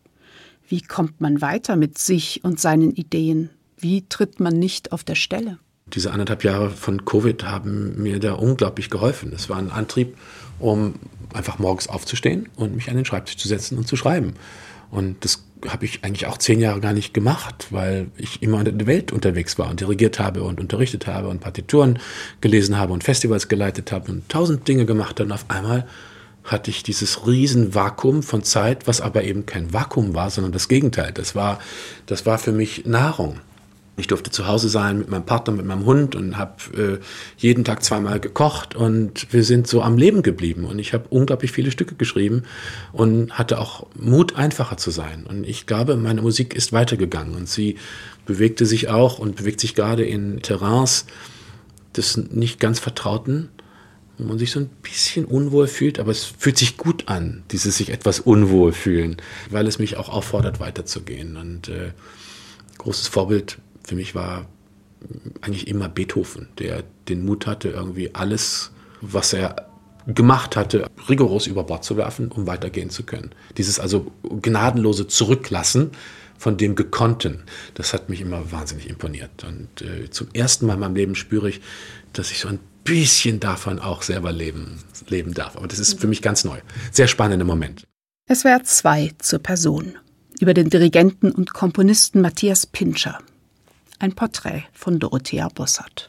wie 0.68 0.82
kommt 0.82 1.20
man 1.20 1.40
weiter 1.40 1.76
mit 1.76 1.98
sich 1.98 2.40
und 2.44 2.60
seinen 2.60 2.92
Ideen? 2.92 3.50
Wie 3.78 4.06
tritt 4.08 4.40
man 4.40 4.58
nicht 4.58 4.92
auf 4.92 5.04
der 5.04 5.14
Stelle? 5.14 5.58
Diese 5.94 6.10
anderthalb 6.10 6.42
Jahre 6.42 6.70
von 6.70 7.04
Covid 7.04 7.44
haben 7.44 8.02
mir 8.02 8.18
da 8.18 8.32
unglaublich 8.32 8.90
geholfen. 8.90 9.32
Es 9.32 9.48
war 9.48 9.58
ein 9.58 9.70
Antrieb, 9.70 10.16
um 10.58 10.94
einfach 11.32 11.58
morgens 11.58 11.88
aufzustehen 11.88 12.48
und 12.56 12.74
mich 12.74 12.90
an 12.90 12.96
den 12.96 13.04
Schreibtisch 13.04 13.36
zu 13.36 13.46
setzen 13.46 13.78
und 13.78 13.86
zu 13.86 13.96
schreiben. 13.96 14.34
Und 14.90 15.24
das 15.24 15.44
habe 15.68 15.84
ich 15.84 16.04
eigentlich 16.04 16.26
auch 16.26 16.38
zehn 16.38 16.60
Jahre 16.60 16.80
gar 16.80 16.92
nicht 16.92 17.14
gemacht, 17.14 17.68
weil 17.70 18.08
ich 18.16 18.42
immer 18.42 18.64
in 18.64 18.78
der 18.78 18.86
Welt 18.86 19.12
unterwegs 19.12 19.58
war 19.58 19.70
und 19.70 19.80
dirigiert 19.80 20.18
habe 20.18 20.42
und 20.42 20.60
unterrichtet 20.60 21.06
habe 21.06 21.28
und 21.28 21.40
Partituren 21.40 21.98
gelesen 22.40 22.76
habe 22.76 22.92
und 22.92 23.04
Festivals 23.04 23.48
geleitet 23.48 23.92
habe 23.92 24.10
und 24.10 24.28
tausend 24.28 24.66
Dinge 24.66 24.86
gemacht. 24.86 25.20
Und 25.20 25.32
auf 25.32 25.44
einmal 25.48 25.86
hatte 26.46 26.70
ich 26.70 26.82
dieses 26.82 27.26
riesen 27.26 27.74
Vakuum 27.74 28.22
von 28.22 28.42
Zeit, 28.42 28.86
was 28.86 29.00
aber 29.00 29.24
eben 29.24 29.46
kein 29.46 29.72
Vakuum 29.72 30.14
war, 30.14 30.30
sondern 30.30 30.52
das 30.52 30.68
Gegenteil. 30.68 31.12
Das 31.12 31.34
war, 31.34 31.58
das 32.06 32.24
war 32.24 32.38
für 32.38 32.52
mich 32.52 32.86
Nahrung. 32.86 33.40
Ich 33.98 34.08
durfte 34.08 34.30
zu 34.30 34.46
Hause 34.46 34.68
sein 34.68 34.98
mit 34.98 35.08
meinem 35.08 35.24
Partner, 35.24 35.54
mit 35.54 35.64
meinem 35.64 35.86
Hund 35.86 36.14
und 36.14 36.36
habe 36.36 37.00
äh, 37.00 37.04
jeden 37.38 37.64
Tag 37.64 37.82
zweimal 37.82 38.20
gekocht 38.20 38.74
und 38.74 39.32
wir 39.32 39.42
sind 39.42 39.66
so 39.66 39.80
am 39.80 39.96
Leben 39.96 40.22
geblieben 40.22 40.66
und 40.66 40.78
ich 40.78 40.92
habe 40.92 41.06
unglaublich 41.08 41.50
viele 41.50 41.70
Stücke 41.70 41.94
geschrieben 41.94 42.42
und 42.92 43.32
hatte 43.32 43.58
auch 43.58 43.86
Mut, 43.94 44.36
einfacher 44.36 44.76
zu 44.76 44.90
sein. 44.90 45.24
Und 45.26 45.44
ich 45.48 45.64
glaube, 45.64 45.96
meine 45.96 46.20
Musik 46.20 46.54
ist 46.54 46.74
weitergegangen 46.74 47.34
und 47.34 47.48
sie 47.48 47.76
bewegte 48.26 48.66
sich 48.66 48.90
auch 48.90 49.18
und 49.18 49.36
bewegt 49.36 49.60
sich 49.60 49.74
gerade 49.74 50.04
in 50.04 50.42
Terrains 50.42 51.06
des 51.96 52.18
nicht 52.18 52.60
ganz 52.60 52.78
Vertrauten 52.78 53.48
wo 54.18 54.24
man 54.24 54.38
sich 54.38 54.50
so 54.50 54.60
ein 54.60 54.68
bisschen 54.82 55.24
unwohl 55.24 55.66
fühlt, 55.66 55.98
aber 55.98 56.10
es 56.10 56.24
fühlt 56.24 56.58
sich 56.58 56.76
gut 56.76 57.08
an, 57.08 57.42
dieses 57.50 57.76
sich 57.76 57.90
etwas 57.90 58.20
unwohl 58.20 58.72
fühlen, 58.72 59.16
weil 59.50 59.66
es 59.66 59.78
mich 59.78 59.96
auch 59.96 60.08
auffordert, 60.08 60.60
weiterzugehen. 60.60 61.36
Und 61.36 61.68
äh, 61.68 61.92
großes 62.78 63.08
Vorbild 63.08 63.58
für 63.84 63.94
mich 63.94 64.14
war 64.14 64.46
eigentlich 65.40 65.68
immer 65.68 65.88
Beethoven, 65.88 66.48
der 66.58 66.82
den 67.08 67.24
Mut 67.24 67.46
hatte, 67.46 67.68
irgendwie 67.68 68.14
alles, 68.14 68.72
was 69.00 69.32
er 69.32 69.68
gemacht 70.06 70.56
hatte, 70.56 70.88
rigoros 71.08 71.46
über 71.46 71.64
Bord 71.64 71.84
zu 71.84 71.96
werfen, 71.96 72.30
um 72.30 72.46
weitergehen 72.46 72.90
zu 72.90 73.02
können. 73.02 73.30
Dieses 73.56 73.80
also 73.80 74.12
gnadenlose 74.22 75.08
Zurücklassen 75.08 75.90
von 76.38 76.56
dem 76.56 76.74
Gekonnten, 76.74 77.42
das 77.74 77.92
hat 77.92 78.08
mich 78.08 78.20
immer 78.20 78.52
wahnsinnig 78.52 78.88
imponiert. 78.88 79.44
Und 79.44 79.82
äh, 79.82 80.10
zum 80.10 80.28
ersten 80.32 80.66
Mal 80.66 80.74
in 80.74 80.80
meinem 80.80 80.96
Leben 80.96 81.14
spüre 81.14 81.48
ich, 81.48 81.60
dass 82.12 82.30
ich 82.30 82.38
so 82.38 82.48
ein 82.48 82.60
bisschen 82.86 83.38
davon 83.40 83.78
auch 83.78 84.00
selber 84.00 84.32
leben, 84.32 84.78
leben 85.08 85.34
darf. 85.34 85.56
Aber 85.56 85.68
das 85.68 85.78
ist 85.78 86.00
für 86.00 86.06
mich 86.06 86.22
ganz 86.22 86.44
neu. 86.44 86.58
Sehr 86.90 87.08
spannender 87.08 87.44
Moment. 87.44 87.86
Wäre 88.26 88.62
zwei 88.62 89.12
zur 89.18 89.40
Person. 89.40 89.98
Über 90.40 90.54
den 90.54 90.70
Dirigenten 90.70 91.30
und 91.30 91.52
Komponisten 91.52 92.22
Matthias 92.22 92.66
Pinscher. 92.66 93.18
Ein 93.98 94.14
Porträt 94.14 94.64
von 94.72 94.98
Dorothea 94.98 95.48
Bossert. 95.48 96.08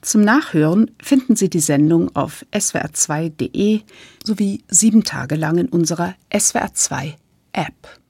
Zum 0.00 0.22
Nachhören 0.22 0.90
finden 1.02 1.36
Sie 1.36 1.48
die 1.48 1.60
Sendung 1.60 2.14
auf 2.14 2.44
swr2.de 2.52 3.80
sowie 4.24 4.64
sieben 4.68 5.04
Tage 5.04 5.36
lang 5.36 5.58
in 5.58 5.68
unserer 5.68 6.14
SWR2 6.30 7.14
App. 7.52 8.00